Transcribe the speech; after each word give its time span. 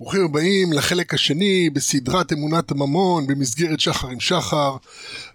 ברוכים 0.00 0.24
הבאים 0.24 0.72
לחלק 0.72 1.14
השני 1.14 1.70
בסדרת 1.70 2.32
אמונת 2.32 2.70
הממון 2.70 3.26
במסגרת 3.26 3.80
שחר 3.80 4.08
עם 4.08 4.20
שחר 4.20 4.76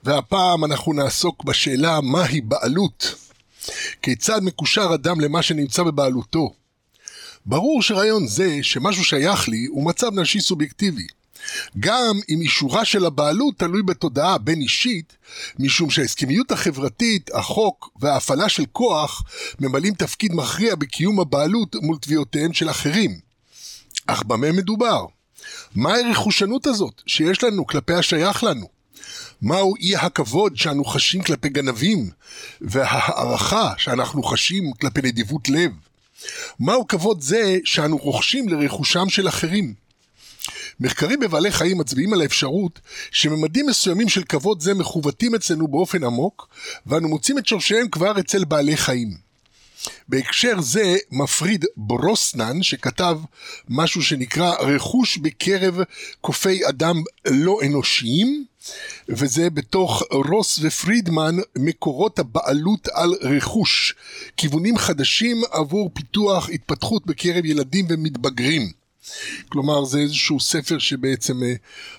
והפעם 0.04 0.66
אנחנו 0.66 0.94
נעסוק 0.94 1.44
בשאלה 1.44 2.02
מהי 2.02 2.42
בעלות. 2.42 3.15
כיצד 4.01 4.43
מקושר 4.43 4.91
אדם 4.93 5.20
למה 5.20 5.41
שנמצא 5.41 5.83
בבעלותו. 5.83 6.54
ברור 7.46 7.81
שרעיון 7.81 8.28
זה 8.28 8.59
שמשהו 8.62 9.04
שייך 9.04 9.49
לי 9.49 9.65
הוא 9.65 9.86
מצב 9.86 10.20
נשי 10.20 10.39
סובייקטיבי. 10.39 11.07
גם 11.79 12.20
אם 12.29 12.41
אישורה 12.41 12.86
של 12.86 13.05
הבעלות 13.05 13.59
תלוי 13.59 13.84
בתודעה 13.84 14.38
בין 14.38 14.61
אישית, 14.61 15.18
משום 15.59 15.89
שההסכמיות 15.89 16.52
החברתית, 16.52 17.29
החוק 17.34 17.89
וההפעלה 18.00 18.50
של 18.50 18.63
כוח 18.71 19.23
ממלאים 19.59 19.93
תפקיד 19.93 20.34
מכריע 20.34 20.75
בקיום 20.75 21.20
הבעלות 21.20 21.75
מול 21.82 21.97
תביעותיהם 22.02 22.54
של 22.54 22.70
אחרים. 22.70 23.25
אך 24.08 24.24
במה 24.24 24.52
מדובר? 24.52 25.06
מהי 25.76 26.04
הרכושנות 26.04 26.68
הזאת 26.68 27.02
שיש 27.08 27.44
לנו 27.44 27.68
כלפי 27.68 27.94
השייך 27.94 28.44
לנו? 28.44 28.68
מהו 29.41 29.76
אי 29.76 29.96
הכבוד 29.96 30.58
שאנו 30.58 30.86
חשים 30.86 31.23
כלפי 31.23 31.50
גנבים, 31.50 32.10
וההערכה 32.62 33.73
שאנחנו 33.77 34.23
חשים 34.23 34.73
כלפי 34.73 35.02
נדיבות 35.02 35.49
לב? 35.49 35.72
מהו 36.60 36.88
כבוד 36.88 37.22
זה 37.22 37.58
שאנו 37.66 37.98
רוכשים 37.98 38.49
לרכושם 38.49 39.10
של 39.10 39.27
אחרים? 39.27 39.73
מחקרים 40.80 41.20
בבעלי 41.20 41.52
חיים 41.52 41.77
מצביעים 41.77 42.13
על 42.13 42.22
האפשרות 42.22 42.80
שממדים 43.12 43.66
מסוימים 43.66 44.10
של 44.10 44.24
כבוד 44.24 44.62
זה 44.62 44.74
מכוותים 44.74 45.35
אצלנו 45.35 45.68
באופן 45.68 46.04
עמוק, 46.04 46.48
ואנו 46.85 47.10
מוצאים 47.10 47.38
את 47.38 47.48
שורשיהם 47.48 47.88
כבר 47.88 48.20
אצל 48.20 48.46
בעלי 48.46 48.77
חיים. 48.77 49.24
בהקשר 50.07 50.62
זה 50.62 50.95
מפריד 51.12 51.66
ברוסנן 51.77 52.63
שכתב 52.63 53.20
משהו 53.70 54.02
שנקרא 54.03 54.53
רכוש 54.59 55.17
בקרב 55.17 55.80
קופי 56.21 56.70
אדם 56.70 57.03
לא 57.27 57.59
אנושיים 57.66 58.45
וזה 59.10 59.49
בתוך 59.49 60.04
רוס 60.12 60.60
ופרידמן 60.62 61.35
מקורות 61.57 62.20
הבעלות 62.20 62.87
על 62.93 63.13
רכוש 63.21 63.95
כיוונים 64.38 64.78
חדשים 64.78 65.41
עבור 65.51 65.90
פיתוח 65.94 66.50
התפתחות 66.50 67.06
בקרב 67.06 67.45
ילדים 67.45 67.85
ומתבגרים 67.90 68.84
כלומר 69.50 69.85
זה 69.85 70.00
איזשהו 70.00 70.39
ספר 70.39 70.79
שבעצם 70.79 71.44
אה, 71.44 71.53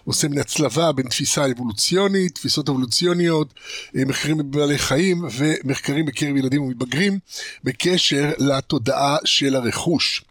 עושה 0.04 0.28
מן 0.28 0.38
הצלבה 0.38 0.92
בין 0.92 1.08
תפיסה 1.08 1.50
אבולוציונית, 1.50 2.34
תפיסות 2.34 2.68
אבולוציוניות, 2.68 3.54
אה, 3.96 4.04
מחקרים 4.04 4.38
בבעלי 4.38 4.78
חיים 4.78 5.24
ומחקרים 5.36 6.06
בקרב 6.06 6.36
ילדים 6.36 6.62
ומתבגרים 6.62 7.18
בקשר 7.64 8.32
לתודעה 8.38 9.16
של 9.24 9.56
הרכוש. 9.56 10.24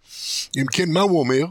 אם 0.57 0.65
כן, 0.71 0.91
מה 0.91 1.01
הוא 1.01 1.19
אומר? 1.19 1.45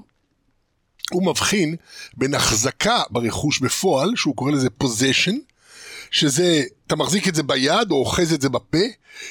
הוא 1.11 1.27
מבחין 1.27 1.77
בין 2.17 2.35
החזקה 2.35 3.03
ברכוש 3.11 3.59
בפועל, 3.61 4.17
שהוא 4.17 4.37
קורא 4.37 4.53
לזה 4.53 4.69
possession, 4.83 5.35
שזה, 6.11 6.63
אתה 6.87 6.97
מחזיק 6.97 7.29
את 7.29 7.35
זה 7.35 7.43
ביד 7.43 7.91
או 7.91 7.97
אוחז 7.97 8.33
את 8.33 8.41
זה 8.41 8.49
בפה, 8.49 8.79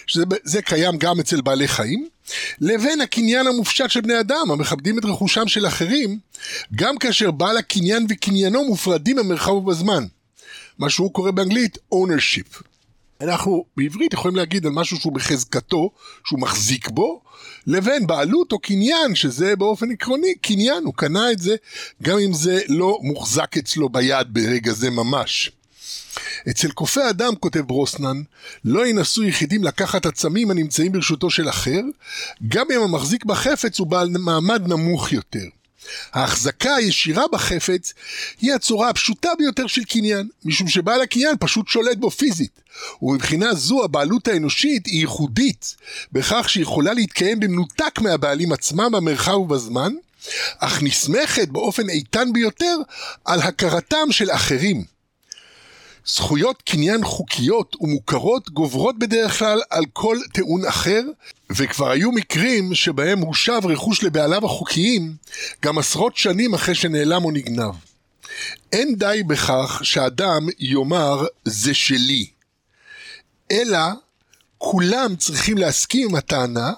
שזה 0.08 0.62
קיים 0.62 0.98
גם 0.98 1.20
אצל 1.20 1.42
בעלי 1.42 1.68
חיים, 1.68 2.08
לבין 2.62 3.02
הקניין 3.02 3.48
המופשט 3.48 3.90
של 3.90 4.02
בני 4.02 4.20
אדם, 4.20 4.52
המכבדים 4.52 5.00
את 5.00 5.06
רכושם 5.06 5.48
של 5.48 5.68
אחרים, 5.68 6.20
גם 6.76 6.98
כאשר 6.98 7.32
בעל 7.32 7.58
הקניין 7.58 8.06
וקניינו 8.10 8.66
מופרדים 8.66 9.16
במרחב 9.16 9.52
ובזמן. 9.52 10.06
מה 10.80 10.90
שהוא 10.90 11.14
קורא 11.14 11.32
באנגלית 11.32 11.78
ownership. 11.94 12.64
אנחנו 13.22 13.66
בעברית 13.78 14.14
יכולים 14.14 14.38
להגיד 14.38 14.66
על 14.66 14.72
משהו 14.72 14.98
שהוא 14.98 15.14
בחזקתו, 15.14 15.92
שהוא 16.26 16.40
מחזיק 16.40 16.90
בו, 16.90 17.22
לבין 17.68 18.08
בעלות 18.08 18.52
או 18.52 18.60
קניין, 18.60 19.16
שזה 19.16 19.56
באופן 19.56 19.92
עקרוני 19.92 20.36
קניין, 20.36 20.84
הוא 20.84 20.94
קנה 20.94 21.32
את 21.32 21.40
זה, 21.40 21.56
גם 22.04 22.18
אם 22.20 22.34
זה 22.34 22.60
לא 22.70 23.00
מוחזק 23.02 23.58
אצלו 23.58 23.90
ביד 23.90 24.28
ברגע 24.34 24.74
זה 24.74 24.90
ממש. 24.90 25.52
אצל 26.50 26.72
קופי 26.72 27.10
אדם, 27.10 27.36
כותב 27.36 27.60
ברוסנן, 27.60 28.22
לא 28.66 28.88
ינסו 28.88 29.24
יחידים 29.24 29.64
לקחת 29.64 30.06
עצמים 30.06 30.52
הנמצאים 30.52 30.92
ברשותו 30.92 31.30
של 31.30 31.50
אחר, 31.50 31.82
גם 32.48 32.66
אם 32.76 32.82
המחזיק 32.82 33.26
בחפץ 33.26 33.80
הוא 33.80 33.88
בעל 33.88 34.10
מעמד 34.10 34.68
נמוך 34.68 35.12
יותר. 35.12 35.46
ההחזקה 36.14 36.76
הישירה 36.76 37.24
בחפץ 37.32 37.94
היא 38.42 38.54
הצורה 38.54 38.90
הפשוטה 38.90 39.30
ביותר 39.38 39.68
של 39.68 39.84
קניין, 39.84 40.28
משום 40.46 40.68
שבעל 40.68 41.02
הקניין 41.02 41.36
פשוט 41.40 41.68
שולט 41.68 41.98
בו 41.98 42.10
פיזית, 42.10 42.62
ומבחינה 43.02 43.54
זו 43.54 43.84
הבעלות 43.84 44.28
האנושית 44.28 44.86
היא 44.86 45.00
ייחודית, 45.00 45.76
בכך 46.12 46.50
שיכולה 46.50 46.94
להתקיים 46.94 47.40
במנותק 47.40 48.00
מהבעלים 48.02 48.52
עצמם 48.52 48.92
במרחב 48.92 49.38
ובזמן, 49.38 49.94
אך 50.60 50.84
נסמכת 50.84 51.48
באופן 51.48 51.90
איתן 51.90 52.34
ביותר 52.34 52.78
על 53.26 53.42
הכרתם 53.42 54.12
של 54.12 54.32
אחרים. 54.32 54.93
זכויות 56.06 56.62
קניין 56.62 57.04
חוקיות 57.04 57.76
ומוכרות 57.82 58.50
גוברות 58.50 59.00
בדרך 59.00 59.40
כלל 59.40 59.62
על 59.70 59.86
כל 59.94 60.18
טיעון 60.34 60.66
אחר, 60.66 61.02
וכבר 61.50 61.92
היו 61.92 62.12
מקרים 62.12 62.76
שבהם 62.76 63.20
הושב 63.20 63.62
רכוש 63.64 64.04
לבעליו 64.04 64.46
החוקיים 64.46 65.16
גם 65.62 65.78
עשרות 65.78 66.18
שנים 66.18 66.54
אחרי 66.54 66.76
שנעלם 66.76 67.26
או 67.26 67.32
נגנב. 67.32 67.74
אין 68.72 68.96
די 68.96 69.22
בכך 69.28 69.80
שאדם 69.84 70.48
יאמר 70.60 71.26
זה 71.46 71.74
שלי, 71.74 72.28
אלא 73.52 73.80
כולם 74.58 75.16
צריכים 75.16 75.58
להסכים 75.58 76.10
עם 76.10 76.16
הטענה, 76.16 76.72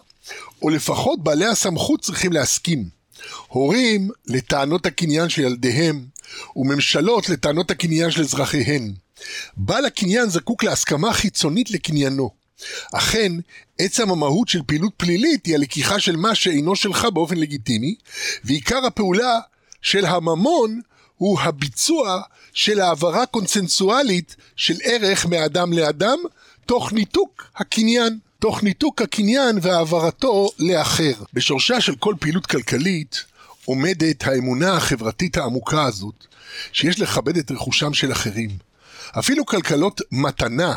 או 0.61 0.69
לפחות 0.69 1.23
בעלי 1.23 1.45
הסמכות 1.45 2.01
צריכים 2.01 2.33
להסכים. 2.33 2.89
הורים 3.47 4.09
לטענות 4.27 4.85
הקניין 4.85 5.29
של 5.29 5.41
ילדיהם, 5.41 6.05
וממשלות 6.55 7.29
לטענות 7.29 7.71
הקניין 7.71 8.11
של 8.11 8.21
אזרחיהן. 8.21 8.93
בעל 9.57 9.85
הקניין 9.85 10.29
זקוק 10.29 10.63
להסכמה 10.63 11.13
חיצונית 11.13 11.71
לקניינו. 11.71 12.29
אכן, 12.93 13.31
עצם 13.79 14.11
המהות 14.11 14.47
של 14.47 14.61
פעילות 14.65 14.93
פלילית 14.97 15.45
היא 15.45 15.55
הלקיחה 15.55 15.99
של 15.99 16.15
מה 16.15 16.35
שאינו 16.35 16.75
שלך 16.75 17.05
באופן 17.05 17.37
לגיטימי, 17.37 17.95
ועיקר 18.43 18.85
הפעולה 18.85 19.39
של 19.81 20.05
הממון 20.05 20.81
הוא 21.17 21.39
הביצוע 21.39 22.21
של 22.53 22.79
העברה 22.79 23.25
קונצנזואלית 23.25 24.35
של 24.55 24.75
ערך 24.83 25.25
מאדם 25.25 25.73
לאדם, 25.73 26.17
תוך 26.65 26.93
ניתוק 26.93 27.47
הקניין. 27.55 28.19
תוך 28.39 28.63
ניתוק 28.63 29.01
הקניין 29.01 29.59
והעברתו 29.61 30.49
לאחר. 30.59 31.13
בשורשה 31.33 31.81
של 31.81 31.95
כל 31.95 32.15
פעילות 32.19 32.45
כלכלית 32.45 33.23
עומדת 33.65 34.27
האמונה 34.27 34.77
החברתית 34.77 35.37
העמוקה 35.37 35.83
הזאת, 35.83 36.25
שיש 36.71 36.99
לכבד 36.99 37.37
את 37.37 37.51
רכושם 37.51 37.93
של 37.93 38.11
אחרים. 38.11 38.49
אפילו 39.19 39.45
כלכלות 39.45 40.01
מתנה, 40.11 40.75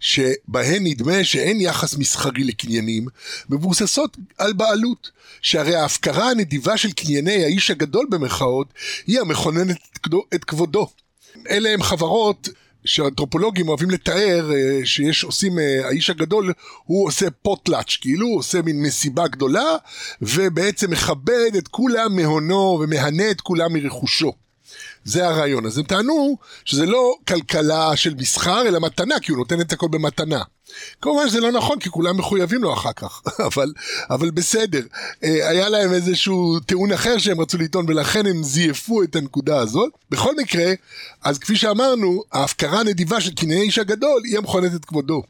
שבהן 0.00 0.86
נדמה 0.86 1.24
שאין 1.24 1.60
יחס 1.60 1.96
מסחרי 1.96 2.44
לקניינים, 2.44 3.06
מבוססות 3.50 4.16
על 4.38 4.52
בעלות, 4.52 5.10
שהרי 5.42 5.74
ההפקרה 5.74 6.30
הנדיבה 6.30 6.76
של 6.76 6.92
קנייני 6.92 7.44
האיש 7.44 7.70
הגדול 7.70 8.06
במרכאות, 8.10 8.66
היא 9.06 9.20
המכוננת 9.20 9.76
את 10.34 10.44
כבודו. 10.44 10.88
אלה 11.50 11.70
הם 11.70 11.82
חברות 11.82 12.48
שאנתרופולוגים 12.84 13.68
אוהבים 13.68 13.90
לתאר 13.90 14.50
אה, 14.54 14.80
שיש 14.86 15.24
עושים, 15.24 15.58
אה, 15.58 15.86
האיש 15.86 16.10
הגדול 16.10 16.52
הוא 16.84 17.06
עושה 17.06 17.30
פוטלאץ', 17.30 17.96
כאילו 18.00 18.26
הוא 18.26 18.38
עושה 18.38 18.62
מין 18.62 18.82
מסיבה 18.82 19.28
גדולה 19.28 19.76
ובעצם 20.22 20.90
מכבד 20.90 21.50
את 21.58 21.68
כולם 21.68 22.16
מהונו 22.16 22.78
ומהנה 22.82 23.30
את 23.30 23.40
כולם 23.40 23.72
מרכושו. 23.72 24.32
זה 25.08 25.28
הרעיון. 25.28 25.66
אז 25.66 25.78
הם 25.78 25.84
טענו 25.84 26.36
שזה 26.64 26.86
לא 26.86 27.14
כלכלה 27.28 27.96
של 27.96 28.14
מסחר, 28.14 28.68
אלא 28.68 28.80
מתנה, 28.80 29.20
כי 29.20 29.32
הוא 29.32 29.38
נותן 29.38 29.60
את 29.60 29.72
הכל 29.72 29.88
במתנה. 29.88 30.42
כמובן 31.02 31.28
שזה 31.28 31.40
לא 31.40 31.52
נכון, 31.52 31.78
כי 31.78 31.90
כולם 31.90 32.16
מחויבים 32.16 32.62
לו 32.62 32.72
אחר 32.72 32.92
כך, 32.92 33.22
אבל, 33.48 33.72
אבל 34.10 34.30
בסדר. 34.30 34.80
אה, 35.24 35.48
היה 35.48 35.68
להם 35.68 35.92
איזשהו 35.92 36.60
טיעון 36.60 36.92
אחר 36.92 37.18
שהם 37.18 37.40
רצו 37.40 37.58
לטעון, 37.58 37.84
ולכן 37.88 38.26
הם 38.26 38.42
זייפו 38.42 39.02
את 39.02 39.16
הנקודה 39.16 39.58
הזאת. 39.58 39.92
בכל 40.10 40.36
מקרה, 40.36 40.72
אז 41.22 41.38
כפי 41.38 41.56
שאמרנו, 41.56 42.22
ההפקרה 42.32 42.80
הנדיבה 42.80 43.20
של 43.20 43.34
קנייני 43.34 43.62
איש 43.62 43.78
הגדול 43.78 44.22
היא 44.24 44.38
המכוננת 44.38 44.74
את 44.74 44.84
כבודו. 44.84 45.22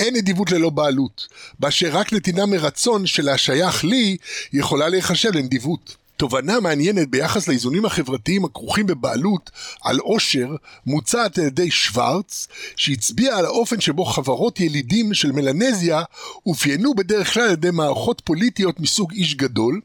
אין 0.00 0.16
נדיבות 0.16 0.50
ללא 0.50 0.70
בעלות, 0.70 1.28
באשר 1.60 1.90
רק 1.92 2.12
נתינה 2.12 2.46
מרצון 2.46 3.06
של 3.06 3.28
השייך 3.28 3.84
לי 3.84 4.16
יכולה 4.52 4.88
להיחשב 4.88 5.30
לנדיבות. 5.34 6.01
תובנה 6.22 6.60
מעניינת 6.60 7.08
ביחס 7.08 7.48
לאיזונים 7.48 7.84
החברתיים 7.84 8.44
הכרוכים 8.44 8.86
בבעלות 8.86 9.50
על 9.82 9.98
עושר 9.98 10.56
מוצעת 10.86 11.38
על 11.38 11.44
ידי 11.44 11.70
שוורץ, 11.70 12.48
שהצביע 12.76 13.36
על 13.36 13.44
האופן 13.44 13.80
שבו 13.80 14.04
חברות 14.04 14.60
ילידים 14.60 15.14
של 15.14 15.32
מלנזיה 15.32 16.02
אופיינו 16.46 16.94
בדרך 16.94 17.34
כלל 17.34 17.42
על 17.42 17.52
ידי 17.52 17.70
מערכות 17.70 18.22
פוליטיות 18.24 18.80
מסוג 18.80 19.12
איש 19.12 19.34
גדול, 19.34 19.80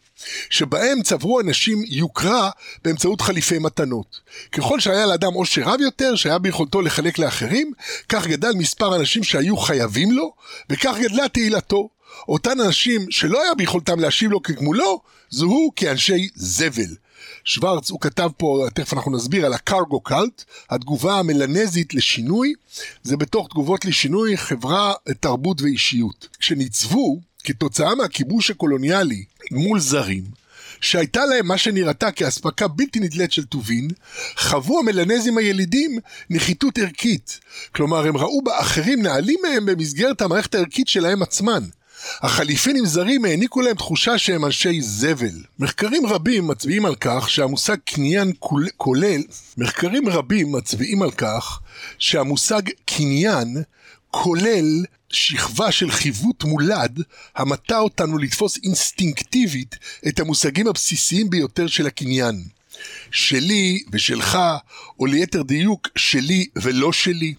שבהם 0.49 1.01
צברו 1.01 1.39
אנשים 1.41 1.83
יוקרה 1.87 2.49
באמצעות 2.83 3.21
חליפי 3.21 3.59
מתנות. 3.59 4.19
ככל 4.51 4.79
שהיה 4.79 5.05
לאדם 5.05 5.33
עושר 5.33 5.61
רב 5.61 5.81
יותר, 5.81 6.15
שהיה 6.15 6.39
ביכולתו 6.39 6.81
לחלק 6.81 7.19
לאחרים, 7.19 7.71
כך 8.09 8.27
גדל 8.27 8.51
מספר 8.57 8.95
אנשים 8.95 9.23
שהיו 9.23 9.57
חייבים 9.57 10.11
לו, 10.11 10.33
וכך 10.69 10.95
גדלה 11.01 11.29
תהילתו. 11.29 11.96
אותן 12.27 12.59
אנשים 12.61 13.11
שלא 13.11 13.43
היה 13.43 13.55
ביכולתם 13.55 13.99
להשיב 13.99 14.31
לו 14.31 14.41
כגמולו, 14.43 15.01
זוהו 15.29 15.71
כאנשי 15.75 16.29
זבל. 16.35 16.95
שוורץ, 17.43 17.89
הוא 17.89 18.01
כתב 18.01 18.29
פה, 18.37 18.65
תכף 18.73 18.93
אנחנו 18.93 19.11
נסביר, 19.11 19.45
על 19.45 19.53
הקרגו 19.53 20.01
קאלט, 20.01 20.43
התגובה 20.69 21.19
המלנזית 21.19 21.93
לשינוי, 21.93 22.53
זה 23.03 23.17
בתוך 23.17 23.47
תגובות 23.49 23.85
לשינוי 23.85 24.37
חברה, 24.37 24.93
תרבות 25.19 25.61
ואישיות. 25.61 26.27
כשניצבו, 26.39 27.19
כתוצאה 27.43 27.95
מהכיבוש 27.95 28.51
הקולוניאלי 28.51 29.23
מול 29.51 29.79
זרים, 29.79 30.23
שהייתה 30.81 31.25
להם 31.25 31.47
מה 31.47 31.57
שנראתה 31.57 32.11
כאספקה 32.11 32.67
בלתי 32.67 32.99
נדלית 32.99 33.31
של 33.31 33.45
טובין, 33.45 33.87
חוו 34.37 34.79
המלנזים 34.79 35.37
הילידים 35.37 35.99
נחיתות 36.29 36.77
ערכית. 36.77 37.39
כלומר, 37.75 38.07
הם 38.07 38.17
ראו 38.17 38.41
באחרים 38.41 39.01
נעלים 39.01 39.39
מהם 39.43 39.65
במסגרת 39.65 40.21
המערכת 40.21 40.55
הערכית 40.55 40.87
שלהם 40.87 41.23
עצמן. 41.23 41.63
החליפינים 42.21 42.85
זרים 42.85 43.25
העניקו 43.25 43.61
להם 43.61 43.75
תחושה 43.75 44.17
שהם 44.17 44.45
אנשי 44.45 44.81
זבל. 44.81 45.43
מחקרים 45.59 46.05
רבים 46.05 46.47
מצביעים 46.47 46.85
על 46.85 46.95
כך 46.95 47.29
שהמושג 47.29 47.77
קניין 47.85 48.31
כולל, 48.77 49.21
מחקרים 49.57 50.09
רבים 50.09 50.51
מצביעים 50.51 51.01
על 51.01 51.11
כך 51.11 51.59
שהמושג 51.99 52.61
קניין 52.85 53.63
כולל 54.11 54.85
שכבה 55.09 55.71
של 55.71 55.91
חיווט 55.91 56.43
מולד 56.43 57.01
המטה 57.35 57.79
אותנו 57.79 58.17
לתפוס 58.17 58.59
אינסטינקטיבית 58.63 59.75
את 60.07 60.19
המושגים 60.19 60.67
הבסיסיים 60.67 61.29
ביותר 61.29 61.67
של 61.67 61.87
הקניין. 61.87 62.43
שלי 63.11 63.83
ושלך, 63.91 64.37
או 64.99 65.05
ליתר 65.05 65.41
דיוק, 65.41 65.87
שלי 65.95 66.47
ולא 66.55 66.93
שלי. 66.93 67.33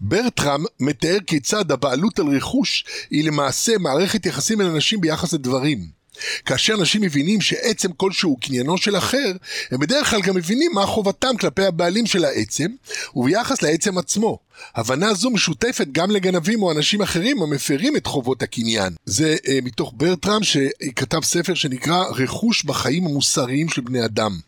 ברטראם 0.00 0.64
מתאר 0.80 1.18
כיצד 1.26 1.72
הבעלות 1.72 2.18
על 2.18 2.36
רכוש 2.36 2.84
היא 3.10 3.24
למעשה 3.24 3.78
מערכת 3.78 4.26
יחסים 4.26 4.58
בין 4.58 4.66
אנשים 4.66 5.00
ביחס 5.00 5.32
לדברים. 5.32 6.02
כאשר 6.46 6.74
אנשים 6.74 7.02
מבינים 7.02 7.40
שעצם 7.40 7.92
כלשהו 7.96 8.36
קניינו 8.36 8.78
של 8.78 8.96
אחר, 8.96 9.32
הם 9.70 9.80
בדרך 9.80 10.10
כלל 10.10 10.20
גם 10.20 10.36
מבינים 10.36 10.70
מה 10.74 10.86
חובתם 10.86 11.36
כלפי 11.40 11.64
הבעלים 11.64 12.06
של 12.06 12.24
העצם, 12.24 12.66
וביחס 13.14 13.62
לעצם 13.62 13.98
עצמו. 13.98 14.38
הבנה 14.74 15.14
זו 15.14 15.30
משותפת 15.30 15.86
גם 15.92 16.10
לגנבים 16.10 16.62
או 16.62 16.72
אנשים 16.72 17.02
אחרים 17.02 17.42
המפרים 17.42 17.96
את 17.96 18.06
חובות 18.06 18.42
הקניין. 18.42 18.92
זה 19.04 19.36
אה, 19.48 19.58
מתוך 19.62 19.92
ברטראם 19.96 20.42
שכתב 20.42 21.20
ספר 21.22 21.54
שנקרא 21.54 22.04
רכוש 22.04 22.64
בחיים 22.64 23.06
המוסריים 23.06 23.68
של 23.68 23.80
בני 23.80 24.04
אדם. 24.04 24.38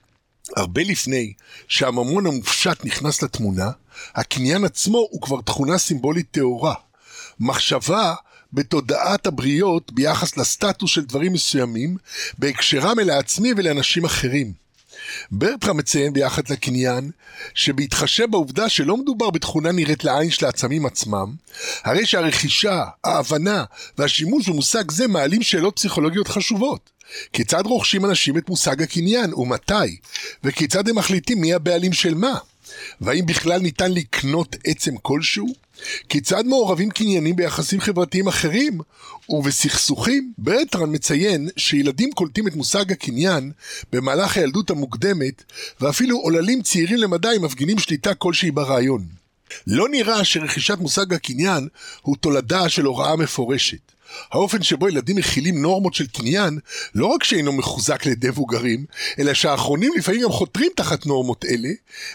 הרבה 0.57 0.83
לפני 0.83 1.33
שהממון 1.69 2.27
המופשט 2.27 2.85
נכנס 2.85 3.23
לתמונה, 3.23 3.71
הקניין 4.15 4.65
עצמו 4.65 4.99
הוא 4.99 5.23
כבר 5.23 5.41
תכונה 5.41 5.79
סימבולית 5.79 6.27
טהורה. 6.31 6.75
מחשבה 7.41 8.15
בתודעת 8.53 9.27
הבריות 9.27 9.93
ביחס 9.93 10.37
לסטטוס 10.37 10.91
של 10.91 11.05
דברים 11.05 11.33
מסוימים, 11.33 11.97
בהקשרם 12.39 13.01
אל 13.01 13.11
העצמי 13.11 13.53
ולאנשים 13.57 14.05
אחרים. 14.05 14.65
ברטרה 15.31 15.73
מציין 15.73 16.13
ביחד 16.13 16.43
לקניין, 16.51 17.11
שבהתחשב 17.55 18.31
בעובדה 18.31 18.69
שלא 18.69 18.97
מדובר 18.97 19.31
בתכונה 19.31 19.73
נראית 19.73 20.05
לעין 20.05 20.31
של 20.31 20.47
העצמים 20.47 20.87
עצמם, 20.87 21.35
הרי 21.85 22.07
שהרכישה, 22.07 22.85
ההבנה 23.05 23.65
והשימוש 23.99 24.49
במושג 24.49 24.91
זה 24.91 25.09
מעלים 25.09 25.43
שאלות 25.43 25.77
פסיכולוגיות 25.77 26.29
חשובות. 26.29 26.91
כיצד 27.33 27.67
רוכשים 27.67 28.05
אנשים 28.05 28.39
את 28.39 28.49
מושג 28.49 28.83
הקניין 28.83 29.35
ומתי? 29.35 29.97
וכיצד 30.45 30.89
הם 30.89 30.99
מחליטים 30.99 31.41
מי 31.41 31.55
הבעלים 31.55 31.93
של 31.93 32.15
מה? 32.15 32.39
והאם 33.01 33.27
בכלל 33.27 33.61
ניתן 33.61 33.93
לקנות 33.93 34.57
עצם 34.65 34.97
כלשהו? 35.03 35.47
כיצד 36.09 36.47
מעורבים 36.47 36.91
קניינים 36.91 37.37
ביחסים 37.37 37.81
חברתיים 37.81 38.29
אחרים 38.29 38.79
ובסכסוכים? 39.29 40.33
ברטרן 40.39 40.95
מציין 40.95 41.49
שילדים 41.57 42.13
קולטים 42.13 42.49
את 42.49 42.57
מושג 42.57 42.93
הקניין 42.93 43.53
במהלך 43.93 44.37
הילדות 44.37 44.71
המוקדמת 44.71 45.43
ואפילו 45.81 46.19
עוללים 46.19 46.63
צעירים 46.63 46.97
למדי 46.99 47.37
מפגינים 47.41 47.79
שליטה 47.79 48.15
כלשהי 48.15 48.51
ברעיון. 48.51 49.07
לא 49.67 49.89
נראה 49.89 50.25
שרכישת 50.25 50.79
מושג 50.79 51.15
הקניין 51.15 51.69
הוא 52.03 52.17
תולדה 52.17 52.69
של 52.69 52.85
הוראה 52.85 53.17
מפורשת. 53.17 53.94
האופן 54.33 54.63
שבו 54.63 54.89
ילדים 54.89 55.17
מכילים 55.17 55.63
נורמות 55.63 55.95
של 55.95 56.07
קניין, 56.07 56.59
לא 56.95 57.07
רק 57.07 57.25
שאינו 57.25 57.53
מחוזק 57.53 58.07
לידי 58.07 58.29
מבוגרים, 58.29 58.85
אלא 59.19 59.35
שהאחרונים 59.35 59.93
לפעמים 59.97 60.23
גם 60.23 60.31
חותרים 60.31 60.71
תחת 60.77 61.07
נורמות 61.07 61.45
אלה, 61.45 61.69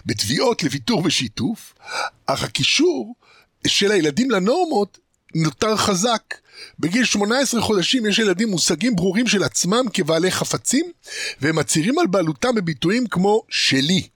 בתביעות 0.05 0.63
לוויתור 0.63 1.01
ושיתוף, 1.05 1.73
אך 2.25 2.43
הקישור 2.43 3.15
של 3.67 3.91
הילדים 3.91 4.31
לנורמות 4.31 4.97
נותר 5.35 5.77
חזק. 5.77 6.35
בגיל 6.79 7.05
18 7.05 7.61
חודשים 7.61 8.05
יש 8.05 8.19
ילדים 8.19 8.49
מושגים 8.49 8.95
ברורים 8.95 9.27
של 9.27 9.43
עצמם 9.43 9.85
כבעלי 9.93 10.31
חפצים, 10.31 10.91
והם 11.41 11.55
מצהירים 11.55 11.99
על 11.99 12.07
בעלותם 12.07 12.55
בביטויים 12.55 13.07
כמו 13.07 13.43
שלי. 13.49 14.07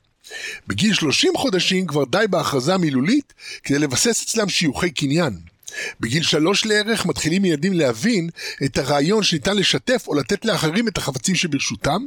בגיל 0.68 0.94
30 0.94 1.34
חודשים 1.38 1.88
כבר 1.88 2.04
די 2.06 2.26
בהכרזה 2.30 2.78
מילולית 2.78 3.34
כדי 3.64 3.80
לבסס 3.80 4.24
אצלם 4.24 4.50
שיוכי 4.50 4.92
קניין. 4.92 5.53
בגיל 6.00 6.24
שלוש 6.24 6.66
לערך 6.66 7.06
מתחילים 7.06 7.46
ילדים 7.46 7.74
להבין 7.74 8.30
את 8.66 8.78
הרעיון 8.78 9.24
שניתן 9.24 9.58
לשתף 9.58 10.08
או 10.08 10.16
לתת 10.16 10.46
לאחרים 10.46 10.88
את 10.88 10.98
החפצים 10.98 11.36
שברשותם, 11.36 12.02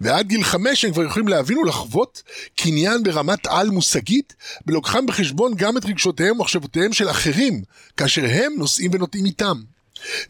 ועד 0.00 0.26
גיל 0.26 0.44
חמש 0.44 0.84
הם 0.84 0.92
כבר 0.92 1.04
יכולים 1.04 1.28
להבין 1.28 1.58
ולחוות 1.58 2.22
קניין 2.56 3.02
ברמת 3.02 3.46
על 3.46 3.70
מושגית, 3.70 4.34
בלוקחם 4.66 5.06
בחשבון 5.06 5.54
גם 5.56 5.76
את 5.76 5.84
רגשותיהם 5.84 6.36
ומחשבותיהם 6.36 6.92
של 6.92 7.10
אחרים, 7.10 7.62
כאשר 7.96 8.24
הם 8.30 8.52
נושאים 8.56 8.90
ונוטעים 8.94 9.24
איתם. 9.24 9.62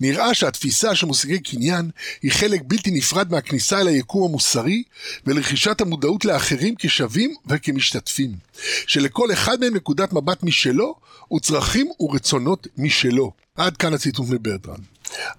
נראה 0.01 0.35
שהתפיסה 0.35 0.95
של 0.95 1.07
מושגי 1.07 1.39
קניין 1.39 1.91
היא 2.23 2.33
חלק 2.33 2.61
בלתי 2.65 2.91
נפרד 2.91 3.31
מהכניסה 3.31 3.81
אל 3.81 3.87
היקום 3.87 4.29
המוסרי 4.29 4.83
ולרכישת 5.27 5.81
המודעות 5.81 6.25
לאחרים 6.25 6.75
כשווים 6.79 7.35
וכמשתתפים, 7.47 8.33
שלכל 8.87 9.33
אחד 9.33 9.61
מהם 9.61 9.77
נקודת 9.77 10.13
מבט 10.13 10.43
משלו 10.43 10.95
וצרכים 11.33 11.89
ורצונות 12.01 12.67
משלו. 12.77 13.33
עד 13.57 13.77
כאן 13.77 13.95
הציטוט 13.95 14.27
מברטרן. 14.29 14.81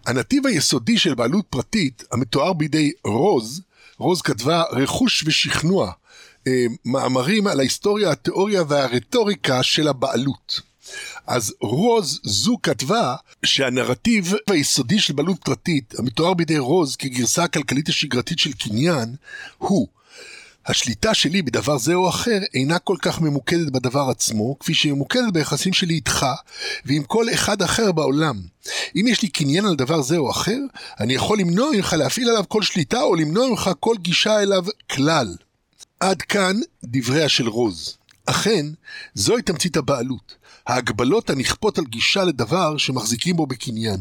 הנתיב 0.05 0.47
היסודי 0.47 0.97
של 0.97 1.13
בעלות 1.13 1.45
פרטית 1.49 2.03
המתואר 2.11 2.53
בידי 2.53 2.91
רוז, 3.05 3.61
רוז 3.97 4.21
כתבה 4.21 4.63
רכוש 4.71 5.23
ושכנוע, 5.27 5.91
אה, 6.47 6.65
מאמרים 6.85 7.47
על 7.47 7.59
ההיסטוריה, 7.59 8.11
התיאוריה 8.11 8.63
והרטוריקה 8.67 9.63
של 9.63 9.87
הבעלות. 9.87 10.61
אז 11.27 11.53
רוז 11.61 12.19
זו 12.23 12.57
כתבה 12.63 13.15
שהנרטיב 13.45 14.33
היסודי 14.49 14.99
של 14.99 15.13
בעלות 15.13 15.37
פרטית, 15.43 15.93
המתואר 15.99 16.33
בידי 16.33 16.57
רוז 16.57 16.95
כגרסה 16.95 17.43
הכלכלית 17.43 17.89
השגרתית 17.89 18.39
של 18.39 18.51
קניין, 18.53 19.15
הוא 19.57 19.87
השליטה 20.67 21.13
שלי 21.13 21.41
בדבר 21.41 21.77
זה 21.77 21.93
או 21.93 22.09
אחר 22.09 22.39
אינה 22.53 22.79
כל 22.79 22.95
כך 23.01 23.21
ממוקדת 23.21 23.71
בדבר 23.71 24.09
עצמו, 24.09 24.59
כפי 24.59 24.73
שהיא 24.73 24.93
ממוקדת 24.93 25.33
ביחסים 25.33 25.73
שלי 25.73 25.93
איתך 25.93 26.25
ועם 26.85 27.03
כל 27.03 27.25
אחד 27.33 27.61
אחר 27.61 27.91
בעולם. 27.91 28.41
אם 28.95 29.05
יש 29.07 29.21
לי 29.21 29.29
קניין 29.29 29.65
על 29.65 29.75
דבר 29.75 30.01
זה 30.01 30.17
או 30.17 30.31
אחר, 30.31 30.59
אני 30.99 31.13
יכול 31.13 31.39
למנוע 31.39 31.69
ממך 31.75 31.93
להפעיל 31.93 32.29
עליו 32.29 32.43
כל 32.47 32.61
שליטה 32.61 33.01
או 33.01 33.15
למנוע 33.15 33.49
ממך 33.49 33.71
כל 33.79 33.95
גישה 33.99 34.39
אליו 34.39 34.65
כלל. 34.91 35.35
עד 35.99 36.21
כאן 36.21 36.55
דבריה 36.83 37.29
של 37.29 37.47
רוז. 37.47 37.97
אכן, 38.25 38.65
זוהי 39.13 39.41
תמצית 39.41 39.77
הבעלות. 39.77 40.35
ההגבלות 40.67 41.29
הנכפות 41.29 41.77
על 41.77 41.85
גישה 41.85 42.23
לדבר 42.23 42.77
שמחזיקים 42.77 43.35
בו 43.35 43.47
בקניין. 43.47 43.99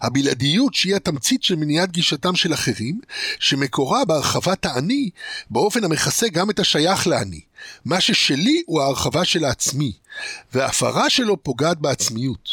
הבלעדיות 0.00 0.74
שהיא 0.74 0.96
התמצית 0.96 1.42
של 1.42 1.56
מניעת 1.56 1.92
גישתם 1.92 2.36
של 2.36 2.54
אחרים, 2.54 3.00
שמקורה 3.40 4.04
בהרחבת 4.04 4.66
האני, 4.66 5.10
באופן 5.50 5.84
המכסה 5.84 6.28
גם 6.28 6.50
את 6.50 6.58
השייך 6.58 7.06
לאני. 7.06 7.40
מה 7.84 8.00
ששלי 8.00 8.62
הוא 8.66 8.82
ההרחבה 8.82 9.24
של 9.24 9.44
העצמי, 9.44 9.92
וההפרה 10.52 11.10
שלו 11.10 11.42
פוגעת 11.42 11.78
בעצמיות. 11.78 12.48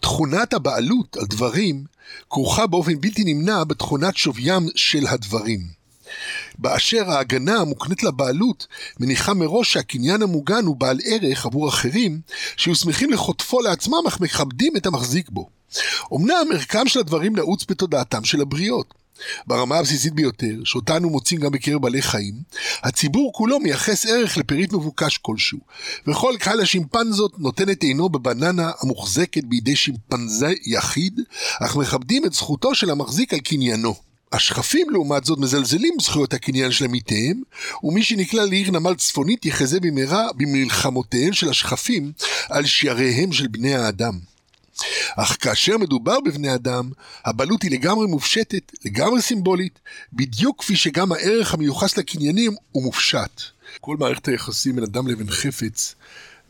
תכונת 0.00 0.52
הבעלות 0.54 1.16
על 1.16 1.26
דברים 1.26 1.84
כרוכה 2.30 2.66
באופן 2.66 3.00
בלתי 3.00 3.24
נמנע 3.24 3.64
בתכונת 3.64 4.16
שוויים 4.16 4.68
של 4.74 5.06
הדברים. 5.06 5.77
באשר 6.58 7.10
ההגנה 7.10 7.56
המוקנית 7.56 8.02
לבעלות 8.02 8.66
מניחה 9.00 9.34
מראש 9.34 9.72
שהקניין 9.72 10.22
המוגן 10.22 10.64
הוא 10.64 10.76
בעל 10.76 10.98
ערך 11.04 11.46
עבור 11.46 11.68
אחרים 11.68 12.20
שיהיו 12.56 12.74
שמחים 12.74 13.10
לחוטפו 13.10 13.60
לעצמם 13.60 14.02
אך 14.08 14.20
מכבדים 14.20 14.76
את 14.76 14.86
המחזיק 14.86 15.30
בו. 15.30 15.48
אמנם 16.14 16.46
מרקם 16.50 16.88
של 16.88 17.00
הדברים 17.00 17.36
נעוץ 17.36 17.64
בתודעתם 17.68 18.24
של 18.24 18.40
הבריות. 18.40 18.94
ברמה 19.46 19.78
הבסיסית 19.78 20.12
ביותר, 20.12 20.64
שאותה 20.64 20.96
אנו 20.96 21.10
מוצאים 21.10 21.40
גם 21.40 21.52
בקרב 21.52 21.82
בעלי 21.82 22.02
חיים, 22.02 22.34
הציבור 22.82 23.32
כולו 23.32 23.60
מייחס 23.60 24.06
ערך 24.06 24.36
לפריט 24.36 24.72
מבוקש 24.72 25.18
כלשהו, 25.18 25.58
וכל 26.06 26.34
קהל 26.38 26.60
השימפנזות 26.60 27.38
נותן 27.38 27.70
את 27.70 27.82
עינו 27.82 28.08
בבננה 28.08 28.70
המוחזקת 28.80 29.44
בידי 29.44 29.76
שימפנזה 29.76 30.52
יחיד, 30.66 31.20
אך 31.60 31.76
מכבדים 31.76 32.24
את 32.24 32.32
זכותו 32.32 32.74
של 32.74 32.90
המחזיק 32.90 33.32
על 33.34 33.40
קניינו. 33.40 34.07
השכפים 34.32 34.90
לעומת 34.90 35.24
זאת 35.24 35.38
מזלזלים 35.38 35.94
בזכויות 35.98 36.34
הקניין 36.34 36.72
של 36.72 36.84
עמיתיהם, 36.84 37.42
ומי 37.82 38.02
שנקלע 38.02 38.44
לעיר 38.44 38.70
נמל 38.70 38.94
צפונית 38.94 39.46
יחזה 39.46 39.80
במהרה 39.80 40.26
במלחמותיהם 40.36 41.32
של 41.32 41.48
השכפים 41.48 42.12
על 42.48 42.66
שעריהם 42.66 43.32
של 43.32 43.46
בני 43.46 43.74
האדם. 43.74 44.18
אך 45.16 45.36
כאשר 45.40 45.78
מדובר 45.78 46.20
בבני 46.20 46.54
אדם, 46.54 46.90
הבעלות 47.24 47.62
היא 47.62 47.70
לגמרי 47.70 48.06
מופשטת, 48.06 48.72
לגמרי 48.84 49.22
סימבולית, 49.22 49.78
בדיוק 50.12 50.60
כפי 50.60 50.76
שגם 50.76 51.12
הערך 51.12 51.54
המיוחס 51.54 51.96
לקניינים 51.96 52.54
הוא 52.72 52.82
מופשט. 52.82 53.40
כל 53.80 53.96
מערכת 53.96 54.28
היחסים 54.28 54.74
בין 54.74 54.84
אדם 54.84 55.06
לבין 55.06 55.30
חפץ 55.30 55.94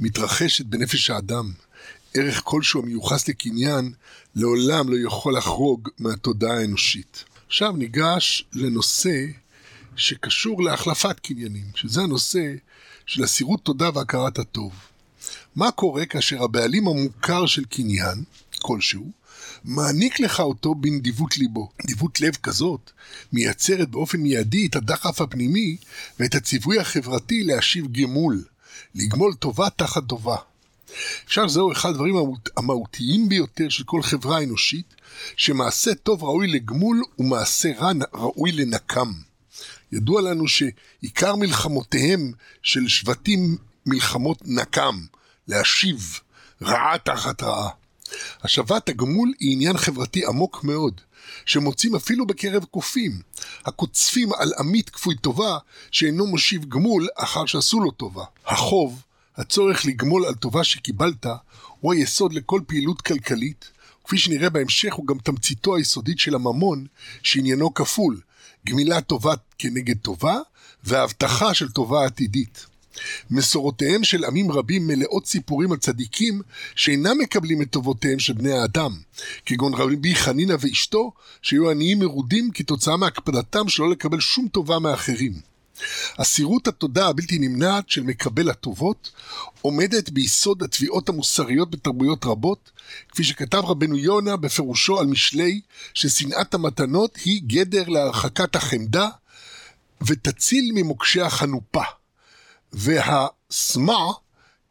מתרחשת 0.01 0.65
בנפש 0.67 1.11
האדם. 1.11 1.53
ערך 2.15 2.41
כלשהו 2.45 2.83
המיוחס 2.83 3.29
לקניין 3.29 3.93
לעולם 4.35 4.89
לא 4.89 5.07
יכול 5.07 5.37
לחרוג 5.37 5.89
מהתודעה 5.99 6.57
האנושית. 6.57 7.25
עכשיו 7.49 7.73
ניגש 7.73 8.45
לנושא 8.53 9.27
שקשור 9.97 10.63
להחלפת 10.63 11.21
קניינים, 11.21 11.65
שזה 11.75 12.01
הנושא 12.01 12.55
של 13.07 13.25
אסירות 13.25 13.65
תודה 13.65 13.91
והכרת 13.95 14.39
הטוב. 14.39 14.73
מה 15.57 15.71
קורה 15.71 16.07
כאשר 16.07 16.43
הבעלים 16.43 16.89
המוכר 16.89 17.47
של 17.47 17.65
קניין, 17.65 18.25
כלשהו, 18.59 19.11
מעניק 19.65 20.21
לך 20.21 20.41
אותו 20.41 20.75
בנדיבות 20.75 21.39
ליבו. 21.39 21.71
נדיבות 21.85 22.21
לב 22.21 22.37
כזאת 22.43 22.91
מייצרת 23.33 23.89
באופן 23.89 24.19
מיידי 24.19 24.67
את 24.67 24.77
הדחף 24.77 25.21
הפנימי 25.21 25.77
ואת 26.21 26.35
הציווי 26.35 26.79
החברתי 26.79 27.45
להשיב 27.45 27.93
גמול, 27.93 28.45
לגמול 28.95 29.35
טובה 29.35 29.71
תחת 29.71 30.03
טובה. 30.09 30.37
אפשר 31.27 31.49
זהו 31.49 31.73
אחד 31.73 31.89
הדברים 31.89 32.15
המהותיים 32.57 33.29
ביותר 33.29 33.69
של 33.69 33.85
כל 33.85 34.03
חברה 34.03 34.43
אנושית, 34.43 34.95
שמעשה 35.37 35.95
טוב 35.95 36.25
ראוי 36.25 36.47
לגמול 36.47 37.03
ומעשה 37.19 37.73
רע 37.79 37.93
ראוי 38.15 38.53
לנקם. 38.53 39.13
ידוע 39.93 40.23
לנו 40.23 40.45
שעיקר 40.49 41.37
מלחמותיהם 41.37 42.33
של 42.63 42.89
שבטים 42.89 43.57
מלחמות 43.87 44.39
נקם, 44.45 45.01
להשיב 45.49 46.21
רעה 46.63 46.99
תחת 46.99 47.43
רעה. 47.43 47.69
השבת 48.43 48.89
הגמול 48.89 49.33
היא 49.39 49.53
עניין 49.53 49.77
חברתי 49.77 50.27
עמוק 50.27 50.65
מאוד, 50.65 51.01
שמוצאים 51.47 51.95
אפילו 51.97 52.27
בקרב 52.27 52.65
קופים, 52.65 53.23
הקוצפים 53.65 54.33
על 54.33 54.53
עמית 54.59 54.91
כפוי 54.91 55.17
טובה 55.17 55.59
שאינו 55.91 56.27
מושיב 56.27 56.65
גמול 56.65 57.09
אחר 57.17 57.47
שעשו 57.47 57.81
לו 57.81 57.91
טובה. 57.91 58.25
החוב, 58.47 59.03
הצורך 59.39 59.87
לגמול 59.87 60.25
על 60.25 60.35
טובה 60.35 60.65
שקיבלת, 60.65 61.27
הוא 61.81 61.93
היסוד 61.93 62.33
לכל 62.33 62.61
פעילות 62.67 63.03
כלכלית, 63.03 63.71
כפי 64.05 64.19
שנראה 64.19 64.51
בהמשך 64.51 64.95
הוא 64.95 65.07
גם 65.07 65.19
תמציתו 65.19 65.77
היסודית 65.77 66.19
של 66.19 66.35
הממון, 66.35 66.87
שעניינו 67.23 67.75
כפול, 67.75 68.21
גמילה 68.67 69.01
טובה 69.01 69.35
כנגד 69.59 69.99
טובה, 69.99 70.39
והבטחה 70.85 71.55
של 71.55 71.69
טובה 71.69 72.05
עתידית. 72.05 72.67
מסורותיהם 73.31 74.05
של 74.05 74.25
עמים 74.25 74.51
רבים 74.51 74.87
מלאות 74.87 75.27
סיפורים 75.27 75.73
על 75.73 75.79
צדיקים 75.79 76.43
שאינם 76.75 77.19
מקבלים 77.19 77.63
את 77.63 77.71
טובותיהם 77.71 78.19
של 78.19 78.33
בני 78.33 78.53
האדם, 78.53 78.93
כגון 79.47 79.75
רבי 79.75 80.15
חנינא 80.15 80.55
ואשתו, 80.61 81.13
שהיו 81.43 81.71
עניים 81.71 81.99
מרודים 81.99 82.51
כתוצאה 82.55 82.97
מהקפדתם 82.97 83.69
שלא 83.69 83.91
לקבל 83.91 84.21
שום 84.21 84.49
טובה 84.49 84.79
מאחרים. 84.79 85.33
אסירות 86.17 86.69
התודה 86.69 87.09
הבלתי 87.09 87.39
נמנעת 87.39 87.89
של 87.91 88.03
מקבל 88.03 88.51
הטובות 88.51 89.11
עומדת 89.63 90.11
ביסוד 90.11 90.63
התביעות 90.63 91.09
המוסריות 91.09 91.71
בתרבויות 91.71 92.25
רבות, 92.25 92.71
כפי 93.09 93.25
שכתב 93.25 93.63
רבנו 93.65 93.97
יונה 93.97 94.37
בפירושו 94.37 95.01
על 95.01 95.07
משלי, 95.07 95.61
ששנאת 95.95 96.55
המתנות 96.55 97.17
היא 97.25 97.43
גדר 97.47 97.89
להרחקת 97.89 98.57
החמדה 98.57 99.09
ותציל 100.07 100.71
ממוקשי 100.75 101.21
החנופה. 101.21 101.83
והסמא 102.73 104.05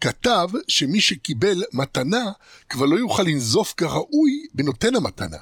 כתב 0.01 0.48
שמי 0.68 1.01
שקיבל 1.01 1.63
מתנה 1.74 2.32
כבר 2.70 2.86
לא 2.86 2.96
יוכל 2.96 3.24
לנזוף 3.24 3.74
כראוי 3.77 4.46
בנותן 4.54 4.96
המתנה. 4.96 5.38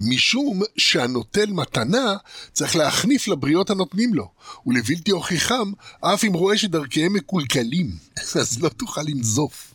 משום 0.00 0.62
שהנוטל 0.76 1.46
מתנה 1.46 2.16
צריך 2.52 2.76
להחניף 2.76 3.28
לבריות 3.28 3.70
הנותנים 3.70 4.14
לו, 4.14 4.30
ולבלתי 4.66 5.10
הוכיחם 5.10 5.72
אף 6.00 6.24
אם 6.24 6.32
רואה 6.32 6.58
שדרכיהם 6.58 7.12
מקולקלים, 7.12 7.90
אז 8.40 8.62
לא 8.62 8.68
תוכל 8.68 9.02
לנזוף. 9.02 9.74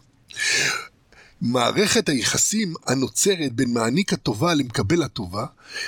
מערכת 1.41 2.09
היחסים 2.09 2.73
הנוצרת 2.87 3.53
בין 3.53 3.73
מעניק 3.73 4.13
הטובה 4.13 4.53
למקבל 4.53 5.03
הטובה 5.03 5.45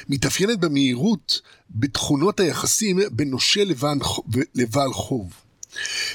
מתאפיינת 0.09 0.59
במהירות 0.59 1.41
בתכונות 1.69 2.39
היחסים 2.39 2.99
בין 3.11 3.29
נושה 3.29 3.63
לבעל 4.55 4.93
חוב. 4.93 5.42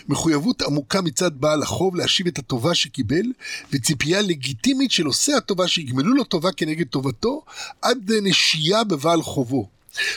מחויבות 0.09 0.63
עמוקה 0.63 1.01
מצד 1.01 1.31
בעל 1.41 1.63
החוב 1.63 1.97
להשיב 1.97 2.27
את 2.27 2.39
הטובה 2.39 2.75
שקיבל, 2.75 3.25
וציפייה 3.73 4.23
לגיטימית 4.23 4.91
של 4.91 5.07
עושה 5.07 5.37
הטובה 5.37 5.69
שיגמלו 5.69 6.15
לו 6.15 6.25
טובה 6.25 6.53
כנגד 6.53 6.87
טובתו, 6.87 7.43
עד 7.83 8.13
נשייה 8.23 8.85
בבעל 8.85 9.23
חובו. 9.23 9.69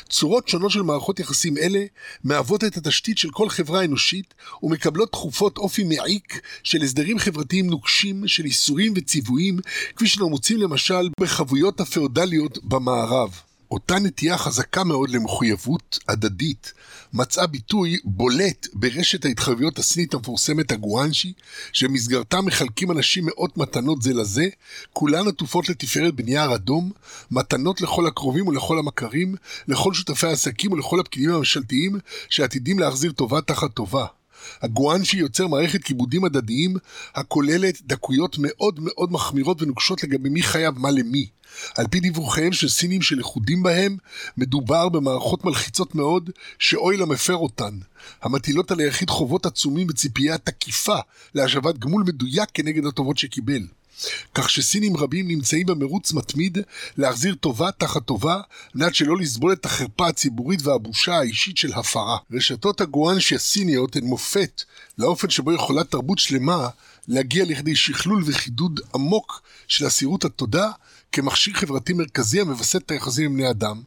צורות 0.09 0.47
שונות 0.47 0.71
של 0.71 0.81
מערכות 0.81 1.19
יחסים 1.19 1.57
אלה 1.57 1.85
מהוות 2.23 2.63
את 2.63 2.77
התשתית 2.77 3.17
של 3.17 3.29
כל 3.31 3.49
חברה 3.49 3.85
אנושית 3.85 4.33
ומקבלות 4.63 5.11
תכופות 5.11 5.57
אופי 5.57 5.83
מעיק 5.83 6.41
של 6.63 6.81
הסדרים 6.81 7.19
חברתיים 7.19 7.67
נוקשים 7.67 8.27
של 8.27 8.45
איסורים 8.45 8.93
וציוויים 8.95 9.59
כפי 9.95 10.07
שאנחנו 10.07 10.29
מוצאים 10.29 10.59
למשל 10.59 11.09
בחבויות 11.19 11.79
הפאודליות 11.79 12.63
במערב. 12.63 13.50
אותה 13.71 13.99
נטייה 13.99 14.37
חזקה 14.37 14.83
מאוד 14.83 15.09
למחויבות 15.09 15.99
הדדית 16.07 16.73
מצאה 17.13 17.47
ביטוי 17.47 17.97
בולט 18.03 18.67
ברשת 18.73 19.25
ההתחייבויות 19.25 19.79
הסינית 19.79 20.13
המפורסמת 20.13 20.71
הגואנשי, 20.71 21.33
שבמסגרתה 21.73 22.41
מחלקים 22.41 22.91
אנשים 22.91 23.25
מאות 23.25 23.57
מתנות 23.57 24.01
זה 24.01 24.13
לזה, 24.13 24.47
כולן 24.93 25.27
עטופות 25.27 25.69
לתפארת 25.69 26.15
בנייר 26.15 26.55
אדום, 26.55 26.91
מתנות 27.31 27.81
לכל 27.81 28.07
הקרובים 28.07 28.47
ולכל 28.47 28.79
המכרים, 28.79 29.35
לכל 29.67 29.93
שותפי 29.93 30.27
העסקים 30.27 30.71
ולכל 30.71 30.99
הפקידים 30.99 31.29
הממשלתיים, 31.29 31.99
שעתידים 32.29 32.79
להחזיר 32.79 33.11
טובה 33.11 33.41
תחת 33.41 33.73
טובה. 33.73 34.05
הגואנשי 34.61 35.17
יוצר 35.17 35.47
מערכת 35.47 35.83
כיבודים 35.83 36.25
הדדיים 36.25 36.75
הכוללת 37.15 37.81
דקויות 37.81 38.35
מאוד 38.39 38.79
מאוד 38.81 39.11
מחמירות 39.11 39.61
ונוקשות 39.61 40.03
לגבי 40.03 40.29
מי 40.29 40.43
חייב 40.43 40.79
מה 40.79 40.91
למי. 40.91 41.27
על 41.75 41.87
פי 41.87 41.99
דיווחיהם 41.99 42.53
של 42.53 42.69
סינים 42.69 43.01
שלכודים 43.01 43.63
בהם, 43.63 43.97
מדובר 44.37 44.89
במערכות 44.89 45.45
מלחיצות 45.45 45.95
מאוד, 45.95 46.29
שאוי 46.59 46.97
למפר 46.97 47.35
אותן, 47.35 47.77
המטילות 48.21 48.71
על 48.71 48.79
היחיד 48.79 49.09
חובות 49.09 49.45
עצומים 49.45 49.87
בציפייה 49.87 50.37
תקיפה 50.37 50.97
להשבת 51.35 51.77
גמול 51.77 52.03
מדויק 52.07 52.49
כנגד 52.53 52.85
הטובות 52.85 53.17
שקיבל. 53.17 53.61
כך 54.35 54.49
שסינים 54.49 54.97
רבים 54.97 55.27
נמצאים 55.27 55.65
במרוץ 55.65 56.13
מתמיד 56.13 56.57
להחזיר 56.97 57.35
טובה 57.35 57.71
תחת 57.71 58.05
טובה, 58.05 58.33
על 58.33 58.41
מנת 58.75 58.95
שלא 58.95 59.17
לסבול 59.17 59.53
את 59.53 59.65
החרפה 59.65 60.07
הציבורית 60.07 60.59
והבושה 60.63 61.17
האישית 61.17 61.57
של 61.57 61.73
הפרה. 61.73 62.17
רשתות 62.31 62.81
הגואנשי 62.81 63.35
הסיניות 63.35 63.95
הן 63.95 64.03
מופת 64.03 64.63
לאופן 64.97 65.29
שבו 65.29 65.53
יכולה 65.53 65.83
תרבות 65.83 66.19
שלמה 66.19 66.67
להגיע 67.07 67.45
לכדי 67.45 67.75
שכלול 67.75 68.23
וחידוד 68.25 68.79
עמוק 68.95 69.41
של 69.67 69.87
אסירות 69.87 70.25
התודה 70.25 70.71
כמכשיר 71.11 71.53
חברתי 71.53 71.93
מרכזי 71.93 72.41
המווסת 72.41 72.81
את 72.85 72.91
היחסים 72.91 73.25
עם 73.25 73.37
בני 73.37 73.49
אדם, 73.49 73.81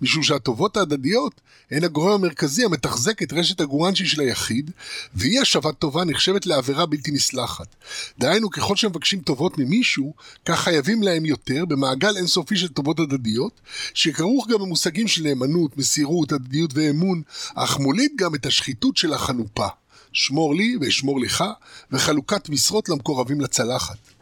משום 0.00 0.22
שהטובות 0.22 0.76
ההדדיות 0.76 1.40
הן 1.70 1.84
הגורם 1.84 2.12
המרכזי 2.12 2.64
המתחזק 2.64 3.22
את 3.22 3.32
רשת 3.32 3.60
הגורנצ'י 3.60 4.06
של 4.06 4.20
היחיד, 4.20 4.70
ואי 5.14 5.38
השבת 5.38 5.78
טובה 5.78 6.04
נחשבת 6.04 6.46
לעבירה 6.46 6.86
בלתי 6.86 7.10
נסלחת. 7.10 7.76
דהיינו, 8.18 8.50
ככל 8.50 8.76
שמבקשים 8.76 9.20
טובות 9.20 9.58
ממישהו, 9.58 10.14
כך 10.44 10.60
חייבים 10.60 11.02
להם 11.02 11.26
יותר 11.26 11.64
במעגל 11.64 12.16
אינסופי 12.16 12.56
של 12.56 12.68
טובות 12.68 13.00
הדדיות, 13.00 13.60
שכרוך 13.94 14.48
גם 14.48 14.58
במושגים 14.58 15.08
של 15.08 15.22
נאמנות, 15.22 15.76
מסירות, 15.76 16.32
הדדיות 16.32 16.70
ואמון, 16.74 17.22
אך 17.54 17.78
מוליד 17.78 18.12
גם 18.18 18.34
את 18.34 18.46
השחיתות 18.46 18.96
של 18.96 19.12
החנופה. 19.12 19.66
שמור 20.12 20.54
לי 20.54 20.76
ואשמור 20.80 21.20
לך, 21.20 21.44
וחלוקת 21.92 22.48
משרות 22.48 22.88
למקורבים 22.88 23.40
לצלחת. 23.40 24.19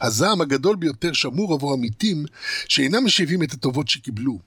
הזעם 0.00 0.40
הגדול 0.40 0.76
ביותר 0.76 1.12
שמור 1.12 1.54
עבור 1.54 1.72
המתים 1.72 2.24
שאינם 2.68 3.04
משיבים 3.04 3.42
את 3.42 3.52
הטובות 3.52 3.88
שקיבלו. 3.88 4.38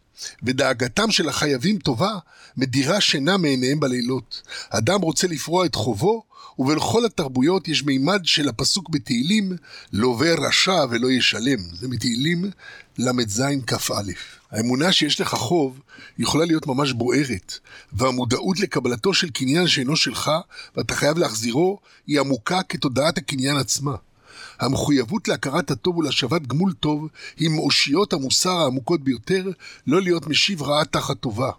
ודאגתם 0.43 1.11
של 1.11 1.29
החייבים 1.29 1.77
טובה 1.77 2.17
מדירה 2.57 3.01
שינה 3.01 3.37
מעיניהם 3.37 3.79
בלילות. 3.79 4.41
אדם 4.69 5.01
רוצה 5.01 5.27
לפרוע 5.27 5.65
את 5.65 5.75
חובו, 5.75 6.23
ובלכל 6.59 7.05
התרבויות 7.05 7.67
יש 7.67 7.83
מימד 7.83 8.21
של 8.23 8.49
הפסוק 8.49 8.89
בתהילים, 8.89 9.51
לווה 9.93 10.33
רשע 10.47 10.85
ולא 10.89 11.11
ישלם. 11.11 11.57
זה 11.73 11.87
מתהילים 11.87 12.45
ל"ז 12.97 13.43
כ"א. 13.67 14.11
האמונה 14.51 14.91
שיש 14.91 15.21
לך 15.21 15.29
חוב 15.29 15.79
יכולה 16.17 16.45
להיות 16.45 16.67
ממש 16.67 16.93
בוערת, 16.93 17.59
והמודעות 17.93 18.59
לקבלתו 18.59 19.13
של 19.13 19.29
קניין 19.29 19.67
שאינו 19.67 19.95
שלך, 19.95 20.31
ואתה 20.77 20.95
חייב 20.95 21.17
להחזירו, 21.17 21.79
היא 22.07 22.19
עמוקה 22.19 22.63
כתודעת 22.63 23.17
הקניין 23.17 23.57
עצמה. 23.57 23.95
המחויבות 24.59 25.27
להכרת 25.27 25.71
הטוב 25.71 25.97
ולהשבת 25.97 26.41
גמול 26.41 26.73
טוב 26.73 27.07
היא 27.37 27.49
מאושיות 27.49 28.13
המוסר 28.13 28.57
העמוקות 28.57 29.01
ביותר, 29.03 29.49
לא 29.87 30.01
להיות 30.01 30.27
משיב 30.27 30.61
רעה 30.61 30.85
תחת 30.85 31.19
טובה. 31.19 31.51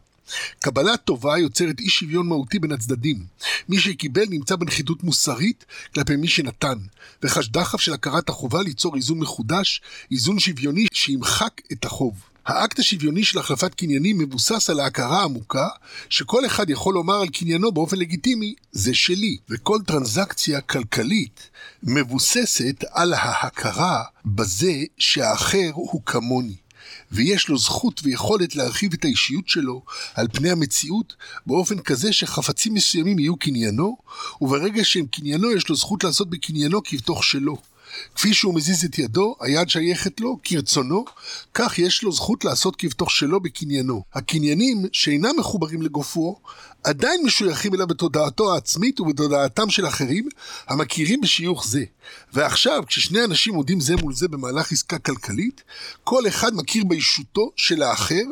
קבלת 0.61 1.05
טובה 1.05 1.39
יוצרת 1.39 1.81
אי 1.81 1.89
שוויון 1.89 2.29
מהותי 2.29 2.59
בין 2.59 2.73
הצדדים. 2.73 3.25
מי 3.69 3.79
שקיבל 3.79 4.25
נמצא 4.31 4.57
בנחיתות 4.57 5.05
מוסרית 5.05 5.65
כלפי 5.95 6.17
מי 6.17 6.29
שנתן, 6.29 6.79
וחש 7.23 7.49
דחף 7.49 7.81
של 7.81 7.93
הכרת 7.93 8.29
החובה 8.29 8.63
ליצור 8.63 8.97
איזון 8.97 9.19
מחודש, 9.19 9.83
איזון 10.11 10.39
שוויוני 10.39 10.87
שימחק 10.93 11.61
את 11.73 11.85
החוב. 11.85 12.15
האקט 12.47 12.79
השוויוני 12.79 13.25
של 13.25 13.39
החלפת 13.39 13.75
קניינים 13.75 14.19
מבוסס 14.19 14.71
על 14.71 14.81
ההכרה 14.81 15.21
העמוקה 15.21 15.69
שכל 16.09 16.47
אחד 16.47 16.71
יכול 16.71 16.95
לומר 16.95 17.15
על 17.15 17.29
קניינו 17.29 17.73
באופן 17.73 17.97
לגיטימי, 17.97 18.55
זה 18.73 18.95
שלי. 18.95 19.37
וכל 19.51 19.79
טרנזקציה 19.87 20.61
כלכלית 20.61 21.51
מבוססת 21.83 22.85
על 22.91 23.15
ההכרה 23.15 24.03
בזה 24.27 24.73
שהאחר 24.99 25.71
הוא 25.75 26.03
כמוני. 26.07 26.57
ויש 27.13 27.49
לו 27.49 27.59
זכות 27.59 28.01
ויכולת 28.05 28.57
להרחיב 28.57 28.93
את 28.93 29.05
האישיות 29.05 29.49
שלו 29.49 29.83
על 30.15 30.29
פני 30.33 30.51
המציאות 30.51 31.15
באופן 31.47 31.79
כזה 31.79 32.13
שחפצים 32.13 32.75
מסוימים 32.75 33.19
יהיו 33.19 33.37
קניינו, 33.37 33.97
וברגע 34.41 34.85
שהם 34.85 35.07
קניינו 35.07 35.53
יש 35.53 35.69
לו 35.69 35.77
זכות 35.77 36.05
לעשות 36.05 36.31
בקניינו 36.31 36.83
כבתוך 36.85 37.25
שלו. 37.25 37.57
כפי 38.15 38.35
שהוא 38.35 38.55
מזיז 38.55 38.85
את 38.85 38.99
ידו, 38.99 39.37
היד 39.41 39.69
שייכת 39.69 40.21
לו, 40.21 40.39
כרצונו, 40.45 41.05
כך 41.55 41.79
יש 41.79 42.03
לו 42.03 42.13
זכות 42.13 42.45
לעשות 42.45 42.77
כבתוך 42.77 43.11
שלו 43.11 43.41
בקניינו. 43.41 44.03
הקניינים 44.15 44.87
שאינם 44.93 45.35
מחוברים 45.39 45.83
לגופו, 45.83 46.41
עדיין 46.85 47.21
משויכים 47.25 47.75
אליו 47.75 47.87
בתודעתו 47.87 48.55
העצמית 48.55 49.01
ובתודעתם 49.01 49.71
של 49.71 49.87
אחרים, 49.87 50.29
המכירים 50.69 51.21
בשיוך 51.21 51.67
זה. 51.67 51.85
ועכשיו, 52.33 52.83
כששני 52.87 53.25
אנשים 53.25 53.55
עומדים 53.55 53.81
זה 53.81 53.97
מול 53.97 54.15
זה 54.15 54.29
במהלך 54.29 54.73
עסקה 54.73 54.99
כלכלית, 54.99 55.63
כל 56.05 56.29
אחד 56.29 56.55
מכיר 56.55 56.85
בישותו 56.85 57.51
של 57.57 57.83
האחר, 57.83 58.25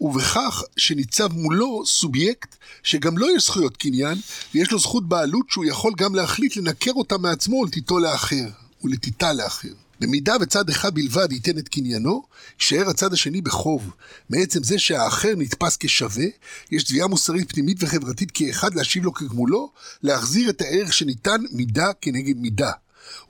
ובכך 0.00 0.62
שניצב 0.76 1.32
מולו 1.32 1.86
סובייקט 1.86 2.56
שגם 2.82 3.18
לו 3.18 3.26
לא 3.26 3.36
יש 3.36 3.46
זכויות 3.46 3.76
קניין, 3.76 4.18
ויש 4.54 4.72
לו 4.72 4.78
זכות 4.78 5.08
בעלות 5.08 5.46
שהוא 5.48 5.64
יכול 5.64 5.92
גם 5.96 6.14
להחליט 6.14 6.56
לנקר 6.56 6.92
אותה 6.92 7.18
מעצמו 7.18 7.56
ולתיתו 7.56 7.98
לאחר. 7.98 8.46
ולתיתה 8.84 9.32
לאחר. 9.32 9.68
במידה 10.00 10.36
וצד 10.40 10.68
אחד 10.68 10.94
בלבד 10.94 11.32
ייתן 11.32 11.58
את 11.58 11.68
קניינו, 11.68 12.22
יישאר 12.60 12.88
הצד 12.88 13.12
השני 13.12 13.40
בחוב. 13.40 13.90
מעצם 14.30 14.62
זה 14.62 14.78
שהאחר 14.78 15.32
נתפס 15.36 15.76
כשווה, 15.80 16.26
יש 16.72 16.84
תביעה 16.84 17.06
מוסרית 17.06 17.52
פנימית 17.52 17.76
וחברתית 17.82 18.30
כאחד 18.30 18.74
להשיב 18.74 19.04
לו 19.04 19.12
כגמולו, 19.12 19.72
להחזיר 20.02 20.50
את 20.50 20.60
הערך 20.60 20.92
שניתן 20.92 21.40
מידה 21.52 21.90
כנגד 22.00 22.36
מידה. 22.36 22.72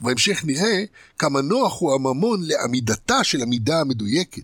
ובהמשך 0.01 0.45
נראה 0.45 0.85
כמה 1.19 1.41
נוח 1.41 1.81
הוא 1.81 1.95
הממון 1.95 2.43
לעמידתה 2.43 3.25
של 3.25 3.43
המידה 3.43 3.81
המדויקת. 3.81 4.43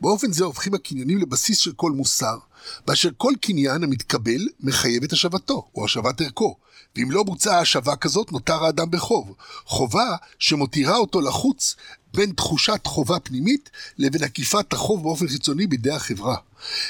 באופן 0.00 0.32
זה 0.32 0.44
הופכים 0.44 0.74
הקניינים 0.74 1.18
לבסיס 1.18 1.58
של 1.58 1.72
כל 1.72 1.92
מוסר, 1.92 2.38
באשר 2.86 3.10
כל 3.16 3.32
קניין 3.40 3.84
המתקבל 3.84 4.48
מחייב 4.60 5.04
את 5.04 5.12
השבתו, 5.12 5.68
או 5.74 5.84
השבת 5.84 6.20
ערכו, 6.20 6.56
ואם 6.98 7.10
לא 7.10 7.22
בוצעה 7.22 7.60
השבה 7.60 7.96
כזאת, 7.96 8.32
נותר 8.32 8.64
האדם 8.64 8.90
בחוב. 8.90 9.34
חובה 9.64 10.16
שמותירה 10.38 10.96
אותו 10.96 11.20
לחוץ 11.20 11.76
בין 12.14 12.32
תחושת 12.32 12.80
חובה 12.84 13.20
פנימית 13.20 13.70
לבין 13.98 14.22
עקיפת 14.22 14.72
החוב 14.72 15.02
באופן 15.02 15.28
חיצוני 15.28 15.66
בידי 15.66 15.90
החברה. 15.90 16.36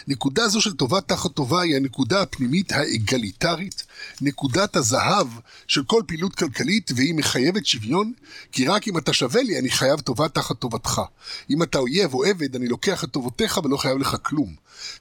נקודה 0.09 0.49
זו 0.49 0.61
של 0.61 0.73
טובה 0.73 1.01
תחת 1.01 1.33
טובה 1.33 1.61
היא 1.61 1.77
הנקודה 1.77 2.23
הפנימית 2.23 2.73
האגליטרית, 2.73 3.87
נקודת 4.21 4.77
הזהב 4.77 5.27
של 5.67 5.85
כל 5.85 6.03
פעילות 6.07 6.35
כלכלית, 6.35 6.91
והיא 6.97 7.15
מחייבת 7.15 7.67
שוויון, 7.67 8.13
כי 8.53 8.67
רק 8.67 8.89
אם 8.89 8.99
אתה 8.99 9.13
שווה 9.13 9.43
לי, 9.43 9.59
אני 9.59 9.71
חייב 9.71 10.01
טובה 10.01 10.29
תחת 10.29 10.59
טובתך. 10.59 11.01
אם 11.51 11.63
אתה 11.63 11.79
אויב 11.79 12.15
או 12.15 12.25
עבד, 12.25 12.57
אני 12.57 12.69
לוקח 12.69 13.05
את 13.05 13.11
טובותיך 13.11 13.61
ולא 13.65 13.77
חייב 13.77 13.99
לך 13.99 14.17
כלום. 14.23 14.55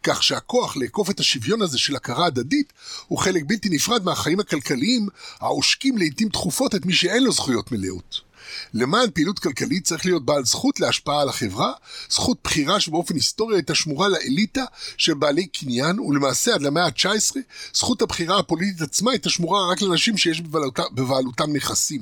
כך 0.04 0.24
שהכוח 0.24 0.78
לאכוף 0.78 1.10
את 1.10 1.20
השוויון 1.20 1.62
הזה 1.62 1.78
של 1.78 1.96
הכרה 1.96 2.26
הדדית, 2.26 2.74
הוא 3.08 3.20
חלק 3.20 3.44
בלתי 3.48 3.70
נפרד 3.70 4.04
מהחיים 4.04 4.40
הכלכליים, 4.40 5.08
העושקים 5.40 5.98
לעיתים 5.98 6.30
תכופות 6.30 6.76
את 6.76 6.86
מי 6.86 6.94
שאין 6.94 7.24
לו 7.24 7.32
זכויות 7.32 7.72
מלאות. 7.72 8.27
למען 8.74 9.10
פעילות 9.14 9.40
כלכלית 9.40 9.84
צריך 9.84 10.06
להיות 10.06 10.26
בעל 10.26 10.46
זכות 10.46 10.80
להשפעה 10.80 11.22
על 11.22 11.30
החברה, 11.30 11.72
זכות 12.10 12.38
בחירה 12.44 12.80
שבאופן 12.80 13.16
היסטורי 13.16 13.56
הייתה 13.56 13.76
שמורה 13.76 14.08
לאליטה 14.08 14.64
של 14.98 15.14
בעלי 15.14 15.48
קניין, 15.48 16.00
ולמעשה 16.00 16.54
עד 16.54 16.62
למאה 16.62 16.86
ה-19 16.86 17.38
זכות 17.74 18.02
הבחירה 18.02 18.40
הפוליטית 18.40 18.82
עצמה 18.82 19.12
הייתה 19.12 19.30
שמורה 19.30 19.72
רק 19.72 19.82
לאנשים 19.82 20.18
שיש 20.18 20.42
בבעלותם, 20.42 20.84
בבעלותם 20.92 21.54
נכסים. 21.54 22.02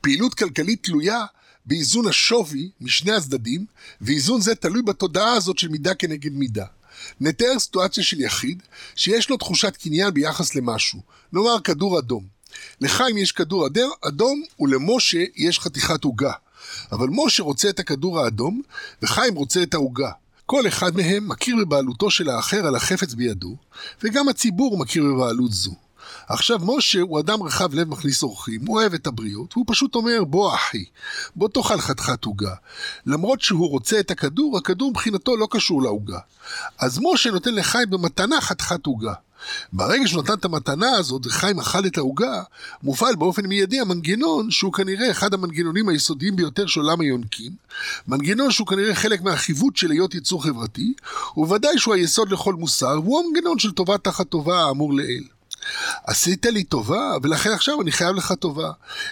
פעילות 0.00 0.34
כלכלית 0.34 0.82
תלויה 0.82 1.24
באיזון 1.66 2.06
השווי 2.08 2.70
משני 2.80 3.12
הצדדים, 3.12 3.66
ואיזון 4.00 4.40
זה 4.40 4.54
תלוי 4.54 4.82
בתודעה 4.82 5.32
הזאת 5.32 5.58
של 5.58 5.68
מידה 5.68 5.94
כנגד 5.94 6.32
מידה. 6.32 6.66
נתאר 7.20 7.58
סיטואציה 7.58 8.04
של 8.04 8.20
יחיד 8.20 8.62
שיש 8.96 9.30
לו 9.30 9.36
תחושת 9.36 9.76
קניין 9.76 10.14
ביחס 10.14 10.54
למשהו, 10.54 11.00
נאמר 11.32 11.60
כדור 11.64 11.98
אדום. 11.98 12.33
לחיים 12.80 13.18
יש 13.18 13.32
כדור 13.32 13.66
אדום 14.08 14.42
ולמשה 14.60 15.24
יש 15.36 15.60
חתיכת 15.60 16.04
עוגה. 16.04 16.32
אבל 16.92 17.08
משה 17.10 17.42
רוצה 17.42 17.68
את 17.68 17.80
הכדור 17.80 18.20
האדום 18.20 18.62
וחיים 19.02 19.34
רוצה 19.34 19.62
את 19.62 19.74
העוגה. 19.74 20.10
כל 20.46 20.68
אחד 20.68 20.96
מהם 20.96 21.28
מכיר 21.28 21.56
בבעלותו 21.56 22.10
של 22.10 22.28
האחר 22.30 22.66
על 22.66 22.76
החפץ 22.76 23.14
בידו, 23.14 23.56
וגם 24.02 24.28
הציבור 24.28 24.78
מכיר 24.78 25.04
בבעלות 25.04 25.52
זו. 25.52 25.74
עכשיו, 26.28 26.58
משה 26.62 27.00
הוא 27.00 27.20
אדם 27.20 27.42
רחב 27.42 27.74
לב 27.74 27.88
מכניס 27.88 28.22
אורחים, 28.22 28.66
הוא 28.66 28.76
אוהב 28.76 28.94
את 28.94 29.06
הבריות, 29.06 29.56
והוא 29.56 29.64
פשוט 29.68 29.94
אומר, 29.94 30.24
בוא 30.24 30.54
אחי, 30.54 30.84
בוא 31.36 31.48
תאכל 31.48 31.80
חתיכת 31.80 32.24
עוגה. 32.24 32.54
למרות 33.06 33.40
שהוא 33.40 33.70
רוצה 33.70 34.00
את 34.00 34.10
הכדור, 34.10 34.58
הכדור 34.58 34.90
מבחינתו 34.90 35.36
לא 35.36 35.48
קשור 35.50 35.82
לעוגה. 35.82 36.18
אז 36.78 36.98
משה 37.02 37.30
נותן 37.30 37.54
לחיים 37.54 37.90
במתנה 37.90 38.40
חתיכת 38.40 38.86
עוגה. 38.86 39.12
ברגע 39.72 40.08
שהוא 40.08 40.22
נתן 40.22 40.32
את 40.32 40.44
המתנה 40.44 40.90
הזאת 40.90 41.26
וחיים 41.26 41.58
אכל 41.58 41.86
את 41.86 41.98
העוגה, 41.98 42.42
מופעל 42.82 43.16
באופן 43.16 43.46
מיידי 43.46 43.80
המנגנון 43.80 44.50
שהוא 44.50 44.72
כנראה 44.72 45.10
אחד 45.10 45.34
המנגנונים 45.34 45.88
היסודיים 45.88 46.36
ביותר 46.36 46.66
של 46.66 46.80
עולם 46.80 47.00
היונקים, 47.00 47.52
מנגנון 48.08 48.50
שהוא 48.50 48.66
כנראה 48.66 48.94
חלק 48.94 49.22
מהחיווט 49.22 49.76
של 49.76 49.90
היות 49.90 50.14
יצור 50.14 50.44
חברתי, 50.44 50.94
ובוודאי 51.36 51.78
שהוא 51.78 51.94
היסוד 51.94 52.32
לכל 52.32 52.54
מוסר, 52.54 53.00
והוא 53.04 53.20
המנגנון 53.20 53.58
של 53.58 53.72
טובה 53.72 53.98
תחת 53.98 54.28
טובה 54.28 54.64
האמור 54.64 54.94
לעיל. 54.94 55.24
עשית 56.04 56.46
לי 56.46 56.64
טובה, 56.64 57.12
ולכן 57.22 57.50
עכשיו 57.50 57.82
אני 57.82 57.92
חייב 57.92 58.16
לך 58.16 58.32
טובה. 58.32 58.70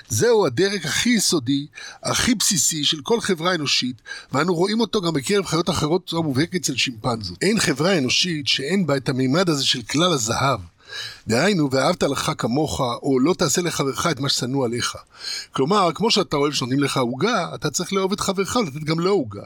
זהו 0.09 0.47
הדרג 0.47 0.87
הכי 0.87 1.11
יסודי, 1.11 1.67
הכי 2.03 2.35
בסיסי 2.35 2.85
של 2.85 3.01
כל 3.03 3.21
חברה 3.21 3.55
אנושית, 3.55 4.03
ואנו 4.33 4.55
רואים 4.55 4.81
אותו 4.81 5.01
גם 5.01 5.13
בקרב 5.13 5.47
חיות 5.47 5.71
אחרות 5.71 6.03
בצורה 6.07 6.23
מובהקת 6.23 6.55
אצל 6.55 6.77
שימפנזות. 6.77 7.39
אין 7.43 7.61
חברה 7.61 7.99
אנושית 7.99 8.49
שאין 8.49 8.87
בה 8.87 8.97
את 8.97 9.09
המימד 9.09 9.49
הזה 9.49 9.67
של 9.67 9.83
כלל 9.83 10.13
הזהב. 10.13 10.61
דהיינו, 11.29 11.71
ואהבת 11.71 12.03
לך 12.03 12.33
כמוך, 12.39 12.81
או 12.81 13.21
לא 13.21 13.35
תעשה 13.35 13.63
לחברך 13.63 14.07
את 14.07 14.21
מה 14.21 14.29
ששנוא 14.29 14.65
עליך. 14.65 14.97
כלומר, 15.53 15.91
כמו 15.95 16.11
שאתה 16.11 16.37
אוהב 16.37 16.53
שנותנים 16.53 16.81
לך 16.81 16.97
עוגה, 16.97 17.55
אתה 17.55 17.71
צריך 17.71 17.93
לאהוב 17.93 18.13
את 18.13 18.21
חברך 18.21 18.57
ולתת 18.57 18.85
גם 18.85 19.01
לו 19.01 19.11
עוגה. 19.11 19.43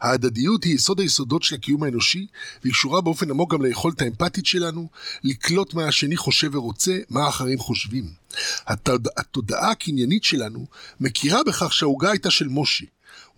ההדדיות 0.00 0.64
היא 0.64 0.74
יסוד 0.74 1.00
היסודות 1.00 1.42
של 1.42 1.54
הקיום 1.54 1.82
האנושי, 1.82 2.26
והיא 2.62 2.72
קשורה 2.72 3.00
באופן 3.00 3.30
עמוק 3.30 3.52
גם 3.52 3.62
ליכולת 3.62 4.02
האמפתית 4.02 4.46
שלנו, 4.46 4.88
לקלוט 5.24 5.74
מה 5.74 5.84
השני 5.88 6.16
חושב 6.16 6.54
ורוצה, 6.54 6.98
מה 7.10 7.24
האחרים 7.24 7.58
חושבים. 7.58 8.04
התוד... 8.66 9.08
התודעה 9.16 9.70
הקניינית 9.70 10.24
שלנו 10.24 10.66
מכירה 11.00 11.44
בכך 11.44 11.72
שהעוגה 11.72 12.10
הייתה 12.10 12.30
של 12.30 12.48
משה. 12.48 12.84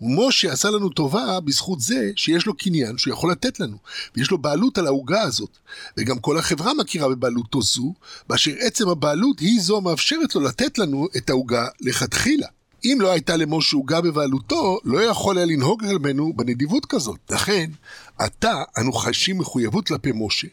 ומשה 0.01 0.51
עשה 0.51 0.69
לנו 0.69 0.89
טובה 0.89 1.39
בזכות 1.39 1.81
זה 1.81 2.11
שיש 2.15 2.45
לו 2.45 2.53
קניין 2.53 2.97
שהוא 2.97 3.13
יכול 3.13 3.31
לתת 3.31 3.59
לנו, 3.59 3.77
ויש 4.15 4.31
לו 4.31 4.37
בעלות 4.37 4.77
על 4.77 4.87
העוגה 4.87 5.21
הזאת. 5.21 5.57
וגם 5.97 6.19
כל 6.19 6.37
החברה 6.37 6.73
מכירה 6.73 7.09
בבעלותו 7.09 7.61
זו, 7.61 7.93
באשר 8.27 8.51
עצם 8.59 8.89
הבעלות 8.89 9.39
היא 9.39 9.61
זו 9.61 9.77
המאפשרת 9.77 10.35
לו 10.35 10.41
לתת 10.41 10.77
לנו 10.77 11.07
את 11.17 11.29
העוגה 11.29 11.67
לכתחילה. 11.81 12.47
אם 12.85 12.97
לא 13.01 13.11
הייתה 13.11 13.35
למשה 13.35 13.77
עוגה 13.77 14.01
בבעלותו, 14.01 14.79
לא 14.83 15.03
יכול 15.03 15.37
היה 15.37 15.45
לנהוג 15.45 15.85
כלפינו 15.85 16.33
בנדיבות 16.35 16.85
כזאת. 16.85 17.19
לכן, 17.29 17.71
עתה 18.17 18.63
אנו 18.77 18.93
חשים 18.93 19.37
מחויבות 19.37 19.87
כלפי 19.87 20.11
משה, 20.15 20.47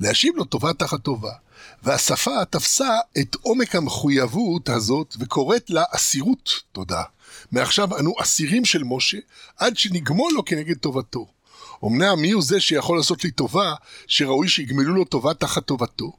להשיב 0.00 0.36
לו 0.36 0.44
טובה 0.44 0.72
תחת 0.72 1.00
טובה. 1.02 1.32
והשפה 1.82 2.44
תפסה 2.44 2.98
את 3.18 3.36
עומק 3.42 3.74
המחויבות 3.74 4.68
הזאת 4.68 5.14
וקוראת 5.18 5.70
לה 5.70 5.84
אסירות 5.94 6.50
תודה. 6.72 7.02
מעכשיו 7.52 7.98
אנו 7.98 8.14
אסירים 8.20 8.64
של 8.64 8.82
משה, 8.84 9.18
עד 9.56 9.76
שנגמול 9.76 10.32
לו 10.34 10.44
כנגד 10.44 10.76
טובתו. 10.76 11.26
אמנם 11.84 12.22
מי 12.22 12.30
הוא 12.30 12.42
זה 12.42 12.60
שיכול 12.60 12.96
לעשות 12.96 13.24
לי 13.24 13.30
טובה, 13.30 13.74
שראוי 14.06 14.48
שיגמלו 14.48 14.94
לו 14.94 15.04
טובה 15.04 15.34
תחת 15.34 15.64
טובתו? 15.64 16.12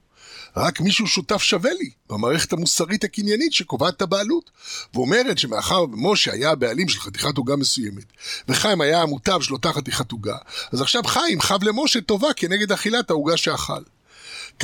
רק 0.58 0.82
מישהו 0.82 1.08
שותף 1.08 1.42
שווה 1.42 1.74
לי 1.74 1.90
במערכת 2.10 2.54
המוסרית 2.54 3.04
הקניינית 3.04 3.54
שקובעת 3.54 3.94
את 3.96 4.02
הבעלות, 4.02 4.52
ואומרת 4.94 5.38
שמאחר 5.38 5.84
ומשה 5.84 6.34
היה 6.34 6.52
הבעלים 6.52 6.90
של 6.90 7.00
חתיכת 7.00 7.38
עוגה 7.38 7.56
מסוימת, 7.56 8.06
וחיים 8.48 8.82
היה 8.82 9.02
המוטב 9.02 9.42
של 9.42 9.54
אותה 9.54 9.74
חתיכת 9.74 10.12
עוגה, 10.12 10.38
אז 10.72 10.82
עכשיו 10.82 11.04
חיים 11.04 11.42
חב 11.42 11.64
למשה 11.64 12.02
טובה 12.02 12.34
כנגד 12.36 12.72
אכילת 12.72 13.10
העוגה 13.10 13.38
שאכל. 13.38 13.82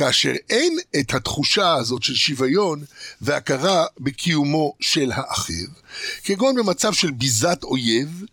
כאשר 0.00 0.32
אין 0.50 0.78
את 1.00 1.14
התחושה 1.14 1.74
הזאת 1.74 2.02
של 2.02 2.14
שוויון 2.14 2.84
והכרה 3.20 3.84
בקיומו 3.98 4.74
של 4.80 5.12
האחר, 5.14 5.52
כגון 6.24 6.56
במצב 6.56 6.92
של 6.92 7.10
ביזת 7.10 7.58
אויב, 7.64 8.24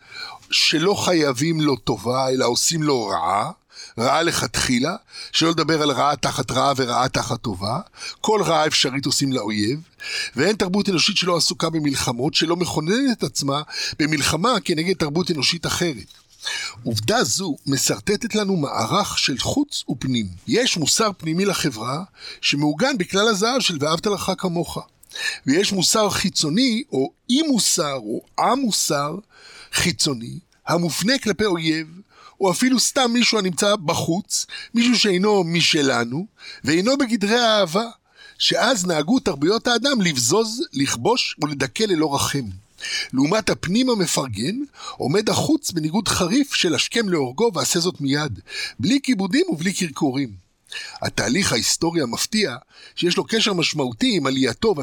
שלא 0.52 0.94
חייבים 0.94 1.62
לו 1.62 1.76
טובה, 1.76 2.30
אלא 2.30 2.46
עושים 2.46 2.84
לו 2.84 3.06
רעה, 3.06 3.52
רעה 4.00 4.24
לכתחילה, 4.24 4.96
שלא 5.32 5.50
לדבר 5.50 5.82
על 5.82 5.92
רעה 5.92 6.16
תחת 6.16 6.52
רעה 6.52 6.74
ורעה 6.78 7.10
תחת 7.10 7.42
טובה, 7.42 7.80
כל 8.22 8.42
רעה 8.46 8.68
אפשרית 8.68 9.06
עושים 9.06 9.34
לאויב, 9.34 9.80
ואין 10.36 10.56
תרבות 10.56 10.90
אנושית 10.90 11.18
שלא 11.18 11.38
עסוקה 11.38 11.70
במלחמות, 11.70 12.34
שלא 12.34 12.56
מכוננת 12.56 13.18
את 13.18 13.24
עצמה 13.24 13.62
במלחמה 14.00 14.60
כנגד 14.64 14.96
תרבות 14.96 15.32
אנושית 15.32 15.66
אחרת. 15.66 16.27
עובדה 16.84 17.24
זו 17.24 17.56
משרטטת 17.66 18.36
לנו 18.36 18.56
מערך 18.56 19.18
של 19.18 19.38
חוץ 19.38 19.84
ופנים. 19.90 20.26
יש 20.48 20.78
מוסר 20.78 21.12
פנימי 21.18 21.46
לחברה 21.46 22.04
שמעוגן 22.42 22.98
בכלל 22.98 23.28
הזהב 23.28 23.62
של 23.62 23.78
ואהבת 23.80 24.06
לך 24.06 24.32
כמוך. 24.38 24.78
ויש 25.46 25.72
מוסר 25.72 26.10
חיצוני, 26.10 26.84
או 26.92 27.12
אי 27.30 27.42
מוסר, 27.42 27.96
או 27.96 28.22
א-מוסר 28.40 29.16
חיצוני, 29.74 30.40
המופנה 30.68 31.18
כלפי 31.18 31.46
אויב, 31.46 31.88
או 32.42 32.52
אפילו 32.52 32.80
סתם 32.80 33.12
מישהו 33.14 33.38
הנמצא 33.38 33.76
בחוץ, 33.76 34.46
מישהו 34.74 35.00
שאינו 35.00 35.44
משלנו, 35.44 36.26
ואינו 36.64 36.98
בגדרי 36.98 37.40
האהבה, 37.40 37.90
שאז 38.38 38.86
נהגו 38.86 39.20
תרבויות 39.20 39.68
האדם 39.68 40.02
לבזוז, 40.02 40.64
לכבוש 40.74 41.36
ולדכא 41.42 41.84
ללא 41.84 42.16
רחם. 42.16 42.46
לעומת 43.14 43.50
הפנים 43.50 43.90
המפרגן, 43.90 44.56
עומד 44.98 45.30
החוץ 45.30 45.72
בניגוד 45.72 46.08
חריף 46.08 46.54
של 46.54 46.76
השכם 46.76 47.10
להורגו 47.10 47.52
ועשה 47.54 47.80
זאת 47.80 48.02
מיד, 48.02 48.40
בלי 48.80 49.00
כיבודים 49.04 49.46
ובלי 49.50 49.74
קרקורים. 49.74 50.48
התהליך 51.02 51.52
ההיסטורי 51.52 52.02
המפתיע, 52.02 52.56
שיש 52.96 53.18
לו 53.18 53.24
קשר 53.24 53.54
משמעותי 53.54 54.18
עם 54.18 54.28
עלייתו 54.28 54.76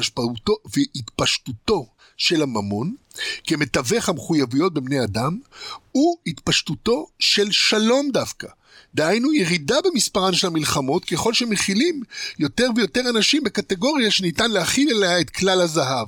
והתפשטותו 0.65 1.87
של 2.17 2.41
הממון, 2.41 2.95
כמתווך 3.43 4.09
המחויבויות 4.09 4.73
בבני 4.73 5.03
אדם, 5.03 5.39
הוא 5.91 6.17
התפשטותו 6.27 7.07
של 7.19 7.51
שלום 7.51 8.09
דווקא. 8.13 8.47
דהיינו 8.95 9.33
ירידה 9.33 9.75
במספרן 9.85 10.33
של 10.33 10.47
המלחמות 10.47 11.05
ככל 11.05 11.33
שמכילים 11.33 12.01
יותר 12.39 12.69
ויותר 12.75 13.01
אנשים 13.09 13.43
בקטגוריה 13.43 14.11
שניתן 14.11 14.51
להכיל 14.51 14.89
אליה 14.89 15.21
את 15.21 15.29
כלל 15.29 15.61
הזהב. 15.61 16.07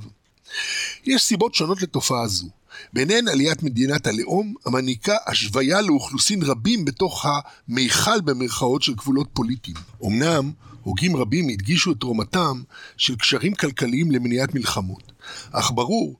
יש 1.06 1.22
סיבות 1.22 1.54
שונות 1.54 1.82
לתופעה 1.82 2.28
זו. 2.28 2.46
ביניהן 2.92 3.28
עליית 3.28 3.62
מדינת 3.62 4.06
הלאום, 4.06 4.54
המעניקה 4.66 5.16
השוויה 5.26 5.80
לאוכלוסין 5.80 6.42
רבים 6.42 6.84
בתוך 6.84 7.26
המיכל 7.26 8.20
במרכאות 8.20 8.82
של 8.82 8.94
גבולות 8.94 9.28
פוליטיים. 9.32 9.76
אמנם, 10.04 10.50
הוגים 10.82 11.16
רבים 11.16 11.48
הדגישו 11.48 11.92
את 11.92 11.96
תרומתם 12.00 12.62
של 12.96 13.16
קשרים 13.16 13.54
כלכליים 13.54 14.10
למניעת 14.10 14.54
מלחמות. 14.54 15.12
אך 15.52 15.70
ברור 15.74 16.16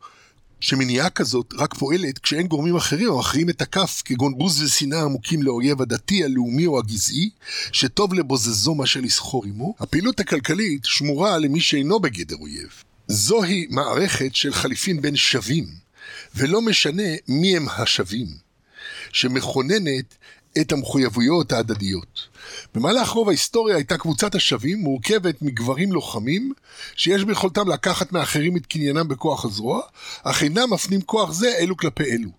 שמניעה 0.61 1.11
כזאת 1.11 1.55
רק 1.57 1.75
פועלת 1.75 2.19
כשאין 2.19 2.47
גורמים 2.47 2.77
אחרים 2.77 3.13
המכריעים 3.13 3.51
את 3.51 3.63
הכף, 3.63 4.03
כגון 4.05 4.39
בוז 4.39 4.63
ושנאה 4.63 5.03
עמוקים 5.03 5.43
לאויב 5.43 5.83
הדתי, 5.83 6.25
הלאומי 6.25 6.67
או 6.67 6.79
הגזעי, 6.79 7.31
שטוב 7.73 8.15
לבוזזו 8.15 8.75
מאשר 8.75 9.01
לסחור 9.01 9.45
עמו. 9.45 9.75
הפעילות 9.79 10.21
הכלכלית 10.21 10.85
שמורה 10.85 11.39
למי 11.39 11.61
שאינו 11.61 12.01
בגדר 12.01 12.37
אויב. 12.41 12.88
זוהי 13.09 13.67
מערכת 13.71 14.35
של 14.35 14.53
חליפין 14.53 15.01
בין 15.01 15.17
שווים, 15.17 15.67
ולא 16.35 16.63
משנה 16.63 17.13
מי 17.29 17.57
הם 17.57 17.67
השווים, 17.69 18.27
שמכוננת 19.13 20.15
את 20.61 20.73
המחויבויות 20.73 21.53
ההדדיות. 21.53 22.29
במהלך 22.75 23.09
רוב 23.09 23.29
ההיסטוריה 23.29 23.77
הייתה 23.77 23.99
קבוצת 23.99 24.35
השווים 24.35 24.79
מורכבת 24.79 25.43
מגברים 25.43 25.93
לוחמים, 25.93 26.53
שיש 26.97 27.25
ביכולתם 27.25 27.69
לקחת 27.69 28.13
מאחרים 28.13 28.57
את 28.57 28.67
קניינם 28.67 29.09
בכוח 29.09 29.45
הזרוע, 29.45 29.81
אך 30.23 30.43
אינם 30.43 30.73
מפנים 30.73 31.01
כוח 31.01 31.33
זה 31.33 31.55
אלו 31.59 31.77
כלפי 31.77 32.05
אלו. 32.05 32.31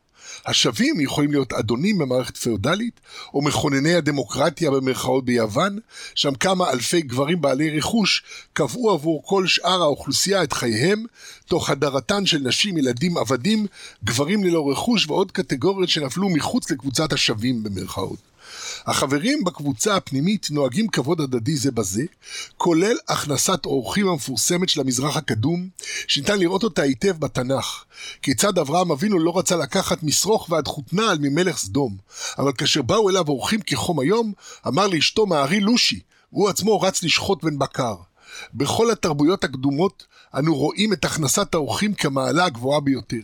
השווים 0.45 0.99
יכולים 0.99 1.31
להיות 1.31 1.53
אדונים 1.53 1.97
במערכת 1.97 2.37
פאודלית, 2.37 2.99
או 3.33 3.41
מכונני 3.41 3.95
הדמוקרטיה 3.95 4.71
במרכאות 4.71 5.25
ביוון, 5.25 5.79
שם 6.15 6.35
כמה 6.35 6.71
אלפי 6.71 7.01
גברים 7.01 7.41
בעלי 7.41 7.77
רכוש 7.77 8.23
קבעו 8.53 8.91
עבור 8.91 9.23
כל 9.25 9.47
שאר 9.47 9.81
האוכלוסייה 9.81 10.43
את 10.43 10.53
חייהם, 10.53 11.05
תוך 11.45 11.69
הדרתן 11.69 12.25
של 12.25 12.37
נשים, 12.37 12.77
ילדים, 12.77 13.17
עבדים, 13.17 13.65
גברים 14.03 14.43
ללא 14.43 14.71
רכוש 14.71 15.07
ועוד 15.07 15.31
קטגוריות 15.31 15.89
שנפלו 15.89 16.29
מחוץ 16.29 16.71
לקבוצת 16.71 17.13
השווים 17.13 17.63
במרכאות. 17.63 18.19
החברים 18.85 19.43
בקבוצה 19.43 19.95
הפנימית 19.95 20.47
נוהגים 20.51 20.87
כבוד 20.87 21.21
הדדי 21.21 21.55
זה 21.55 21.71
בזה, 21.71 22.03
כולל 22.57 22.95
הכנסת 23.07 23.65
אורחים 23.65 24.07
המפורסמת 24.07 24.69
של 24.69 24.81
המזרח 24.81 25.17
הקדום, 25.17 25.69
שניתן 26.07 26.39
לראות 26.39 26.63
אותה 26.63 26.81
היטב 26.81 27.17
בתנ"ך. 27.19 27.83
כיצד 28.21 28.57
אברהם 28.57 28.91
אבינו 28.91 29.19
לא 29.19 29.37
רצה 29.37 29.55
לקחת 29.55 30.03
משרוך 30.03 30.49
ועד 30.49 30.67
חותנה 30.67 31.11
על 31.11 31.17
ממלך 31.21 31.57
סדום, 31.57 31.97
אבל 32.37 32.51
כאשר 32.53 32.81
באו 32.81 33.09
אליו 33.09 33.27
אורחים 33.27 33.61
כחום 33.61 33.99
היום, 33.99 34.33
אמר 34.67 34.87
לאשתו 34.87 35.25
מארי 35.25 35.59
לושי, 35.59 35.99
והוא 36.33 36.49
עצמו 36.49 36.81
רץ 36.81 37.03
לשחוט 37.03 37.43
בן 37.43 37.59
בקר. 37.59 37.95
בכל 38.53 38.91
התרבויות 38.91 39.43
הקדומות 39.43 40.05
אנו 40.37 40.55
רואים 40.55 40.93
את 40.93 41.05
הכנסת 41.05 41.55
האורחים 41.55 41.93
כמעלה 41.93 42.45
הגבוהה 42.45 42.79
ביותר. 42.79 43.21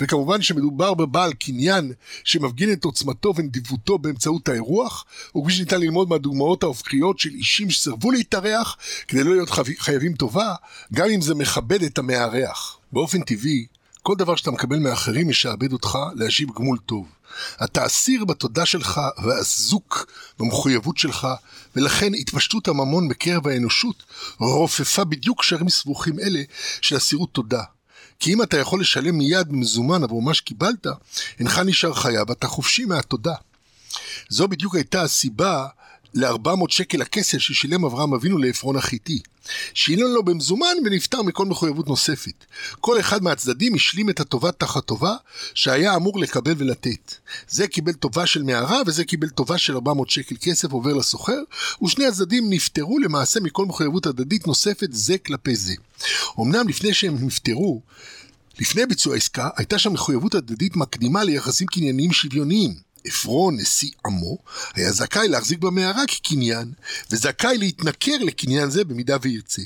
וכמובן 0.00 0.42
שמדובר 0.42 0.94
בבעל 0.94 1.32
קניין 1.32 1.92
שמפגין 2.24 2.72
את 2.72 2.84
עוצמתו 2.84 3.32
ונדיבותו 3.36 3.98
באמצעות 3.98 4.48
האירוח, 4.48 5.04
וכפי 5.36 5.52
שניתן 5.52 5.80
ללמוד 5.80 6.08
מהדוגמאות 6.08 6.62
ההופכיות 6.62 7.18
של 7.18 7.30
אישים 7.30 7.70
שסירבו 7.70 8.10
להתארח 8.10 8.76
כדי 9.08 9.24
לא 9.24 9.30
להיות 9.30 9.50
חייבים 9.78 10.14
טובה, 10.14 10.54
גם 10.92 11.08
אם 11.14 11.20
זה 11.20 11.34
מכבד 11.34 11.82
את 11.82 11.98
המארח. 11.98 12.78
באופן 12.92 13.22
טבעי, 13.22 13.66
כל 14.02 14.14
דבר 14.18 14.36
שאתה 14.36 14.50
מקבל 14.50 14.78
מאחרים 14.78 15.28
משעבד 15.28 15.72
אותך 15.72 15.98
להשיב 16.14 16.48
גמול 16.56 16.78
טוב. 16.86 17.06
אתה 17.64 17.86
אסיר 17.86 18.24
בתודה 18.24 18.66
שלך 18.66 19.00
ואזוק 19.24 20.12
במחויבות 20.38 20.98
שלך, 20.98 21.28
ולכן 21.76 22.14
התפשטות 22.14 22.68
הממון 22.68 23.08
בקרב 23.08 23.46
האנושות 23.48 24.02
רופפה 24.38 25.04
בדיוק 25.04 25.40
קשרים 25.40 25.68
סבוכים 25.68 26.18
אלה 26.18 26.42
של 26.80 26.96
אסירות 26.96 27.32
תודה. 27.32 27.62
כי 28.22 28.32
אם 28.32 28.42
אתה 28.42 28.56
יכול 28.56 28.80
לשלם 28.80 29.18
מיד 29.18 29.48
במזומן 29.48 30.04
עבור 30.04 30.22
מה 30.22 30.34
שקיבלת, 30.34 30.86
אינך 31.38 31.58
נשאר 31.58 31.94
חייב, 31.94 32.30
אתה 32.30 32.46
חופשי 32.48 32.84
מהתודה. 32.84 33.34
זו 34.28 34.48
בדיוק 34.48 34.74
הייתה 34.74 35.02
הסיבה 35.02 35.66
ל-400 36.14 36.64
שקל 36.68 37.02
הכסף 37.02 37.38
ששילם 37.38 37.84
אברהם 37.84 38.14
אבינו 38.14 38.38
לעפרון 38.38 38.76
החיתי. 38.76 39.22
שילם 39.74 40.14
לו 40.14 40.22
במזומן 40.22 40.76
ונפטר 40.84 41.22
מכל 41.22 41.46
מחויבות 41.46 41.88
נוספת. 41.88 42.44
כל 42.80 43.00
אחד 43.00 43.22
מהצדדים 43.22 43.74
השלים 43.74 44.10
את 44.10 44.20
הטובה 44.20 44.52
תחת 44.52 44.84
טובה 44.84 45.14
שהיה 45.54 45.96
אמור 45.96 46.18
לקבל 46.18 46.54
ולתת. 46.56 47.14
זה 47.48 47.66
קיבל 47.66 47.92
טובה 47.92 48.26
של 48.26 48.42
מערה 48.42 48.82
וזה 48.86 49.04
קיבל 49.04 49.28
טובה 49.28 49.58
של 49.58 49.74
400 49.74 50.10
שקל 50.10 50.34
כסף 50.40 50.72
עובר 50.72 50.94
לסוחר, 50.94 51.38
ושני 51.84 52.06
הצדדים 52.06 52.50
נפטרו 52.50 52.98
למעשה 52.98 53.40
מכל 53.40 53.66
מחויבות 53.66 54.06
הדדית 54.06 54.46
נוספת 54.46 54.88
זה 54.90 55.18
כלפי 55.18 55.56
זה. 55.56 55.74
אמנם 56.40 56.68
לפני 56.68 56.94
שהם 56.94 57.26
נפטרו, 57.26 57.82
לפני 58.60 58.86
ביצוע 58.86 59.14
העסקה 59.14 59.48
הייתה 59.56 59.78
שם 59.78 59.92
מחויבות 59.92 60.34
הדדית 60.34 60.76
מקדימה 60.76 61.24
ליחסים 61.24 61.66
קנייניים 61.66 62.12
שוויוניים. 62.12 62.91
עפרון, 63.04 63.56
נשיא 63.56 63.90
עמו, 64.06 64.38
היה 64.74 64.92
זכאי 64.92 65.28
להחזיק 65.28 65.58
במערה 65.58 66.06
כקניין, 66.08 66.72
וזכאי 67.10 67.58
להתנכר 67.58 68.16
לקניין 68.20 68.70
זה 68.70 68.84
במידה 68.84 69.16
וירצה. 69.22 69.62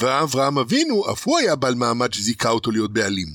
ואברהם 0.00 0.58
אבינו, 0.58 1.12
אף 1.12 1.26
הוא 1.26 1.38
היה 1.38 1.56
בעל 1.56 1.74
מעמד 1.74 2.12
שזיכה 2.12 2.48
אותו 2.48 2.70
להיות 2.70 2.92
בעלים. 2.92 3.28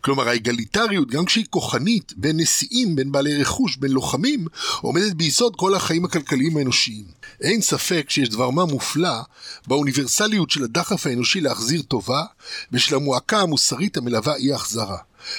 כלומר, 0.00 0.28
האגליטריות, 0.28 1.10
גם 1.10 1.24
כשהיא 1.24 1.44
כוחנית, 1.50 2.12
בין 2.16 2.40
נשיאים, 2.40 2.96
בין 2.96 3.12
בעלי 3.12 3.36
רכוש, 3.36 3.76
בין 3.76 3.90
לוחמים, 3.90 4.46
עומדת 4.80 5.12
ביסוד 5.12 5.56
כל 5.56 5.74
החיים 5.74 6.04
הכלכליים 6.04 6.56
האנושיים. 6.56 7.04
אין 7.40 7.60
ספק 7.62 8.06
שיש 8.08 8.28
דבר 8.28 8.50
מה 8.50 8.64
מופלא 8.64 9.20
באוניברסליות 9.66 10.50
של 10.50 10.64
הדחף 10.64 11.06
האנושי 11.06 11.40
להחזיר 11.40 11.82
טובה, 11.82 12.22
ושל 12.72 12.94
המועקה 12.94 13.40
המוסרית 13.40 13.96
המלווה 13.96 14.36
אי 14.36 14.52
החזרה. 14.52 14.98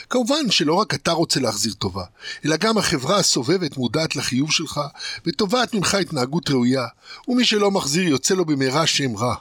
כמובן 0.09 0.51
שלא 0.51 0.73
רק 0.73 0.93
אתה 0.93 1.11
רוצה 1.11 1.39
להחזיר 1.39 1.73
טובה, 1.73 2.03
אלא 2.45 2.57
גם 2.57 2.77
החברה 2.77 3.17
הסובבת 3.17 3.77
מודעת 3.77 4.15
לחיוב 4.15 4.51
שלך, 4.51 4.81
ותובעת 5.25 5.73
ממך 5.73 5.93
התנהגות 5.93 6.49
ראויה, 6.49 6.85
ומי 7.27 7.45
שלא 7.45 7.71
מחזיר 7.71 8.07
יוצא 8.07 8.33
לו 8.33 8.45
במהרה 8.45 8.87
שם 8.87 9.17
רע. 9.17 9.35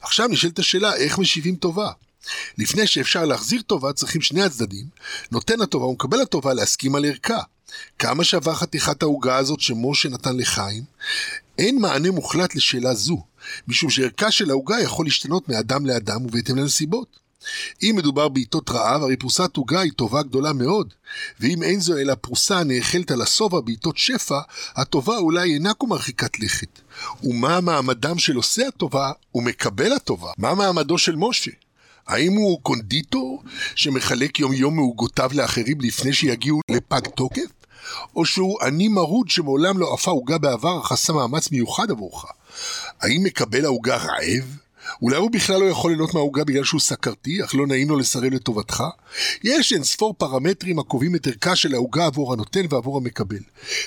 עכשיו 0.00 0.28
נשאלת 0.28 0.58
השאלה 0.58 0.94
איך 0.96 1.18
משיבים 1.18 1.56
טובה. 1.56 1.90
לפני 2.58 2.86
שאפשר 2.86 3.24
להחזיר 3.24 3.62
טובה 3.62 3.92
צריכים 3.92 4.20
שני 4.22 4.42
הצדדים, 4.42 4.86
נותן 5.30 5.60
הטובה 5.60 5.86
ומקבל 5.86 6.20
הטובה 6.20 6.54
להסכים 6.54 6.94
על 6.94 7.04
ערכה. 7.04 7.40
כמה 7.98 8.24
שווה 8.24 8.54
חתיכת 8.54 9.02
העוגה 9.02 9.36
הזאת 9.36 9.60
שמשה 9.60 10.08
נתן 10.08 10.36
לחיים? 10.36 10.84
אין 11.58 11.80
מענה 11.80 12.10
מוחלט 12.10 12.54
לשאלה 12.54 12.94
זו, 12.94 13.24
משום 13.68 13.90
שערכה 13.90 14.30
של 14.30 14.50
העוגה 14.50 14.80
יכול 14.80 15.06
להשתנות 15.06 15.48
מאדם 15.48 15.86
לאדם 15.86 16.26
ובהתאם 16.26 16.56
לנסיבות. 16.56 17.21
אם 17.82 17.94
מדובר 17.98 18.28
בעיתות 18.28 18.70
רעב, 18.70 19.02
הרי 19.02 19.16
פרוסת 19.16 19.56
עוגה 19.56 19.80
היא 19.80 19.92
טובה 19.92 20.22
גדולה 20.22 20.52
מאוד. 20.52 20.94
ואם 21.40 21.62
אין 21.62 21.80
זו 21.80 21.98
אלא 21.98 22.14
פרוסה 22.14 22.58
הנאכלת 22.58 23.10
על 23.10 23.22
השובע 23.22 23.60
בעיתות 23.60 23.98
שפע, 23.98 24.40
הטובה 24.74 25.16
אולי 25.16 25.54
אינה 25.54 25.74
כה 25.74 25.86
מרחיקת 25.86 26.40
לכת. 26.40 26.80
ומה 27.22 27.60
מעמדם 27.60 28.18
של 28.18 28.36
עושה 28.36 28.68
הטובה 28.68 29.12
ומקבל 29.34 29.92
הטובה? 29.92 30.30
מה 30.38 30.54
מעמדו 30.54 30.98
של 30.98 31.16
משה? 31.16 31.50
האם 32.06 32.32
הוא 32.32 32.60
קונדיטור 32.62 33.42
שמחלק 33.74 34.40
יום 34.40 34.52
יום 34.52 34.76
מעוגותיו 34.76 35.30
לאחרים 35.34 35.80
לפני 35.80 36.12
שיגיעו 36.12 36.60
לפג 36.70 37.00
תוקף? 37.16 37.50
או 38.16 38.24
שהוא 38.24 38.62
עני 38.62 38.88
מרוד 38.88 39.30
שמעולם 39.30 39.78
לא 39.78 39.94
עפה 39.94 40.10
עוגה 40.10 40.38
בעבר, 40.38 40.80
אך 40.80 40.92
עשה 40.92 41.12
מאמץ 41.12 41.50
מיוחד 41.50 41.90
עבורך? 41.90 42.24
האם 43.00 43.22
מקבל 43.22 43.64
העוגה 43.64 43.96
רעב? 43.96 44.61
אולי 45.02 45.16
הוא 45.16 45.30
בכלל 45.30 45.60
לא 45.60 45.64
יכול 45.64 45.90
ליהנות 45.90 46.14
מהעוגה 46.14 46.44
בגלל 46.44 46.64
שהוא 46.64 46.80
סכרתי, 46.80 47.44
אך 47.44 47.54
לא 47.54 47.66
נעים 47.66 47.88
לו 47.88 47.98
לסרב 47.98 48.24
לטובתך? 48.24 48.84
יש 49.44 49.72
אין 49.72 49.84
ספור 49.84 50.14
פרמטרים 50.18 50.78
הקובעים 50.78 51.14
את 51.14 51.26
ערכה 51.26 51.56
של 51.56 51.74
העוגה 51.74 52.06
עבור 52.06 52.32
הנותן 52.32 52.66
ועבור 52.70 52.96
המקבל. 52.96 53.40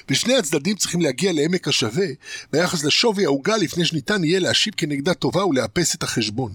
ושני 0.10 0.36
הצדדים 0.36 0.76
צריכים 0.76 1.02
להגיע 1.02 1.34
לעמק 1.34 1.68
השווה 1.68 2.08
ביחס 2.54 2.84
לשווי 2.84 3.26
העוגה 3.26 3.58
לפני 3.58 3.86
שניתן 3.86 4.24
יהיה 4.24 4.40
להשיב 4.40 4.74
כנגדה 4.78 5.14
טובה 5.14 5.46
ולאפס 5.46 5.96
את 5.96 6.04
החשבון. 6.04 6.52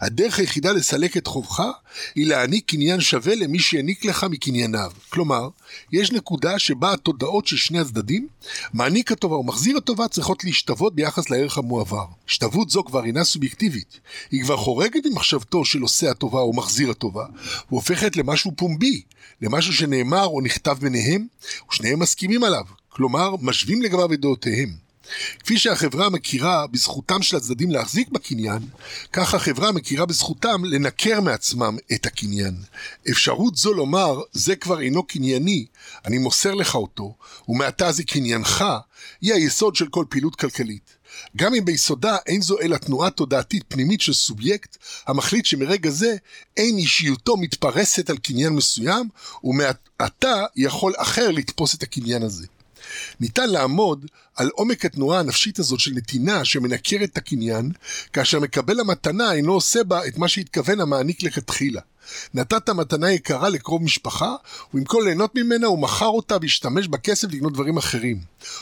הדרך 0.00 0.38
היחידה 0.38 0.72
לסלק 0.72 1.16
את 1.16 1.26
חובך 1.26 1.62
היא 2.14 2.26
להעניק 2.26 2.70
קניין 2.70 3.00
שווה 3.00 3.34
למי 3.34 3.58
שהעניק 3.58 4.04
לך 4.04 4.26
מקנייניו. 4.30 4.92
כלומר, 5.08 5.48
יש 5.92 6.12
נקודה 6.12 6.58
שבה 6.58 6.92
התודעות 6.92 7.46
של 7.46 7.56
שני 7.56 7.78
הצדדים, 7.78 8.28
מעניק 8.72 9.12
הטובה 9.12 9.36
ומחזיר 9.36 9.76
הטובה 9.76 10.08
צריכות 10.08 10.44
להשתוות 10.44 10.94
ביחס 10.94 11.30
לערך 11.30 11.58
המועבר. 11.58 12.04
השתוות 12.28 12.70
זו 12.70 12.84
כבר 12.84 13.04
אינה 13.04 13.24
סובייקטיבית, 13.24 14.00
היא 14.30 14.42
כבר 14.42 14.56
חורגת 14.56 15.06
ממחשבתו 15.06 15.64
של 15.64 15.82
עושה 15.82 16.10
הטובה 16.10 16.40
או 16.40 16.52
מחזיר 16.52 16.90
הטובה, 16.90 17.26
והופכת 17.70 18.16
למשהו 18.16 18.52
פומבי, 18.56 19.02
למשהו 19.42 19.72
שנאמר 19.72 20.24
או 20.24 20.40
נכתב 20.40 20.76
ביניהם, 20.80 21.26
ושניהם 21.70 21.98
מסכימים 21.98 22.44
עליו, 22.44 22.64
כלומר, 22.88 23.34
משווים 23.40 23.82
לגביו 23.82 24.12
את 24.12 24.20
דעותיהם. 24.20 24.81
כפי 25.38 25.58
שהחברה 25.58 26.10
מכירה 26.10 26.66
בזכותם 26.66 27.22
של 27.22 27.36
הצדדים 27.36 27.70
להחזיק 27.70 28.08
בקניין, 28.08 28.62
כך 29.12 29.34
החברה 29.34 29.72
מכירה 29.72 30.06
בזכותם 30.06 30.64
לנקר 30.64 31.20
מעצמם 31.20 31.76
את 31.92 32.06
הקניין. 32.06 32.54
אפשרות 33.10 33.56
זו 33.56 33.74
לומר, 33.74 34.20
זה 34.32 34.56
כבר 34.56 34.80
אינו 34.80 35.02
קנייני, 35.02 35.66
אני 36.04 36.18
מוסר 36.18 36.54
לך 36.54 36.74
אותו, 36.74 37.14
ומעתה 37.48 37.92
זה 37.92 38.04
קניינך, 38.04 38.64
היא 39.20 39.34
היסוד 39.34 39.76
של 39.76 39.88
כל 39.88 40.04
פעילות 40.08 40.36
כלכלית. 40.36 41.02
גם 41.36 41.54
אם 41.54 41.64
ביסודה 41.64 42.16
אין 42.26 42.42
זו 42.42 42.60
אלא 42.60 42.76
תנועה 42.76 43.10
תודעתית 43.10 43.64
פנימית 43.68 44.00
של 44.00 44.12
סובייקט, 44.12 44.76
המחליט 45.06 45.46
שמרגע 45.46 45.90
זה 45.90 46.16
אין 46.56 46.78
אישיותו 46.78 47.36
מתפרסת 47.36 48.10
על 48.10 48.18
קניין 48.18 48.52
מסוים, 48.52 49.08
ומעתה 49.44 50.44
יכול 50.56 50.92
אחר 50.96 51.30
לתפוס 51.30 51.74
את 51.74 51.82
הקניין 51.82 52.22
הזה. 52.22 52.46
ניתן 53.20 53.50
לעמוד 53.50 54.06
על 54.36 54.50
עומק 54.54 54.84
התנועה 54.84 55.20
הנפשית 55.20 55.58
הזאת 55.58 55.80
של 55.80 55.90
נתינה 55.94 56.44
שמנקרת 56.44 57.08
את 57.12 57.16
הקניין, 57.16 57.72
כאשר 58.12 58.40
מקבל 58.40 58.80
המתנה 58.80 59.32
אינו 59.32 59.52
עושה 59.52 59.84
בה 59.84 60.06
את 60.06 60.18
מה 60.18 60.28
שהתכוון 60.28 60.80
המעניק 60.80 61.22
לכתחילה. 61.22 61.80
נתת 62.34 62.70
מתנה 62.70 63.12
יקרה 63.12 63.48
לקרוב 63.48 63.82
משפחה, 63.82 64.34
ובמקום 64.74 65.04
ליהנות 65.04 65.34
ממנה 65.34 65.66
הוא 65.66 65.78
מכר 65.78 66.06
אותה 66.06 66.36
והשתמש 66.40 66.88
בכסף 66.88 67.32
לקנות 67.32 67.52
דברים 67.52 67.76
אחרים. 67.76 68.20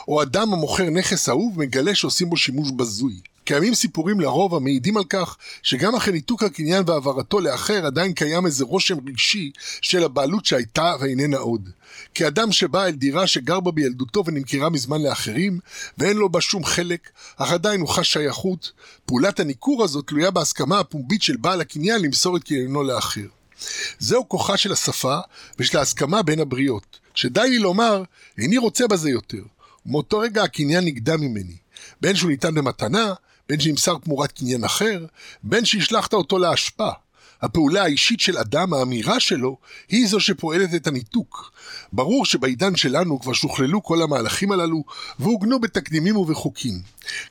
או 0.08 0.22
אדם 0.22 0.52
המוכר 0.52 0.90
נכס 0.90 1.28
אהוב 1.28 1.58
מגלה 1.58 1.94
שעושים 1.94 2.30
בו 2.30 2.36
שימוש 2.36 2.70
בזוי. 2.70 3.20
קיימים 3.50 3.74
סיפורים 3.74 4.20
לרוב 4.20 4.54
המעידים 4.54 4.96
על 4.96 5.04
כך 5.04 5.36
שגם 5.62 5.94
אחרי 5.94 6.12
ניתוק 6.12 6.42
הקניין 6.42 6.82
והעברתו 6.86 7.40
לאחר 7.40 7.86
עדיין 7.86 8.12
קיים 8.12 8.46
איזה 8.46 8.64
רושם 8.64 8.96
רגשי 9.08 9.50
של 9.80 10.04
הבעלות 10.04 10.44
שהייתה 10.44 10.94
ואיננה 11.00 11.36
עוד. 11.36 11.68
כאדם 12.14 12.52
שבא 12.52 12.84
אל 12.84 12.90
דירה 12.90 13.26
שגר 13.26 13.60
בה 13.60 13.70
בילדותו 13.70 14.22
ונמכרה 14.26 14.70
מזמן 14.70 15.02
לאחרים, 15.02 15.58
ואין 15.98 16.16
לו 16.16 16.28
בה 16.28 16.40
שום 16.40 16.64
חלק, 16.64 17.10
אך 17.36 17.52
עדיין 17.52 17.80
הוא 17.80 17.88
חש 17.88 18.12
שייכות, 18.12 18.72
פעולת 19.06 19.40
הניכור 19.40 19.84
הזאת 19.84 20.06
תלויה 20.06 20.30
בהסכמה 20.30 20.78
הפומבית 20.78 21.22
של 21.22 21.36
בעל 21.36 21.60
הקניין 21.60 22.02
למסור 22.02 22.36
את 22.36 22.44
קניינו 22.44 22.82
לאחר. 22.82 23.26
זהו 23.98 24.28
כוחה 24.28 24.56
של 24.56 24.72
השפה 24.72 25.18
ושל 25.58 25.78
ההסכמה 25.78 26.22
בין 26.22 26.40
הבריות, 26.40 26.98
שדי 27.14 27.48
לי 27.50 27.58
לומר, 27.58 28.02
איני 28.38 28.58
רוצה 28.58 28.86
בזה 28.88 29.10
יותר. 29.10 29.42
ומאותו 29.86 30.18
רגע 30.18 30.42
הקניין 30.42 30.84
נגדע 30.84 31.16
ממני. 31.16 31.56
בין 32.00 32.16
שהוא 32.16 32.30
ניתן 32.30 32.54
במתנה, 32.54 33.14
בין 33.50 33.60
שנמסר 33.60 33.98
תמורת 34.04 34.32
קניין 34.32 34.64
אחר, 34.64 35.06
בין 35.42 35.64
שהשלכת 35.64 36.14
אותו 36.14 36.38
לאשפה. 36.38 36.88
הפעולה 37.42 37.82
האישית 37.82 38.20
של 38.20 38.38
אדם, 38.38 38.74
האמירה 38.74 39.20
שלו, 39.20 39.56
היא 39.88 40.08
זו 40.08 40.20
שפועלת 40.20 40.74
את 40.74 40.86
הניתוק. 40.86 41.52
ברור 41.92 42.24
שבעידן 42.24 42.76
שלנו 42.76 43.20
כבר 43.20 43.32
שוכללו 43.32 43.82
כל 43.82 44.02
המהלכים 44.02 44.52
הללו, 44.52 44.84
ועוגנו 45.18 45.60
בתקדימים 45.60 46.16
ובחוקים. 46.16 46.74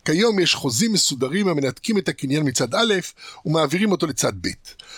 כיום 0.06 0.40
יש 0.40 0.56
חוזים 0.56 0.94
מסודרים 0.94 1.48
המנתקים 1.48 1.98
את 1.98 2.10
הקניין 2.10 2.48
מצד 2.48 2.76
א' 2.76 2.94
ומעבירים 3.46 3.92
אותו 3.92 4.08
לצד 4.08 4.34
ב'. 4.42 4.48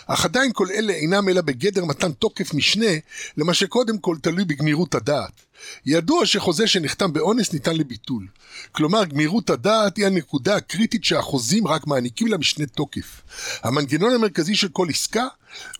אך 0.08 0.26
עדיין 0.26 0.52
כל 0.54 0.68
אלה 0.72 0.94
אינם 0.94 1.30
אלא 1.30 1.42
בגדר 1.42 1.86
מתן 1.86 2.12
תוקף 2.12 2.54
משנה 2.54 2.92
למה 3.38 3.54
שקודם 3.54 3.98
כל 3.98 4.16
תלוי 4.22 4.46
בגמירות 4.46 4.96
הדעת. 4.96 5.51
ידוע 5.86 6.26
שחוזה 6.26 6.68
שנחתם 6.68 7.14
באונס 7.14 7.54
ניתן 7.54 7.76
לביטול. 7.76 8.28
כלומר, 8.72 9.06
גמירות 9.06 9.50
הדעת 9.50 9.98
היא 9.98 10.06
הנקודה 10.06 10.56
הקריטית 10.56 11.04
שהחוזים 11.04 11.68
רק 11.68 11.88
מעניקים 11.88 12.28
לה 12.28 12.38
משנה 12.38 12.66
תוקף. 12.66 13.22
המנגנון 13.64 14.14
המרכזי 14.14 14.56
של 14.56 14.68
כל 14.68 14.88
עסקה 14.90 15.28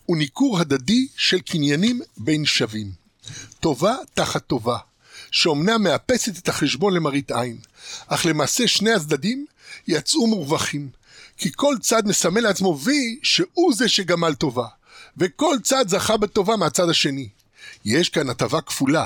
הוא 0.06 0.16
ניכור 0.16 0.60
הדדי 0.60 1.06
של 1.16 1.40
קניינים 1.40 2.00
בין 2.16 2.44
שווים. 2.44 2.90
טובה 3.60 3.96
תחת 4.14 4.46
טובה, 4.46 4.78
שאומנם 5.30 5.82
מאפסת 5.82 6.38
את 6.38 6.48
החשבון 6.48 6.94
למראית 6.94 7.30
עין, 7.30 7.58
אך 8.06 8.26
למעשה 8.26 8.68
שני 8.68 8.92
הצדדים 8.92 9.46
יצאו 9.88 10.26
מורווחים, 10.26 10.88
כי 11.36 11.50
כל 11.56 11.76
צד 11.80 12.06
מסמל 12.06 12.40
לעצמו 12.40 12.78
וי 12.82 13.18
שהוא 13.22 13.74
זה 13.74 13.88
שגמל 13.88 14.34
טובה, 14.34 14.66
וכל 15.16 15.56
צד 15.62 15.88
זכה 15.88 16.16
בטובה 16.16 16.56
מהצד 16.56 16.88
השני. 16.88 17.28
יש 17.84 18.08
כאן 18.08 18.30
הטבה 18.30 18.60
כפולה, 18.60 19.04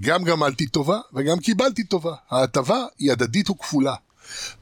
גם 0.00 0.24
גמלתי 0.24 0.66
טובה 0.66 1.00
וגם 1.12 1.38
קיבלתי 1.38 1.84
טובה. 1.84 2.14
ההטבה 2.30 2.84
היא 2.98 3.12
הדדית 3.12 3.50
וכפולה. 3.50 3.94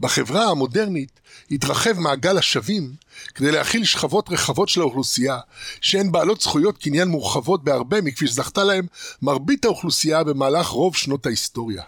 בחברה 0.00 0.50
המודרנית 0.50 1.20
התרחב 1.50 1.98
מעגל 1.98 2.38
השווים 2.38 2.94
כדי 3.34 3.52
להכיל 3.52 3.84
שכבות 3.84 4.28
רחבות 4.28 4.68
של 4.68 4.80
האוכלוסייה 4.80 5.38
שהן 5.80 6.12
בעלות 6.12 6.40
זכויות 6.40 6.78
קניין 6.78 7.08
מורחבות 7.08 7.64
בהרבה 7.64 8.00
מכפי 8.00 8.26
שזכתה 8.26 8.64
להם 8.64 8.86
מרבית 9.22 9.64
האוכלוסייה 9.64 10.24
במהלך 10.24 10.66
רוב 10.66 10.96
שנות 10.96 11.26
ההיסטוריה. 11.26 11.82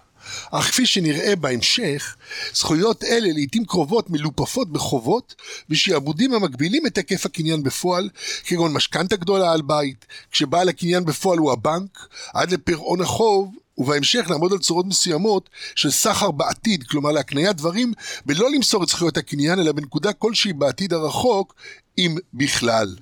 אך 0.51 0.65
כפי 0.65 0.87
שנראה 0.87 1.37
בהמשך, 1.37 2.17
זכויות 2.55 3.05
אלה 3.05 3.33
לעיתים 3.33 3.65
קרובות 3.65 4.11
מלופפות 4.11 4.73
בחובות 4.73 5.35
ושעבודים 5.71 6.35
המגבילים 6.35 6.87
את 6.87 6.97
היקף 6.97 7.27
הקניין 7.27 7.63
בפועל, 7.63 8.09
כגון 8.45 8.73
משכנתה 8.73 9.17
גדולה 9.17 9.53
על 9.53 9.63
בית, 9.63 10.07
כשבעל 10.31 10.69
הקניין 10.69 11.05
בפועל 11.05 11.39
הוא 11.39 11.53
הבנק, 11.53 12.09
עד 12.35 12.53
לפירעון 12.53 13.01
החוב 13.01 13.55
ובהמשך 13.79 14.31
לעמוד 14.31 14.53
על 14.53 14.59
צורות 14.59 14.87
מסוימות 14.87 15.49
של 15.75 15.91
סחר 15.91 16.31
בעתיד, 16.31 16.85
כלומר 16.85 17.13
להקניית 17.13 17.57
דברים, 17.57 17.93
ולא 18.27 18.51
למסור 18.51 18.83
את 18.83 18.89
זכויות 18.89 19.17
הקניין, 19.17 19.59
אלא 19.59 19.73
בנקודה 19.73 20.13
כלשהי 20.13 20.53
בעתיד 20.53 20.93
הרחוק, 20.93 21.55
אם 21.99 22.17
בכלל. 22.35 22.97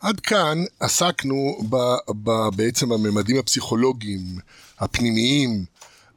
עד 0.00 0.20
כאן 0.20 0.64
עסקנו 0.80 1.58
ב, 1.70 1.76
ב, 2.24 2.30
בעצם 2.56 2.92
הממדים 2.92 3.38
הפסיכולוגיים, 3.38 4.38
הפנימיים, 4.78 5.64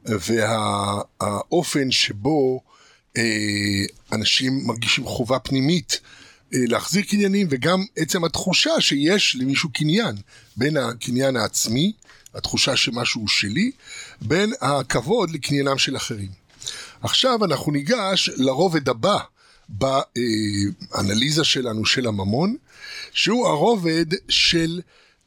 והאופן 0.04 1.90
שבו 1.90 2.60
אה, 3.16 3.22
אנשים 4.12 4.66
מרגישים 4.66 5.04
חובה 5.04 5.38
פנימית 5.38 6.00
אה, 6.54 6.58
להחזיר 6.66 7.02
קניינים, 7.02 7.46
וגם 7.50 7.84
עצם 7.96 8.24
התחושה 8.24 8.80
שיש 8.80 9.36
למישהו 9.36 9.70
קניין, 9.72 10.16
בין 10.56 10.76
הקניין 10.76 11.36
העצמי, 11.36 11.92
התחושה 12.34 12.76
שמשהו 12.76 13.20
הוא 13.20 13.28
שלי, 13.28 13.70
בין 14.20 14.52
הכבוד 14.60 15.30
לקניינם 15.30 15.78
של 15.78 15.96
אחרים. 15.96 16.28
עכשיו 17.02 17.44
אנחנו 17.44 17.72
ניגש 17.72 18.30
לרובד 18.36 18.88
הבא 18.88 19.18
באנליזה 19.68 21.44
שלנו 21.44 21.86
של 21.86 22.06
הממון, 22.06 22.56
שהוא 23.12 23.48
הרובד 23.48 24.06
של 24.28 24.80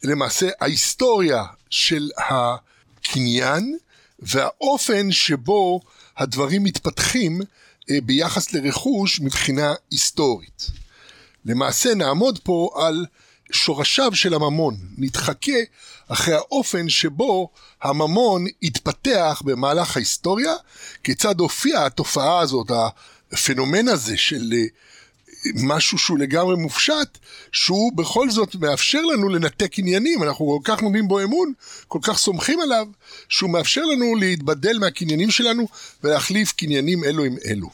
למעשה 0.03 0.49
ההיסטוריה 0.61 1.43
של 1.69 2.09
הקניין 2.17 3.77
והאופן 4.25 5.11
שבו 5.11 5.79
הדברים 6.17 6.63
מתפתחים 6.63 7.41
אה, 7.91 8.01
ביחס 8.03 8.53
לרכוש 8.53 9.19
מבחינה 9.19 9.73
היסטורית. 9.91 10.67
למעשה 11.45 11.95
נעמוד 11.95 12.39
פה 12.43 12.69
על 12.75 13.05
שורשיו 13.51 14.15
של 14.15 14.33
הממון, 14.33 14.75
נתחכה 14.97 15.59
אחרי 16.07 16.35
האופן 16.35 16.89
שבו 16.89 17.49
הממון 17.81 18.45
התפתח 18.63 19.41
במהלך 19.45 19.97
ההיסטוריה, 19.97 20.53
כיצד 21.03 21.39
הופיעה 21.39 21.85
התופעה 21.85 22.39
הזאת, 22.39 22.71
הפנומן 23.31 23.87
הזה 23.87 24.17
של 24.17 24.53
אה, 24.53 24.65
משהו 25.55 25.97
שהוא 25.97 26.17
לגמרי 26.17 26.55
מופשט, 26.55 27.17
שהוא 27.51 27.93
בכל 27.97 28.29
זאת 28.29 28.55
מאפשר 28.55 29.01
לנו 29.01 29.29
לנתק 29.29 29.79
עניינים, 29.79 30.23
אנחנו 30.23 30.59
כל 30.63 30.71
כך 30.71 30.81
נותנים 30.81 31.07
בו 31.07 31.23
אמון, 31.23 31.53
כל 31.87 31.99
כך 32.01 32.17
סומכים 32.17 32.59
עליו, 32.59 32.87
שהוא 33.29 33.49
מאפשר 33.49 33.81
לנו 33.81 34.15
להתבדל 34.15 34.77
מהקניינים 34.79 35.31
שלנו 35.31 35.67
ולהחליף 36.03 36.51
קניינים 36.51 37.03
אלו 37.03 37.23
עם 37.23 37.35
אלו. 37.45 37.69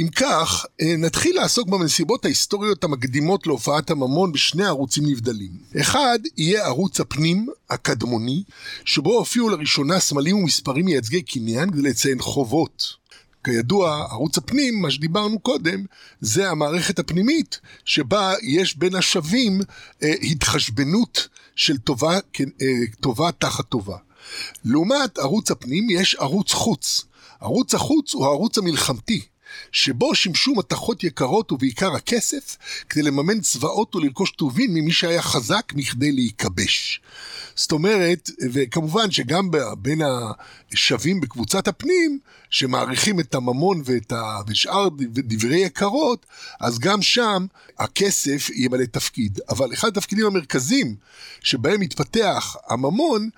אם 0.00 0.08
כך, 0.08 0.66
אה, 0.80 0.96
נתחיל 0.98 1.36
לעסוק 1.36 1.68
בנסיבות 1.68 2.24
ההיסטוריות 2.24 2.84
המקדימות 2.84 3.46
להופעת 3.46 3.90
הממון 3.90 4.32
בשני 4.32 4.64
ערוצים 4.64 5.04
נבדלים. 5.06 5.52
אחד 5.80 6.18
יהיה 6.36 6.66
ערוץ 6.66 7.00
הפנים 7.00 7.46
הקדמוני, 7.70 8.42
שבו 8.84 9.18
הופיעו 9.18 9.48
לראשונה 9.48 10.00
סמלים 10.00 10.36
ומספרים 10.36 10.84
מייצגי 10.84 11.22
קניין 11.22 11.70
כדי 11.70 11.82
לציין 11.82 12.20
חובות. 12.20 12.99
כידוע, 13.44 14.06
ערוץ 14.10 14.38
הפנים, 14.38 14.82
מה 14.82 14.90
שדיברנו 14.90 15.38
קודם, 15.38 15.84
זה 16.20 16.50
המערכת 16.50 16.98
הפנימית 16.98 17.60
שבה 17.84 18.34
יש 18.42 18.76
בין 18.76 18.94
השווים 18.94 19.60
אה, 20.02 20.14
התחשבנות 20.22 21.28
של 21.56 21.78
טובה, 21.78 22.14
אה, 22.14 22.66
טובה 23.00 23.32
תחת 23.32 23.68
טובה. 23.68 23.96
לעומת 24.64 25.18
ערוץ 25.18 25.50
הפנים 25.50 25.90
יש 25.90 26.14
ערוץ 26.14 26.52
חוץ. 26.52 27.04
ערוץ 27.40 27.74
החוץ 27.74 28.14
הוא 28.14 28.24
הערוץ 28.24 28.58
המלחמתי, 28.58 29.20
שבו 29.72 30.14
שימשו 30.14 30.54
מתכות 30.54 31.04
יקרות 31.04 31.52
ובעיקר 31.52 31.94
הכסף, 31.94 32.56
כדי 32.88 33.02
לממן 33.02 33.40
צבאות 33.40 33.96
ולרכוש 33.96 34.30
טובין 34.30 34.74
ממי 34.74 34.92
שהיה 34.92 35.22
חזק 35.22 35.72
מכדי 35.74 36.12
להיכבש. 36.12 37.00
זאת 37.54 37.72
אומרת, 37.72 38.30
וכמובן 38.52 39.10
שגם 39.10 39.50
בין 39.78 40.00
השווים 40.72 41.20
בקבוצת 41.20 41.68
הפנים, 41.68 42.18
שמעריכים 42.50 43.20
את 43.20 43.34
הממון 43.34 43.82
ואת 43.84 44.12
ה... 44.12 44.38
ושאר 44.46 44.88
דברי 45.12 45.58
יקרות, 45.58 46.26
אז 46.60 46.78
גם 46.78 47.02
שם 47.02 47.46
הכסף 47.78 48.50
ימלא 48.54 48.84
תפקיד. 48.84 49.40
אבל 49.48 49.72
אחד 49.72 49.88
התפקידים 49.88 50.26
המרכזיים 50.26 50.96
שבהם 51.40 51.80
מתפתח 51.80 52.56
הממון, 52.68 53.30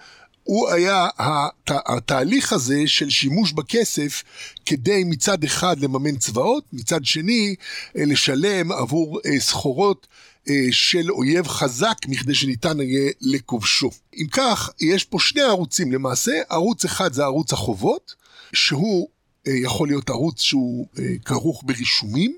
הוא 0.44 0.68
היה 0.68 1.09
הת... 1.18 1.70
התהליך 1.70 2.52
הזה 2.52 2.83
של 2.87 3.11
שימוש 3.11 3.52
בכסף 3.52 4.22
כדי 4.66 5.05
מצד 5.05 5.44
אחד 5.44 5.81
לממן 5.81 6.16
צבאות, 6.16 6.64
מצד 6.72 7.05
שני 7.05 7.55
אה, 7.96 8.05
לשלם 8.05 8.72
עבור 8.72 9.20
אה, 9.26 9.40
סחורות 9.40 10.07
אה, 10.48 10.55
של 10.70 11.11
אויב 11.11 11.48
חזק 11.48 11.96
מכדי 12.09 12.35
שניתן 12.35 12.81
יהיה 12.81 13.11
לכובשו. 13.20 13.90
אם 14.16 14.26
כך, 14.33 14.70
יש 14.81 15.05
פה 15.05 15.18
שני 15.20 15.42
ערוצים 15.42 15.92
למעשה, 15.92 16.33
ערוץ 16.48 16.85
אחד 16.85 17.12
זה 17.12 17.22
ערוץ 17.22 17.52
החובות, 17.52 18.14
שהוא 18.52 19.09
יכול 19.46 19.88
להיות 19.88 20.11
ערוץ 20.11 20.40
שהוא 20.40 20.87
כרוך 21.24 21.62
ברישומים, 21.66 22.37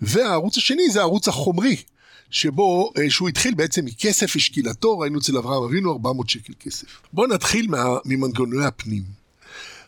והערוץ 0.00 0.56
השני 0.56 0.90
זה 0.90 1.00
הערוץ 1.00 1.28
החומרי. 1.28 1.76
שבו, 2.30 2.92
אה, 2.98 3.10
שהוא 3.10 3.28
התחיל 3.28 3.54
בעצם 3.54 3.84
מכסף 3.84 4.36
ושקילתו, 4.36 4.98
ראינו 4.98 5.18
אצל 5.18 5.36
אברהם 5.36 5.62
אבינו 5.62 5.92
400 5.92 6.28
שקל 6.28 6.52
כסף. 6.60 6.86
בואו 7.12 7.26
נתחיל 7.26 7.68
ממנגנוני 8.04 8.64
הפנים. 8.64 9.02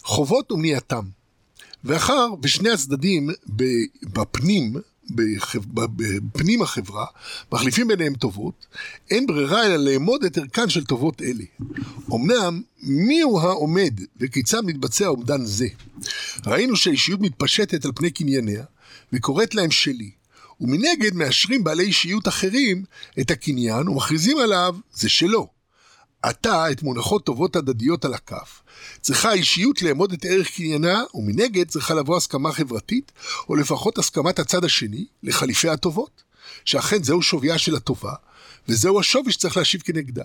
חובות 0.03 0.53
ומניעתם. 0.53 1.05
ואחר, 1.85 2.35
בשני 2.41 2.71
הצדדים 2.71 3.31
בפנים, 4.03 4.77
בפנים 6.33 6.63
החברה, 6.63 7.07
מחליפים 7.53 7.89
ביניהם 7.89 8.15
טובות, 8.15 8.67
אין 9.11 9.27
ברירה 9.27 9.67
אלא 9.67 9.77
לאמוד 9.77 10.25
את 10.25 10.39
ערכן 10.39 10.69
של 10.69 10.85
טובות 10.85 11.23
אלה. 11.23 11.45
אמנם, 12.15 12.63
מיהו 12.83 13.41
העומד 13.41 14.01
וכיצד 14.21 14.61
מתבצע 14.65 15.07
אומדן 15.07 15.45
זה? 15.45 15.67
ראינו 16.47 16.77
שהאישיות 16.77 17.21
מתפשטת 17.21 17.85
על 17.85 17.93
פני 17.95 18.11
קנייניה, 18.11 18.65
וקוראת 19.13 19.55
להם 19.55 19.71
שלי. 19.71 20.11
ומנגד 20.61 21.15
מאשרים 21.15 21.65
בעלי 21.65 21.85
אישיות 21.85 22.29
אחרים 22.29 22.85
את 23.21 23.31
הקניין 23.31 23.89
ומכריזים 23.89 24.39
עליו, 24.39 24.77
זה 24.93 25.09
שלו. 25.09 25.49
עתה, 26.23 26.71
את 26.71 26.83
מונחות 26.83 27.27
טובות 27.27 27.57
הדדיות 27.57 28.05
על 28.05 28.15
הכף, 28.15 28.63
צריכה 29.01 29.31
האישיות 29.31 29.83
לאמוד 29.83 30.13
את 30.13 30.25
ערך 30.25 30.51
קניינה, 30.51 31.03
ומנגד 31.15 31.69
צריכה 31.69 31.95
לבוא 31.95 32.17
הסכמה 32.17 32.53
חברתית, 32.53 33.13
או 33.49 33.57
לפחות 33.57 33.99
הסכמת 33.99 34.39
הצד 34.39 34.65
השני, 34.65 35.07
לחליפי 35.23 35.69
הטובות, 35.69 36.23
שאכן 36.65 37.03
זהו 37.03 37.23
שוויה 37.23 37.59
של 37.59 37.77
הטובה, 37.77 38.15
וזהו 38.69 39.01
השווי 39.01 39.33
שצריך 39.33 39.57
להשיב 39.57 39.81
כנגדה. 39.81 40.25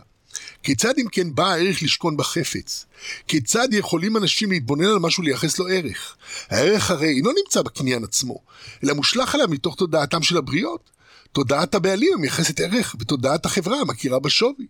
כיצד 0.63 0.93
אם 0.97 1.07
כן 1.11 1.35
בא 1.35 1.47
הערך 1.47 1.83
לשכון 1.83 2.17
בחפץ? 2.17 2.85
כיצד 3.27 3.67
יכולים 3.71 4.17
אנשים 4.17 4.51
להתבונן 4.51 4.85
על 4.85 4.99
משהו 4.99 5.23
לייחס 5.23 5.59
לו 5.59 5.67
ערך? 5.67 6.17
הערך 6.49 6.91
הרי 6.91 7.07
אינו 7.07 7.31
נמצא 7.43 7.61
בקניין 7.61 8.03
עצמו, 8.03 8.39
אלא 8.83 8.93
מושלך 8.93 9.35
עליו 9.35 9.47
מתוך 9.47 9.75
תודעתם 9.75 10.23
של 10.23 10.37
הבריות. 10.37 10.94
תודעת 11.35 11.75
הבעלים 11.75 12.13
המייחסת 12.13 12.59
ערך 12.59 12.95
בתודעת 12.99 13.45
החברה 13.45 13.81
המכירה 13.81 14.19
בשווי. 14.19 14.65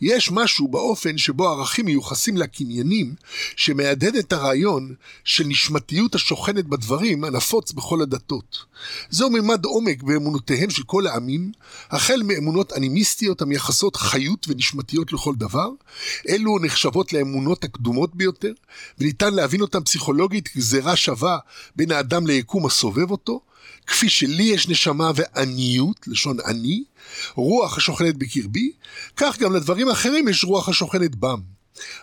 יש 0.00 0.30
משהו 0.32 0.68
באופן 0.68 1.18
שבו 1.18 1.48
ערכים 1.48 1.84
מיוחסים 1.84 2.36
לקניינים, 2.36 3.14
שמהדהד 3.56 4.16
את 4.16 4.32
הרעיון 4.32 4.94
של 5.24 5.44
נשמתיות 5.44 6.14
השוכנת 6.14 6.64
בדברים 6.66 7.24
הנפוץ 7.24 7.72
בכל 7.72 8.02
הדתות. 8.02 8.64
זהו 9.10 9.30
ממד 9.30 9.64
עומק 9.64 10.02
באמונותיהם 10.02 10.70
של 10.70 10.82
כל 10.82 11.06
העמים, 11.06 11.52
החל 11.90 12.22
מאמונות 12.24 12.72
אנימיסטיות 12.72 13.42
המייחסות 13.42 13.96
חיות 13.96 14.46
ונשמתיות 14.48 15.12
לכל 15.12 15.34
דבר, 15.34 15.68
אלו 16.28 16.58
נחשבות 16.58 17.12
לאמונות 17.12 17.64
הקדומות 17.64 18.16
ביותר, 18.16 18.52
וניתן 18.98 19.34
להבין 19.34 19.60
אותן 19.60 19.84
פסיכולוגית 19.84 20.48
כגזירה 20.48 20.96
שווה 20.96 21.38
בין 21.76 21.90
האדם 21.90 22.26
ליקום 22.26 22.66
הסובב 22.66 23.10
אותו, 23.10 23.40
כפי 23.86 24.08
שלי 24.08 24.42
יש 24.42 24.68
נשמה 24.68 25.10
ועניות, 25.14 26.08
לשון 26.08 26.36
עני, 26.46 26.84
רוח 27.34 27.76
השוכנת 27.76 28.16
בקרבי, 28.16 28.72
כך 29.16 29.38
גם 29.38 29.56
לדברים 29.56 29.88
האחרים 29.88 30.28
יש 30.28 30.44
רוח 30.44 30.68
השוכנת 30.68 31.14
בם. 31.16 31.40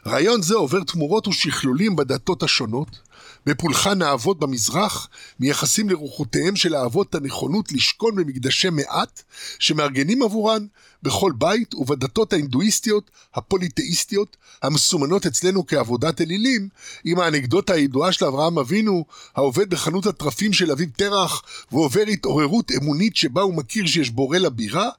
רעיון 0.08 0.42
זה 0.42 0.56
עובר 0.56 0.84
תמורות 0.84 1.28
ושכלולים 1.28 1.96
בדתות 1.96 2.44
השונות, 2.44 3.00
בפולחן 3.46 4.02
האבות 4.02 4.40
במזרח, 4.40 5.10
מייחסים 5.40 5.90
לרוחותיהם 5.90 6.56
של 6.56 6.76
האבות 6.76 7.16
הנכונות 7.16 7.72
לשכון 7.72 8.16
במקדשי 8.16 8.70
מעט, 8.70 9.22
שמארגנים 9.60 10.24
עבורן 10.24 10.66
בכל 11.04 11.32
בית 11.38 11.76
ובדתות 11.76 12.34
ההינדואיסטיות, 12.34 13.12
הפוליתאיסטיות, 13.36 14.38
המסומנות 14.64 15.26
אצלנו 15.26 15.68
כעבודת 15.68 16.22
אלילים, 16.22 16.70
עם 17.04 17.20
האנקדוטה 17.20 17.74
הידועה 17.74 18.12
של 18.12 18.26
אברהם 18.26 18.60
אבינו, 18.60 19.06
העובד 19.36 19.70
בחנות 19.70 20.06
הטרפים 20.06 20.54
של 20.54 20.72
אביו 20.72 20.88
תרח, 20.98 21.44
ועובר 21.72 22.02
התעוררות 22.02 22.72
אמונית 22.72 23.16
שבה 23.16 23.42
הוא 23.42 23.54
מכיר 23.54 23.86
שיש 23.86 24.10
בורא 24.10 24.38
לבירה, 24.38 24.90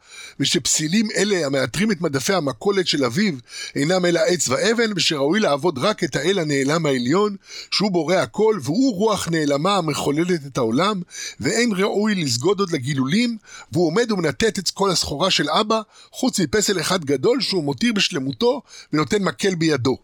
ושפסילים 0.40 1.08
אלה 1.16 1.46
המאתרים 1.46 1.90
את 1.90 2.00
מדפי 2.00 2.34
המכולת 2.34 2.86
של 2.86 3.04
אביו 3.04 3.34
אינם 3.74 4.04
אלא 4.04 4.20
עץ 4.26 4.48
ואבן, 4.48 4.92
ושראוי 4.96 5.40
לעבוד 5.40 5.78
רק 5.78 6.04
את 6.04 6.16
האל 6.16 6.38
הנעלם 6.38 6.86
העליון, 6.86 7.36
שהוא 7.70 7.90
בורא 7.90 8.14
הכל, 8.16 8.58
והוא 8.62 8.94
רוח 8.94 9.28
נעלמה 9.28 9.76
המחוללת 9.76 10.46
את 10.46 10.58
העולם, 10.58 11.00
ואין 11.40 11.72
ראוי 11.76 12.14
לסגוד 12.14 12.60
עוד 12.60 12.72
לגילולים, 12.72 13.36
והוא 13.72 13.86
עומד 13.86 14.12
ומנתת 14.12 14.58
את 14.58 14.70
כל 14.70 14.90
הסחורה 14.90 15.30
של 15.30 15.50
אבא, 15.50 15.80
חוץ 16.10 16.40
מפסל 16.40 16.80
אחד 16.80 17.04
גדול 17.04 17.40
שהוא 17.40 17.64
מותיר 17.64 17.92
בשלמותו 17.92 18.62
ונותן 18.92 19.22
מקל 19.22 19.54
בידו. 19.54 19.98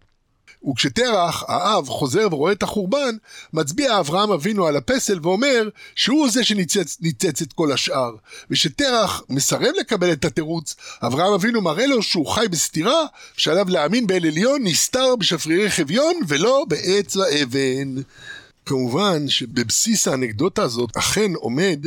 וכשתרח, 0.68 1.44
האב, 1.48 1.88
חוזר 1.88 2.28
ורואה 2.30 2.52
את 2.52 2.62
החורבן, 2.62 3.16
מצביע 3.52 4.00
אברהם 4.00 4.30
אבינו 4.30 4.66
על 4.66 4.76
הפסל 4.76 5.18
ואומר 5.22 5.68
שהוא 5.94 6.30
זה 6.30 6.44
שניצץ 6.44 7.42
את 7.42 7.52
כל 7.52 7.72
השאר. 7.72 8.14
ושתרח 8.50 9.22
מסרב 9.28 9.72
לקבל 9.80 10.12
את 10.12 10.24
התירוץ, 10.24 10.74
אברהם 11.02 11.32
אבינו 11.32 11.60
מראה 11.60 11.86
לו 11.86 12.02
שהוא 12.02 12.26
חי 12.26 12.46
בסתירה, 12.50 13.04
שעליו 13.36 13.68
להאמין 13.68 14.06
באל 14.06 14.26
עליון 14.26 14.62
נסתר 14.64 15.16
בשפרירי 15.16 15.70
חביון 15.70 16.20
ולא 16.28 16.64
בעץ 16.68 17.16
ואבן. 17.16 18.02
כמובן 18.66 19.28
שבבסיס 19.28 20.08
האנקדוטה 20.08 20.62
הזאת 20.62 20.96
אכן 20.96 21.34
עומד 21.34 21.86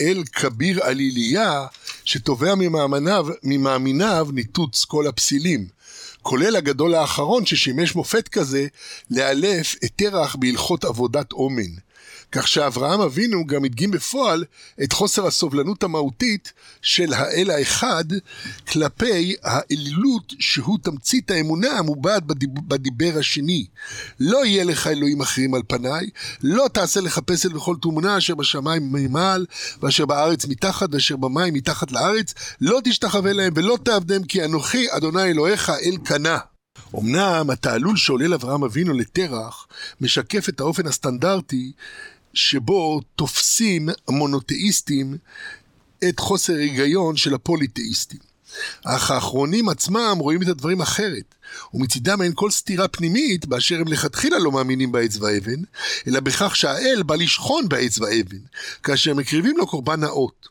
אל 0.00 0.22
כביר 0.32 0.84
עליליה 0.84 1.66
שתובע 2.04 2.54
ממאמיניו, 2.54 3.26
ממאמיניו 3.42 4.28
ניתוץ 4.32 4.84
כל 4.84 5.06
הפסילים. 5.06 5.66
כולל 6.22 6.56
הגדול 6.56 6.94
האחרון 6.94 7.46
ששימש 7.46 7.94
מופת 7.94 8.28
כזה 8.28 8.66
לאלף 9.10 9.76
את 9.84 9.90
תרח 9.96 10.36
בהלכות 10.36 10.84
עבודת 10.84 11.32
אומן. 11.32 11.72
כך 12.32 12.48
שאברהם 12.48 13.00
אבינו 13.00 13.46
גם 13.46 13.64
הדגים 13.64 13.90
בפועל 13.90 14.44
את 14.82 14.92
חוסר 14.92 15.26
הסובלנות 15.26 15.82
המהותית 15.82 16.52
של 16.82 17.12
האל 17.12 17.50
האחד 17.50 18.04
כלפי 18.68 19.36
האלילות 19.42 20.32
שהוא 20.38 20.78
תמצית 20.82 21.30
האמונה 21.30 21.70
המובעת 21.70 22.22
בדיבר 22.68 23.18
השני. 23.18 23.66
לא 24.20 24.46
יהיה 24.46 24.64
לך 24.64 24.86
אלוהים 24.86 25.20
אחרים 25.20 25.54
על 25.54 25.62
פניי, 25.66 26.10
לא 26.42 26.68
תעשה 26.72 27.00
לך 27.00 27.18
פסל 27.18 27.48
בכל 27.48 27.76
תמונה 27.82 28.18
אשר 28.18 28.34
בשמיים 28.34 28.92
ממעל, 28.92 29.46
ואשר 29.82 30.06
בארץ 30.06 30.46
מתחת, 30.46 30.88
ואשר 30.92 31.16
במים 31.16 31.54
מתחת 31.54 31.92
לארץ, 31.92 32.34
לא 32.60 32.80
תשתחווה 32.84 33.32
להם 33.32 33.52
ולא 33.56 33.78
תעבדם, 33.84 34.24
כי 34.24 34.44
אנוכי 34.44 34.86
אדוני 34.90 35.22
אלוהיך 35.22 35.70
אל 35.70 35.96
קנה. 36.04 36.38
אמנם 36.98 37.50
התעלול 37.50 37.96
שעולל 37.96 38.34
אברהם 38.34 38.64
אבינו 38.64 38.92
לתרח 38.92 39.66
משקף 40.00 40.48
את 40.48 40.60
האופן 40.60 40.86
הסטנדרטי 40.86 41.72
שבו 42.34 43.00
תופסים 43.16 43.88
מונותאיסטים 44.10 45.16
את 46.08 46.20
חוסר 46.20 46.54
היגיון 46.54 47.16
של 47.16 47.34
הפוליתאיסטים. 47.34 48.20
אך 48.84 49.10
האחרונים 49.10 49.68
עצמם 49.68 50.16
רואים 50.20 50.42
את 50.42 50.48
הדברים 50.48 50.80
אחרת, 50.80 51.34
ומצידם 51.74 52.22
אין 52.22 52.32
כל 52.34 52.50
סתירה 52.50 52.88
פנימית 52.88 53.46
באשר 53.46 53.80
הם 53.80 53.88
לכתחילה 53.88 54.38
לא 54.38 54.52
מאמינים 54.52 54.92
בעץ 54.92 55.16
ואבן, 55.16 55.62
אלא 56.06 56.20
בכך 56.20 56.56
שהאל 56.56 57.02
בא 57.06 57.14
לשכון 57.14 57.68
בעץ 57.68 57.98
ואבן, 57.98 58.38
כאשר 58.82 59.14
מקריבים 59.14 59.56
לו 59.56 59.66
קורבן 59.66 60.00
נאות. 60.00 60.48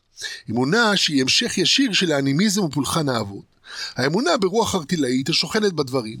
אמונה 0.50 0.96
שהיא 0.96 1.22
המשך 1.22 1.58
ישיר 1.58 1.92
של 1.92 2.12
האנימיזם 2.12 2.60
ופולחן 2.60 3.08
האבות. 3.08 3.51
האמונה 3.96 4.36
ברוח 4.36 4.74
ארטילאית 4.74 5.28
השוכנת 5.28 5.72
בדברים, 5.72 6.18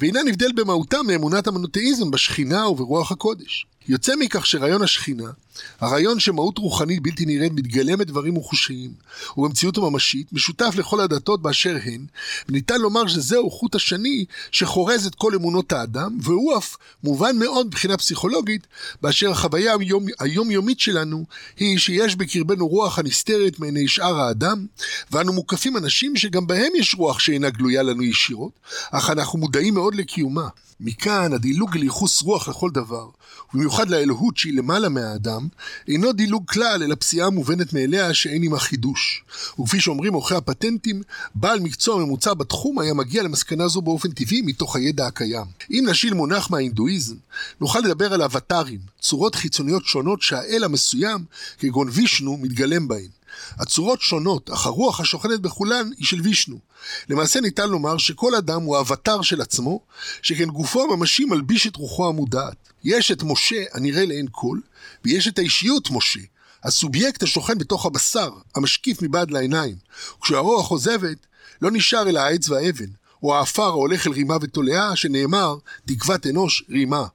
ואינה 0.00 0.20
נבדל 0.22 0.52
במהותה 0.52 1.02
מאמונת 1.02 1.46
המונותאיזם 1.46 2.10
בשכינה 2.10 2.68
וברוח 2.68 3.12
הקודש. 3.12 3.66
יוצא 3.88 4.12
מכך 4.16 4.46
שרעיון 4.46 4.82
השכינה, 4.82 5.30
הרעיון 5.80 6.20
שמהות 6.20 6.58
רוחנית 6.58 7.02
בלתי 7.02 7.26
נראית 7.26 7.52
מתגלמת 7.52 8.06
דברים 8.06 8.34
מוחשיים, 8.34 8.90
ובמציאות 9.36 9.78
הממשית, 9.78 10.32
משותף 10.32 10.74
לכל 10.76 11.00
הדתות 11.00 11.42
באשר 11.42 11.76
הן, 11.84 12.06
וניתן 12.48 12.80
לומר 12.80 13.06
שזהו 13.06 13.50
חוט 13.50 13.74
השני 13.74 14.24
שחורז 14.50 15.06
את 15.06 15.14
כל 15.14 15.34
אמונות 15.34 15.72
האדם, 15.72 16.18
והוא 16.22 16.58
אף 16.58 16.76
מובן 17.04 17.38
מאוד 17.38 17.66
מבחינה 17.66 17.96
פסיכולוגית, 17.96 18.66
באשר 19.02 19.30
החוויה 19.30 19.74
היום, 19.80 20.06
היומיומית 20.20 20.80
שלנו 20.80 21.24
היא 21.56 21.78
שיש 21.78 22.16
בקרבנו 22.16 22.68
רוח 22.68 22.98
הנסתרת 22.98 23.58
מעיני 23.58 23.88
שאר 23.88 24.20
האדם, 24.20 24.66
ואנו 25.10 25.32
מוקפים 25.32 25.76
אנשים 25.76 26.16
שגם 26.16 26.46
בהם 26.46 26.72
יש 26.78 26.94
רוח 26.94 27.18
שאינה 27.18 27.50
גלויה 27.50 27.82
לנו 27.82 28.02
ישירות, 28.02 28.52
אך 28.90 29.10
אנחנו 29.10 29.38
מודעים 29.38 29.74
מאוד 29.74 29.94
לקיומה. 29.94 30.48
מכאן 30.80 31.32
הדילוג 31.32 31.76
לייחוס 31.76 32.22
רוח 32.22 32.48
לכל 32.48 32.70
דבר, 32.70 33.08
ובמיוחד 33.54 33.77
לאלוהות 33.86 34.36
שהיא 34.36 34.58
למעלה 34.58 34.88
מהאדם, 34.88 35.48
אינו 35.88 36.12
דילוג 36.12 36.48
כלל, 36.48 36.82
אלא 36.82 36.94
פסיעה 36.94 37.30
מובנת 37.30 37.72
מאליה 37.72 38.14
שאין 38.14 38.42
עימה 38.42 38.58
חידוש. 38.58 39.24
וכפי 39.60 39.80
שאומרים 39.80 40.14
עורכי 40.14 40.34
הפטנטים, 40.34 41.02
בעל 41.34 41.60
מקצוע 41.60 42.04
ממוצע 42.04 42.34
בתחום 42.34 42.78
היה 42.78 42.94
מגיע 42.94 43.22
למסקנה 43.22 43.68
זו 43.68 43.82
באופן 43.82 44.10
טבעי 44.10 44.42
מתוך 44.42 44.76
הידע 44.76 45.06
הקיים. 45.06 45.46
אם 45.70 45.84
נשיל 45.88 46.14
מונח 46.14 46.50
מההינדואיזם, 46.50 47.16
נוכל 47.60 47.80
לדבר 47.80 48.14
על 48.14 48.22
אבטארים, 48.22 48.80
צורות 49.00 49.34
חיצוניות 49.34 49.84
שונות 49.84 50.22
שהאל 50.22 50.64
המסוים, 50.64 51.24
כגון 51.58 51.88
וישנו, 51.92 52.36
מתגלם 52.36 52.88
בהן. 52.88 53.17
הצורות 53.58 54.00
שונות, 54.00 54.50
אך 54.50 54.66
הרוח 54.66 55.00
השוכנת 55.00 55.40
בכולן 55.40 55.90
היא 55.96 56.06
של 56.06 56.20
וישנו. 56.20 56.58
למעשה 57.08 57.40
ניתן 57.40 57.70
לומר 57.70 57.98
שכל 57.98 58.34
אדם 58.34 58.62
הוא 58.62 58.80
אבטר 58.80 59.22
של 59.22 59.40
עצמו, 59.40 59.80
שכן 60.22 60.44
גופו 60.44 60.82
הממשי 60.82 61.24
מלביש 61.24 61.66
את 61.66 61.76
רוחו 61.76 62.08
המודעת. 62.08 62.56
יש 62.84 63.10
את 63.10 63.22
משה 63.22 63.64
הנראה 63.72 64.04
לעין 64.04 64.26
כל, 64.30 64.58
ויש 65.04 65.28
את 65.28 65.38
האישיות 65.38 65.90
משה, 65.90 66.20
הסובייקט 66.64 67.22
השוכן 67.22 67.58
בתוך 67.58 67.86
הבשר, 67.86 68.30
המשקיף 68.56 69.02
מבעד 69.02 69.30
לעיניים. 69.30 69.76
כשהרוח 70.20 70.68
עוזבת, 70.68 71.26
לא 71.62 71.70
נשאר 71.70 72.08
אלא 72.08 72.20
העץ 72.20 72.48
והאבן, 72.48 72.86
או 73.22 73.36
העפר 73.36 73.62
ההולך 73.62 74.06
אל 74.06 74.12
רימה 74.12 74.36
ותולעה, 74.40 74.96
שנאמר, 74.96 75.56
תקוות 75.86 76.26
אנוש 76.26 76.64
רימה. 76.70 77.06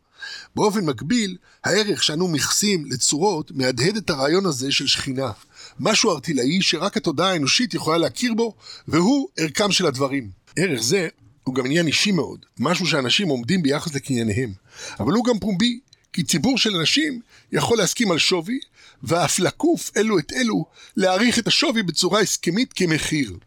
באופן 0.55 0.85
מקביל, 0.85 1.37
הערך 1.63 2.03
שאנו 2.03 2.27
מכסים 2.27 2.85
לצורות 2.85 3.51
מהדהד 3.51 3.97
את 3.97 4.09
הרעיון 4.09 4.45
הזה 4.45 4.71
של 4.71 4.87
שכינה. 4.87 5.31
משהו 5.79 6.11
ארטילאי 6.11 6.61
שרק 6.61 6.97
התודעה 6.97 7.31
האנושית 7.31 7.73
יכולה 7.73 7.97
להכיר 7.97 8.33
בו, 8.33 8.53
והוא 8.87 9.29
ערכם 9.37 9.71
של 9.71 9.85
הדברים. 9.85 10.29
ערך 10.55 10.81
זה 10.81 11.07
הוא 11.43 11.55
גם 11.55 11.65
עניין 11.65 11.87
אישי 11.87 12.11
מאוד, 12.11 12.45
משהו 12.59 12.87
שאנשים 12.87 13.27
עומדים 13.27 13.63
ביחס 13.63 13.95
לקנייניהם. 13.95 14.53
אבל 14.99 15.13
הוא 15.13 15.25
גם 15.25 15.39
פומבי, 15.39 15.79
כי 16.13 16.23
ציבור 16.23 16.57
של 16.57 16.75
אנשים 16.75 17.21
יכול 17.51 17.77
להסכים 17.77 18.11
על 18.11 18.17
שווי, 18.17 18.59
ואף 19.03 19.39
לקוף 19.39 19.91
אלו 19.97 20.19
את 20.19 20.33
אלו 20.35 20.65
להעריך 20.97 21.39
את 21.39 21.47
השווי 21.47 21.83
בצורה 21.83 22.19
הסכמית 22.21 22.73
כמחיר. 22.73 23.37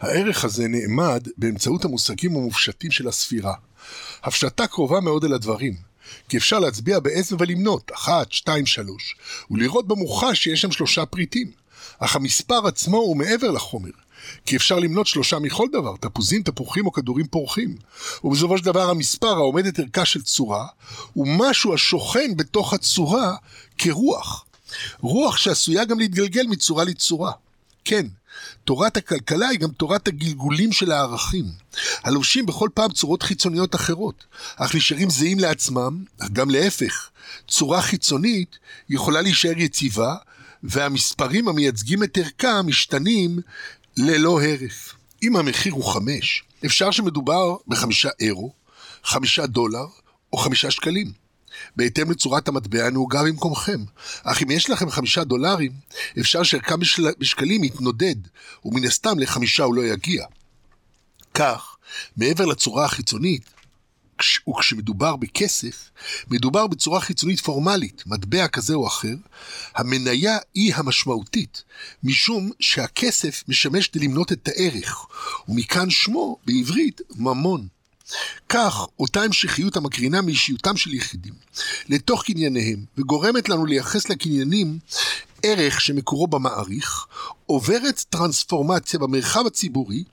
הערך 0.00 0.44
הזה 0.44 0.68
נעמד 0.68 1.28
באמצעות 1.36 1.84
המושגים 1.84 2.36
המופשטים 2.36 2.90
של 2.90 3.08
הספירה. 3.08 3.54
הפשטה 4.22 4.66
קרובה 4.66 5.00
מאוד 5.00 5.24
אל 5.24 5.32
הדברים, 5.32 5.74
כי 6.28 6.36
אפשר 6.36 6.58
להצביע 6.58 7.00
בעצם 7.00 7.36
ולמנות, 7.38 7.90
אחת, 7.94 8.32
שתיים, 8.32 8.66
שלוש, 8.66 9.16
ולראות 9.50 9.88
במוחש 9.88 10.44
שיש 10.44 10.60
שם 10.60 10.72
שלושה 10.72 11.06
פריטים. 11.06 11.50
אך 11.98 12.16
המספר 12.16 12.66
עצמו 12.66 12.96
הוא 12.96 13.16
מעבר 13.16 13.50
לחומר, 13.50 13.90
כי 14.46 14.56
אפשר 14.56 14.78
למנות 14.78 15.06
שלושה 15.06 15.38
מכל 15.38 15.66
דבר, 15.72 15.96
תפוזים, 16.00 16.42
תפוחים 16.42 16.86
או 16.86 16.92
כדורים 16.92 17.26
פורחים. 17.26 17.76
ובסופו 18.24 18.58
של 18.58 18.64
דבר 18.64 18.90
המספר 18.90 19.36
העומד 19.36 19.66
את 19.66 19.78
ערכה 19.78 20.04
של 20.04 20.22
צורה, 20.22 20.66
הוא 21.12 21.26
משהו 21.38 21.74
השוכן 21.74 22.36
בתוך 22.36 22.74
הצורה 22.74 23.36
כרוח. 23.78 24.44
רוח 25.00 25.36
שעשויה 25.36 25.84
גם 25.84 25.98
להתגלגל 25.98 26.46
מצורה 26.46 26.84
לצורה. 26.84 27.32
כן, 27.84 28.06
תורת 28.64 28.96
הכלכלה 28.96 29.48
היא 29.48 29.58
גם 29.60 29.70
תורת 29.70 30.08
הגלגולים 30.08 30.72
של 30.72 30.92
הערכים, 30.92 31.44
הלובשים 32.02 32.46
בכל 32.46 32.68
פעם 32.74 32.92
צורות 32.92 33.22
חיצוניות 33.22 33.74
אחרות, 33.74 34.24
אך 34.56 34.74
נשארים 34.74 35.10
זהים 35.10 35.38
לעצמם, 35.38 36.04
אך 36.18 36.28
גם 36.32 36.50
להפך. 36.50 37.10
צורה 37.48 37.82
חיצונית 37.82 38.58
יכולה 38.88 39.22
להישאר 39.22 39.58
יציבה, 39.58 40.14
והמספרים 40.62 41.48
המייצגים 41.48 42.02
את 42.02 42.18
ערכה 42.18 42.62
משתנים 42.62 43.38
ללא 43.96 44.42
הרף. 44.42 44.94
אם 45.22 45.36
המחיר 45.36 45.72
הוא 45.72 45.84
חמש, 45.84 46.42
אפשר 46.66 46.90
שמדובר 46.90 47.56
בחמישה 47.66 48.08
אירו, 48.20 48.52
חמישה 49.04 49.46
דולר 49.46 49.86
או 50.32 50.38
חמישה 50.38 50.70
שקלים. 50.70 51.12
בהתאם 51.76 52.10
לצורת 52.10 52.48
המטבע 52.48 52.86
הנהוגה 52.86 53.22
במקומכם. 53.22 53.84
אך 54.22 54.42
אם 54.42 54.50
יש 54.50 54.70
לכם 54.70 54.90
חמישה 54.90 55.24
דולרים, 55.24 55.72
אפשר 56.20 56.42
שערכם 56.42 56.80
בשקלים 57.18 57.64
יתנודד, 57.64 58.16
ומן 58.64 58.84
הסתם 58.84 59.18
לחמישה 59.18 59.62
הוא 59.62 59.74
לא 59.74 59.82
יגיע. 59.82 60.26
כך, 61.34 61.76
מעבר 62.16 62.44
לצורה 62.44 62.84
החיצונית, 62.84 63.42
וכשמדובר 64.48 65.16
בכסף, 65.16 65.90
מדובר 66.30 66.66
בצורה 66.66 67.00
חיצונית 67.00 67.40
פורמלית, 67.40 68.02
מטבע 68.06 68.48
כזה 68.48 68.74
או 68.74 68.86
אחר, 68.86 69.14
המניה 69.74 70.38
היא 70.54 70.74
המשמעותית, 70.74 71.62
משום 72.02 72.50
שהכסף 72.60 73.44
משמש 73.48 73.90
למנות 73.94 74.32
את 74.32 74.48
הערך, 74.48 75.06
ומכאן 75.48 75.90
שמו 75.90 76.36
בעברית 76.46 77.00
ממון. 77.16 77.68
כך, 78.48 78.86
אותה 78.98 79.22
המשכיות 79.22 79.76
המקרינה 79.76 80.22
מאישיותם 80.22 80.76
של 80.76 80.94
יחידים 80.94 81.34
לתוך 81.88 82.24
קנייניהם, 82.24 82.84
וגורמת 82.98 83.48
לנו 83.48 83.66
לייחס 83.66 84.08
לקניינים 84.08 84.78
ערך 85.42 85.80
שמקורו 85.80 86.26
במעריך, 86.26 87.06
עוברת 87.46 88.04
טרנספורמציה 88.10 88.98
במרחב 88.98 89.46
הציבורי 89.46 90.04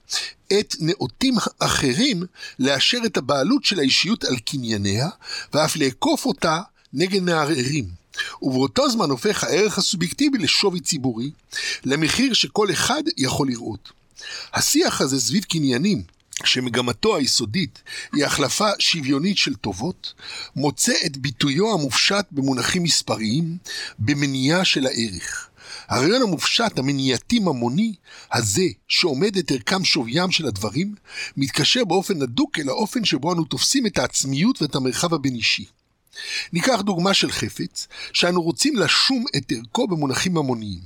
את 0.59 0.76
נאותים 0.80 1.36
אחרים 1.59 2.23
לאשר 2.59 2.99
את 3.05 3.17
הבעלות 3.17 3.63
של 3.63 3.80
האישיות 3.80 4.23
על 4.23 4.38
קנייניה, 4.38 5.09
ואף 5.53 5.76
לאכוף 5.76 6.26
אותה 6.26 6.61
נגד 6.93 7.21
מערערים. 7.21 8.05
ובאותו 8.41 8.89
זמן 8.89 9.09
הופך 9.09 9.43
הערך 9.43 9.78
הסובייקטיבי 9.78 10.38
לשווי 10.38 10.80
ציבורי, 10.80 11.32
למחיר 11.86 12.34
שכל 12.34 12.71
אחד 12.71 13.03
יכול 13.17 13.47
לראות. 13.47 13.89
השיח 14.53 15.01
הזה 15.01 15.21
סביב 15.21 15.43
קניינים, 15.43 16.03
שמגמתו 16.45 17.15
היסודית 17.15 17.83
היא 18.13 18.25
החלפה 18.25 18.69
שוויונית 18.79 19.37
של 19.37 19.55
טובות, 19.55 20.13
מוצא 20.55 20.93
את 21.05 21.17
ביטויו 21.17 21.73
המופשט 21.73 22.25
במונחים 22.31 22.83
מספריים, 22.83 23.57
במניעה 23.99 24.65
של 24.65 24.87
הערך. 24.87 25.49
הרעיון 25.87 26.21
המופשט, 26.21 26.79
המניעתי 26.79 27.39
ממוני, 27.39 27.93
הזה, 28.33 28.65
שעומד 28.87 29.37
את 29.37 29.51
ערכם 29.51 29.85
שוויים 29.85 30.31
של 30.31 30.47
הדברים, 30.47 30.95
מתקשר 31.37 31.85
באופן 31.85 32.21
הדוק 32.21 32.59
אל 32.59 32.69
האופן 32.69 33.05
שבו 33.05 33.33
אנו 33.33 33.43
תופסים 33.43 33.85
את 33.85 33.97
העצמיות 33.97 34.61
ואת 34.61 34.75
המרחב 34.75 35.13
הבין-אישי. 35.13 35.65
ניקח 36.53 36.81
דוגמה 36.81 37.13
של 37.13 37.31
חפץ, 37.31 37.87
שאנו 38.13 38.41
רוצים 38.41 38.75
לשום 38.75 39.25
את 39.37 39.51
ערכו 39.51 39.87
במונחים 39.87 40.33
ממוניים. 40.33 40.79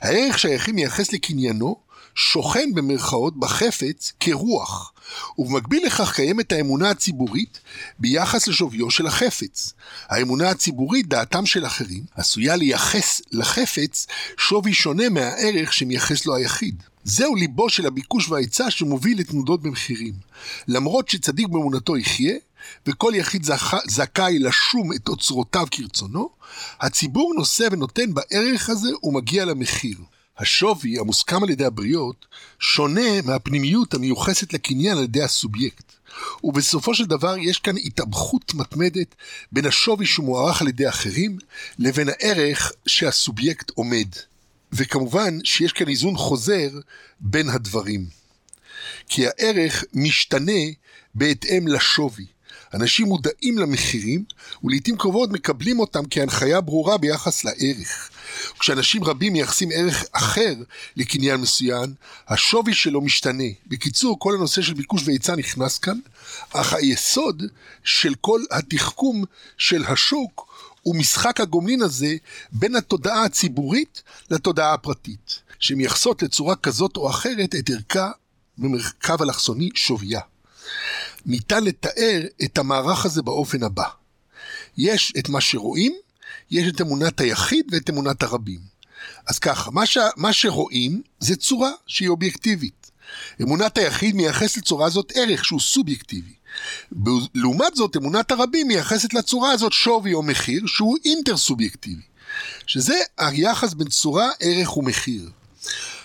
הערך 0.00 0.38
שהיחיד 0.38 0.74
מייחס 0.74 1.12
לקניינו, 1.12 1.76
שוכן 2.14 2.70
במרכאות 2.74 3.36
בחפץ 3.36 4.12
כרוח, 4.20 4.92
ובמקביל 5.38 5.86
לכך 5.86 6.14
קיימת 6.14 6.52
האמונה 6.52 6.90
הציבורית 6.90 7.60
ביחס 7.98 8.48
לשוויו 8.48 8.90
של 8.90 9.06
החפץ. 9.06 9.72
האמונה 10.08 10.50
הציבורית, 10.50 11.08
דעתם 11.08 11.46
של 11.46 11.66
אחרים, 11.66 12.04
עשויה 12.14 12.56
לייחס 12.56 13.20
לחפץ 13.32 14.06
שווי 14.38 14.74
שונה 14.74 15.08
מהערך 15.08 15.72
שמייחס 15.72 16.26
לו 16.26 16.36
היחיד. 16.36 16.82
זהו 17.04 17.34
ליבו 17.34 17.68
של 17.68 17.86
הביקוש 17.86 18.28
וההיצע 18.28 18.70
שמוביל 18.70 19.20
לתנודות 19.20 19.62
במחירים. 19.62 20.14
למרות 20.68 21.08
שצדיק 21.08 21.48
באמונתו 21.48 21.96
יחיה, 21.96 22.34
וכל 22.86 23.12
יחיד 23.16 23.44
זכ... 23.44 23.74
זכאי 23.88 24.38
לשום 24.38 24.92
את 24.92 25.08
אוצרותיו 25.08 25.66
כרצונו, 25.70 26.28
הציבור 26.80 27.34
נושא 27.36 27.68
ונותן 27.72 28.14
בערך 28.14 28.70
הזה 28.70 28.88
ומגיע 29.02 29.44
למחיר. 29.44 29.96
השווי 30.42 30.98
המוסכם 30.98 31.42
על 31.42 31.50
ידי 31.50 31.64
הבריות 31.64 32.26
שונה 32.58 33.22
מהפנימיות 33.24 33.94
המיוחסת 33.94 34.52
לקניין 34.52 34.96
על 34.96 35.04
ידי 35.04 35.22
הסובייקט. 35.22 35.92
ובסופו 36.44 36.94
של 36.94 37.04
דבר 37.04 37.36
יש 37.38 37.58
כאן 37.58 37.74
התאבכות 37.84 38.54
מתמדת 38.54 39.14
בין 39.52 39.66
השווי 39.66 40.06
שמוערך 40.06 40.62
על 40.62 40.68
ידי 40.68 40.88
אחרים 40.88 41.38
לבין 41.78 42.08
הערך 42.08 42.72
שהסובייקט 42.86 43.70
עומד. 43.74 44.08
וכמובן 44.72 45.38
שיש 45.44 45.72
כאן 45.72 45.88
איזון 45.88 46.16
חוזר 46.16 46.70
בין 47.20 47.48
הדברים. 47.48 48.06
כי 49.08 49.26
הערך 49.26 49.84
משתנה 49.94 50.62
בהתאם 51.14 51.68
לשווי. 51.68 52.26
אנשים 52.74 53.06
מודעים 53.06 53.58
למחירים, 53.58 54.24
ולעיתים 54.64 54.96
קרובות 54.96 55.30
מקבלים 55.30 55.80
אותם 55.80 56.02
כהנחיה 56.10 56.60
ברורה 56.60 56.98
ביחס 56.98 57.44
לערך. 57.44 58.10
כשאנשים 58.58 59.04
רבים 59.04 59.32
מייחסים 59.32 59.68
ערך 59.74 60.04
אחר 60.12 60.54
לקניין 60.96 61.40
מסוים, 61.40 61.94
השווי 62.28 62.74
שלו 62.74 63.00
משתנה. 63.00 63.44
בקיצור, 63.66 64.18
כל 64.18 64.34
הנושא 64.34 64.62
של 64.62 64.74
ביקוש 64.74 65.02
והיצע 65.06 65.36
נכנס 65.36 65.78
כאן, 65.78 65.98
אך 66.52 66.72
היסוד 66.72 67.42
של 67.84 68.14
כל 68.20 68.40
התחכום 68.50 69.24
של 69.58 69.84
השוק 69.84 70.52
הוא 70.82 70.96
משחק 70.96 71.40
הגומלין 71.40 71.82
הזה 71.82 72.16
בין 72.52 72.76
התודעה 72.76 73.24
הציבורית 73.24 74.02
לתודעה 74.30 74.74
הפרטית, 74.74 75.40
שמייחסות 75.58 76.22
לצורה 76.22 76.56
כזאת 76.56 76.96
או 76.96 77.10
אחרת 77.10 77.54
את 77.54 77.70
ערכה 77.70 78.10
במרכב 78.58 79.22
אלכסוני 79.22 79.70
שוויה. 79.74 80.20
ניתן 81.26 81.64
לתאר 81.64 82.22
את 82.44 82.58
המערך 82.58 83.04
הזה 83.04 83.22
באופן 83.22 83.62
הבא. 83.62 83.84
יש 84.78 85.12
את 85.18 85.28
מה 85.28 85.40
שרואים, 85.40 85.92
יש 86.52 86.68
את 86.68 86.80
אמונת 86.80 87.20
היחיד 87.20 87.66
ואת 87.72 87.90
אמונת 87.90 88.22
הרבים. 88.22 88.60
אז 89.26 89.38
ככה, 89.38 89.70
מה, 89.70 89.86
ש... 89.86 89.98
מה 90.16 90.32
שרואים 90.32 91.02
זה 91.20 91.36
צורה 91.36 91.70
שהיא 91.86 92.08
אובייקטיבית. 92.08 92.90
אמונת 93.42 93.78
היחיד 93.78 94.14
מייחסת 94.14 94.56
לצורה 94.56 94.86
הזאת 94.86 95.12
ערך 95.14 95.44
שהוא 95.44 95.60
סובייקטיבי. 95.60 96.34
לעומת 97.34 97.74
זאת, 97.74 97.96
אמונת 97.96 98.30
הרבים 98.30 98.68
מייחסת 98.68 99.14
לצורה 99.14 99.52
הזאת 99.52 99.72
שווי 99.72 100.14
או 100.14 100.22
מחיר 100.22 100.62
שהוא 100.66 100.98
אינטר 101.04 101.36
סובייקטיבי. 101.36 102.02
שזה 102.66 102.94
היחס 103.18 103.74
בין 103.74 103.88
צורה, 103.88 104.30
ערך 104.40 104.76
ומחיר. 104.76 105.30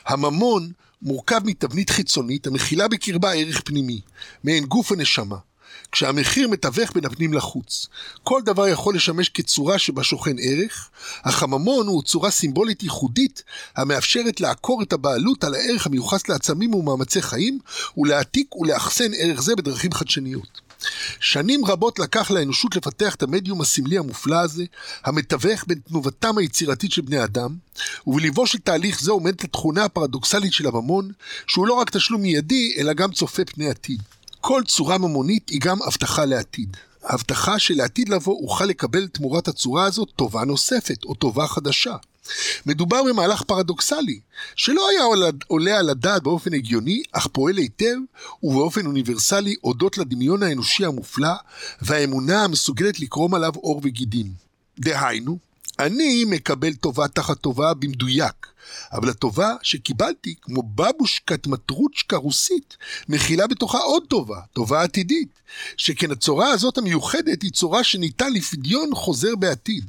הממון 0.05 0.71
מורכב 1.01 1.41
מתבנית 1.45 1.89
חיצונית 1.89 2.47
המכילה 2.47 2.87
בקרבה 2.87 3.33
ערך 3.33 3.61
פנימי, 3.65 4.01
מעין 4.43 4.65
גוף 4.65 4.91
ונשמה. 4.91 5.37
כשהמחיר 5.91 6.47
מתווך 6.47 6.93
בין 6.93 7.05
הפנים 7.05 7.33
לחוץ. 7.33 7.88
כל 8.23 8.41
דבר 8.45 8.67
יכול 8.67 8.95
לשמש 8.95 9.29
כצורה 9.29 9.79
שבה 9.79 10.03
שוכן 10.03 10.35
ערך, 10.39 10.89
אך 11.23 11.43
הממון 11.43 11.88
הוא 11.88 12.03
צורה 12.03 12.31
סימבולית 12.31 12.83
ייחודית 12.83 13.43
המאפשרת 13.75 14.41
לעקור 14.41 14.81
את 14.81 14.93
הבעלות 14.93 15.43
על 15.43 15.55
הערך 15.55 15.85
המיוחס 15.88 16.29
לעצמים 16.29 16.73
ומאמצי 16.73 17.21
חיים, 17.21 17.59
ולהעתיק 17.97 18.55
ולאחסן 18.55 19.11
ערך 19.17 19.41
זה 19.41 19.55
בדרכים 19.55 19.91
חדשניות. 19.91 20.67
שנים 21.19 21.65
רבות 21.65 21.99
לקח 21.99 22.31
לאנושות 22.31 22.75
לפתח 22.75 23.15
את 23.15 23.23
המדיום 23.23 23.61
הסמלי 23.61 23.97
המופלא 23.97 24.35
הזה, 24.35 24.65
המתווך 25.03 25.63
בין 25.67 25.79
תנובתם 25.79 26.38
היצירתית 26.38 26.91
של 26.91 27.01
בני 27.01 27.23
אדם, 27.23 27.55
ובליבו 28.07 28.47
של 28.47 28.59
תהליך 28.59 29.01
זה 29.01 29.11
עומדת 29.11 29.43
התכונה 29.43 29.83
הפרדוקסלית 29.83 30.53
של 30.53 30.67
הממון, 30.67 31.11
שהוא 31.47 31.67
לא 31.67 31.73
רק 31.73 31.89
תשלום 31.89 32.21
מיידי, 32.21 32.75
אלא 32.77 32.93
גם 32.93 33.11
צופה 33.11 33.45
פני 33.45 33.69
עתיד. 33.69 34.01
כל 34.47 34.63
צורה 34.65 34.97
ממונית 34.97 35.49
היא 35.49 35.61
גם 35.61 35.81
הבטחה 35.81 36.25
לעתיד. 36.25 36.77
הבטחה 37.03 37.59
שלעתיד 37.59 38.09
לבוא 38.09 38.43
אוכל 38.43 38.65
לקבל 38.65 39.07
תמורת 39.07 39.47
הצורה 39.47 39.85
הזאת 39.85 40.09
טובה 40.15 40.45
נוספת, 40.45 41.03
או 41.03 41.13
טובה 41.15 41.47
חדשה. 41.47 41.95
מדובר 42.65 43.03
במהלך 43.03 43.41
פרדוקסלי, 43.41 44.19
שלא 44.55 44.89
היה 44.89 45.01
עולה 45.47 45.79
על 45.79 45.89
הדעת 45.89 46.23
באופן 46.23 46.53
הגיוני, 46.53 47.03
אך 47.11 47.27
פועל 47.27 47.57
היטב 47.57 47.95
ובאופן 48.43 48.85
אוניברסלי 48.85 49.55
הודות 49.61 49.97
לדמיון 49.97 50.43
האנושי 50.43 50.85
המופלא 50.85 51.33
והאמונה 51.81 52.43
המסוגלת 52.43 52.99
לקרום 52.99 53.33
עליו 53.33 53.51
עור 53.55 53.81
וגידים. 53.83 54.27
דהיינו, 54.79 55.37
אני 55.80 56.25
מקבל 56.25 56.73
טובה 56.73 57.07
תחת 57.07 57.38
טובה 57.38 57.73
במדויק, 57.73 58.47
אבל 58.93 59.09
הטובה 59.09 59.53
שקיבלתי, 59.61 60.36
כמו 60.41 60.63
בבושקת 60.63 61.47
מטרוצ'קה 61.47 62.17
רוסית, 62.17 62.78
מכילה 63.09 63.47
בתוכה 63.47 63.78
עוד 63.78 64.03
טובה, 64.07 64.39
טובה 64.53 64.84
עתידית. 64.84 65.30
שכן 65.78 66.11
הצורה 66.11 66.49
הזאת 66.49 66.78
המיוחדת 66.78 67.41
היא 67.41 67.51
צורה 67.51 67.84
שניתן 67.84 68.34
לפדיון 68.34 68.89
חוזר 68.95 69.36
בעתיד, 69.36 69.86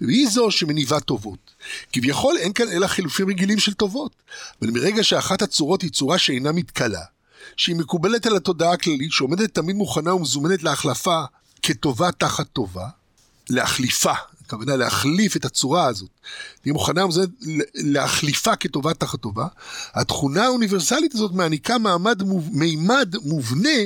והיא 0.00 0.28
זו 0.28 0.50
שמניבה 0.50 1.00
טובות. 1.00 1.50
כביכול 1.92 2.36
אין 2.38 2.52
כאן 2.52 2.68
אלא 2.68 2.86
חילופים 2.86 3.28
רגילים 3.28 3.58
של 3.58 3.74
טובות, 3.74 4.12
אבל 4.62 4.70
מרגע 4.70 5.04
שאחת 5.04 5.42
הצורות 5.42 5.82
היא 5.82 5.90
צורה 5.90 6.18
שאינה 6.18 6.52
מתכלה, 6.52 7.02
שהיא 7.56 7.76
מקובלת 7.76 8.26
על 8.26 8.36
התודעה 8.36 8.72
הכללית, 8.72 9.12
שעומדת 9.12 9.54
תמיד 9.54 9.76
מוכנה 9.76 10.14
ומזומנת 10.14 10.62
להחלפה 10.62 11.22
כטובה 11.62 12.12
תחת 12.12 12.46
טובה, 12.52 12.88
להחליפה, 13.50 14.14
הכוונה 14.52 14.76
להחליף 14.76 15.36
את 15.36 15.44
הצורה 15.44 15.86
הזאת, 15.86 16.10
תהיה 16.62 16.72
מוכנה 16.72 17.04
ומזומנת 17.04 17.28
להחליפה 17.74 18.56
כטובה 18.56 18.94
תחת 18.94 19.20
טובה, 19.20 19.46
התכונה 19.94 20.44
האוניברסלית 20.44 21.14
הזאת 21.14 21.32
מעניקה 21.32 21.78
מעמד, 21.78 22.22
מימד 22.52 23.14
מובנה 23.24 23.78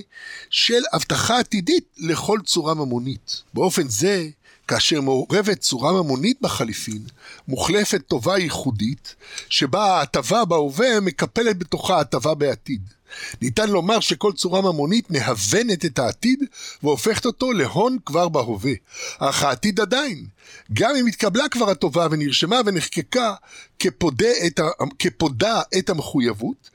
של 0.51 0.83
הבטחה 0.93 1.39
עתידית 1.39 1.85
לכל 1.99 2.39
צורה 2.45 2.75
ממונית. 2.75 3.43
באופן 3.55 3.89
זה, 3.89 4.29
כאשר 4.69 5.01
מעורבת 5.01 5.61
צורה 5.61 5.93
ממונית 5.93 6.39
בחליפין, 6.41 7.03
מוחלפת 7.49 8.03
טובה 8.09 8.39
ייחודית, 8.39 9.14
שבה 9.49 9.85
ההטבה 9.85 10.45
בהווה 10.45 11.01
מקפלת 11.01 11.59
בתוכה 11.59 12.01
הטבה 12.01 12.35
בעתיד. 12.35 12.96
ניתן 13.43 13.71
לומר 13.71 14.01
שכל 14.01 14.33
צורה 14.33 14.61
ממונית 14.61 15.11
מהוונת 15.11 15.85
את 15.85 15.99
העתיד 15.99 16.45
והופכת 16.83 17.27
אותו 17.27 17.53
להון 17.53 17.97
כבר 18.07 18.29
בהווה. 18.29 18.73
אך 19.19 19.43
העתיד 19.43 19.81
עדיין, 19.81 20.27
גם 20.73 20.97
אם 21.01 21.07
התקבלה 21.07 21.49
כבר 21.49 21.71
הטובה 21.71 22.07
ונרשמה 22.11 22.61
ונחקקה 22.67 23.35
כפודה 23.79 24.31
את, 24.47 24.59
ה, 24.59 24.64
כפודה 24.99 25.62
את 25.79 25.91
המחויבות, 25.91 26.71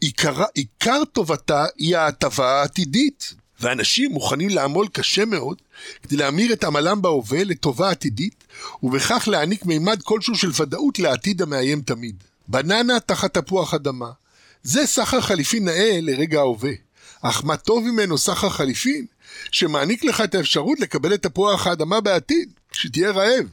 עיקר, 0.00 0.44
עיקר 0.54 1.02
טובתה 1.12 1.66
היא 1.76 1.96
ההטבה 1.96 2.60
העתידית. 2.60 3.34
ואנשים 3.60 4.12
מוכנים 4.12 4.48
לעמול 4.48 4.88
קשה 4.92 5.24
מאוד 5.24 5.62
כדי 6.02 6.16
להמיר 6.16 6.52
את 6.52 6.64
עמלם 6.64 7.02
בהווה 7.02 7.44
לטובה 7.44 7.90
עתידית, 7.90 8.44
ובכך 8.82 9.28
להעניק 9.28 9.66
מימד 9.66 10.02
כלשהו 10.02 10.34
של 10.34 10.50
ודאות 10.60 10.98
לעתיד 10.98 11.42
המאיים 11.42 11.80
תמיד. 11.80 12.24
בננה 12.48 13.00
תחת 13.00 13.38
תפוח 13.38 13.74
אדמה, 13.74 14.10
זה 14.68 14.86
סחר 14.86 15.20
חליפין 15.20 15.64
נאה 15.64 15.98
לרגע 16.02 16.38
ההווה. 16.38 16.72
אך 17.22 17.44
מה 17.44 17.56
טוב 17.56 17.84
ממנו 17.84 18.18
סחר 18.18 18.48
חליפין? 18.48 19.06
שמעניק 19.50 20.04
לך 20.04 20.20
את 20.20 20.34
האפשרות 20.34 20.80
לקבל 20.80 21.14
את 21.14 21.22
תפוח 21.22 21.66
האדמה 21.66 22.00
בעתיד, 22.00 22.48
כשתהיה 22.70 23.10
רעב. 23.10 23.46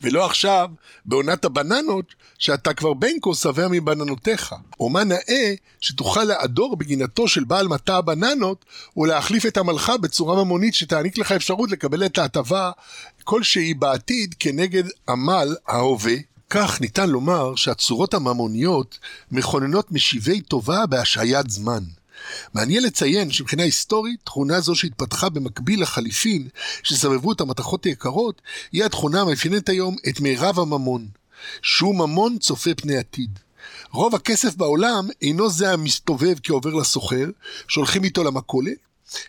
ולא 0.00 0.26
עכשיו, 0.26 0.68
בעונת 1.04 1.44
הבננות, 1.44 2.14
שאתה 2.38 2.74
כבר 2.74 2.94
בן 2.94 3.20
כה 3.22 3.34
שבע 3.34 3.68
מבננותיך. 3.68 4.54
או 4.80 4.88
מה 4.88 5.04
נאה 5.04 5.54
שתוכל 5.80 6.24
לעדור 6.24 6.76
בגינתו 6.76 7.28
של 7.28 7.44
בעל 7.44 7.68
מטע 7.68 7.96
הבננות, 7.96 8.64
ולהחליף 8.96 9.46
את 9.46 9.56
עמלך 9.56 9.92
בצורה 10.00 10.44
ממונית 10.44 10.74
שתעניק 10.74 11.18
לך 11.18 11.32
אפשרות 11.32 11.70
לקבל 11.70 12.06
את 12.06 12.18
ההטבה 12.18 12.70
כלשהי 13.24 13.74
בעתיד 13.74 14.34
כנגד 14.38 14.84
עמל 15.08 15.56
ההווה 15.68 16.16
כך 16.50 16.80
ניתן 16.80 17.10
לומר 17.10 17.54
שהצורות 17.54 18.14
הממוניות 18.14 18.98
מכוננות 19.30 19.92
משיבי 19.92 20.40
טובה 20.40 20.86
בהשהיית 20.86 21.50
זמן. 21.50 21.84
מעניין 22.54 22.82
לציין 22.82 23.30
שמבחינה 23.30 23.62
היסטורית, 23.62 24.20
תכונה 24.24 24.60
זו 24.60 24.74
שהתפתחה 24.74 25.28
במקביל 25.28 25.82
לחליפין 25.82 26.48
שסבבו 26.82 27.32
את 27.32 27.40
המתכות 27.40 27.84
היקרות, 27.84 28.42
היא 28.72 28.84
התכונה 28.84 29.20
המאפיינת 29.20 29.68
היום 29.68 29.96
את 30.08 30.20
מירב 30.20 30.58
הממון, 30.58 31.06
שהוא 31.62 31.94
ממון 31.94 32.38
צופה 32.38 32.70
פני 32.74 32.96
עתיד. 32.96 33.38
רוב 33.90 34.14
הכסף 34.14 34.54
בעולם 34.54 35.08
אינו 35.22 35.50
זה 35.50 35.72
המסתובב 35.72 36.36
כעובר 36.42 36.74
לסוחר, 36.74 37.26
שהולכים 37.68 38.04
איתו 38.04 38.24
למכולת, 38.24 38.85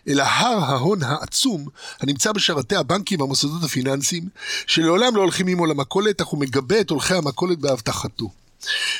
אלא 0.08 0.22
הר 0.22 0.64
ההון 0.64 1.02
העצום 1.02 1.68
הנמצא 2.00 2.32
בשרתי 2.32 2.76
הבנקים 2.76 3.20
והמוסדות 3.20 3.64
הפיננסיים, 3.64 4.28
שלעולם 4.66 5.16
לא 5.16 5.20
הולכים 5.20 5.46
עמו 5.46 5.66
למכולת, 5.66 6.20
אך 6.20 6.26
הוא 6.26 6.40
מגבה 6.40 6.80
את 6.80 6.90
הולכי 6.90 7.14
המכולת 7.14 7.58
בהבטחתו. 7.58 8.30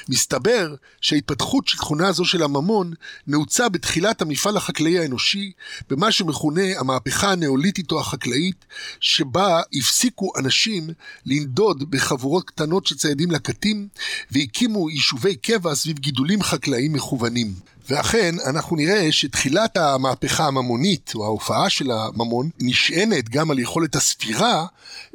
מסתבר 0.09 0.75
שההתפתחות 1.01 1.69
של 1.69 1.79
תכונה 1.79 2.13
זו 2.13 2.25
של 2.25 2.43
הממון 2.43 2.93
נעוצה 3.27 3.69
בתחילת 3.69 4.23
המפעל 4.23 4.57
החקלאי 4.57 4.99
האנושי, 4.99 5.53
במה 5.91 6.13
שמכונה 6.13 6.63
המהפכה 6.79 7.33
הנאוליתית 7.33 7.93
או 7.93 8.01
החקלאית, 8.01 8.65
שבה 9.01 9.61
הפסיקו 9.73 10.33
אנשים 10.39 10.91
לנדוד 11.27 11.91
בחבורות 11.91 12.51
קטנות 12.51 12.87
של 12.87 12.97
ציידים 12.97 13.31
לקטים, 13.31 13.89
והקימו 14.31 14.91
יישובי 14.91 15.37
קבע 15.37 15.75
סביב 15.75 15.99
גידולים 15.99 16.43
חקלאיים 16.43 16.93
מכוונים. 16.93 17.55
ואכן, 17.89 18.35
אנחנו 18.47 18.77
נראה 18.77 19.13
שתחילת 19.13 19.77
המהפכה 19.77 20.47
הממונית, 20.47 21.13
או 21.15 21.25
ההופעה 21.25 21.71
של 21.71 21.91
הממון, 21.91 22.51
נשענת 22.61 23.29
גם 23.29 23.51
על 23.51 23.59
יכולת 23.59 23.97
הספירה, 23.97 24.67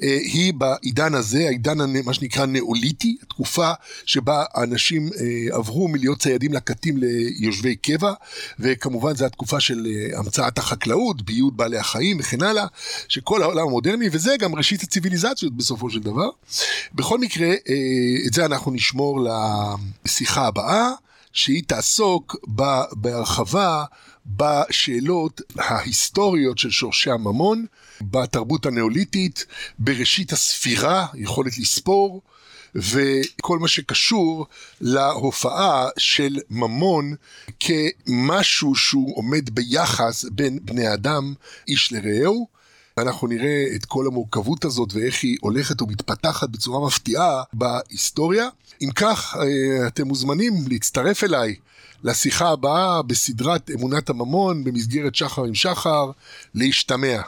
אה, 0.03 0.17
היא 0.23 0.53
בעידן 0.53 1.13
הזה, 1.13 1.45
העידן, 1.47 1.77
מה 2.05 2.13
שנקרא 2.13 2.45
נאוליטי, 2.45 3.17
התקופה 3.23 3.71
שבה 4.05 4.43
האנשים 4.53 5.09
אה, 5.19 5.57
עברו 5.57 5.87
מלהיות 5.87 6.19
ציידים 6.19 6.53
לקטים 6.53 6.97
ליושבי 6.97 7.75
קבע, 7.75 8.13
וכמובן 8.59 9.15
זו 9.15 9.25
התקופה 9.25 9.59
של 9.59 9.87
אה, 9.87 10.19
המצאת 10.19 10.57
החקלאות, 10.57 11.21
ביות 11.21 11.55
בעלי 11.55 11.77
החיים 11.77 12.17
וכן 12.19 12.43
הלאה, 12.43 12.65
שכל 13.07 13.41
העולם 13.41 13.67
המודרני, 13.67 14.09
וזה 14.11 14.35
גם 14.39 14.55
ראשית 14.55 14.83
הציוויליזציות 14.83 15.57
בסופו 15.57 15.89
של 15.89 15.99
דבר. 15.99 16.29
בכל 16.93 17.19
מקרה, 17.19 17.53
את 18.27 18.33
זה 18.33 18.45
אנחנו 18.45 18.71
נשמור 18.71 19.27
לשיחה 20.05 20.47
הבאה. 20.47 20.91
שהיא 21.33 21.63
תעסוק 21.67 22.35
בהרחבה 22.91 23.85
בשאלות 24.25 25.41
ההיסטוריות 25.57 26.57
של 26.57 26.69
שורשי 26.71 27.11
הממון, 27.11 27.65
בתרבות 28.01 28.65
הנאוליתית, 28.65 29.45
בראשית 29.79 30.33
הספירה, 30.33 31.05
יכולת 31.15 31.57
לספור, 31.57 32.21
וכל 32.75 33.59
מה 33.59 33.67
שקשור 33.67 34.47
להופעה 34.81 35.87
של 35.97 36.39
ממון 36.49 37.15
כמשהו 37.59 38.75
שהוא 38.75 39.17
עומד 39.17 39.49
ביחס 39.49 40.25
בין 40.31 40.59
בני 40.61 40.93
אדם, 40.93 41.33
איש 41.67 41.93
לרעהו. 41.93 42.47
אנחנו 42.97 43.27
נראה 43.27 43.65
את 43.75 43.85
כל 43.85 44.07
המורכבות 44.07 44.65
הזאת 44.65 44.89
ואיך 44.93 45.23
היא 45.23 45.37
הולכת 45.41 45.81
ומתפתחת 45.81 46.49
בצורה 46.49 46.87
מפתיעה 46.87 47.43
בהיסטוריה. 47.53 48.47
אם 48.81 48.89
כך, 48.95 49.37
אה, 49.39 49.87
אתם 49.87 50.07
מוזמנים 50.07 50.53
להצטרף 50.67 51.23
אליי 51.23 51.55
לשיחה 52.03 52.49
הבאה 52.49 53.01
בסדרת 53.01 53.71
אמונת 53.71 54.09
הממון 54.09 54.63
במסגרת 54.63 55.15
שחר 55.15 55.43
עם 55.43 55.55
שחר, 55.55 56.11
להשתמע. 56.55 57.21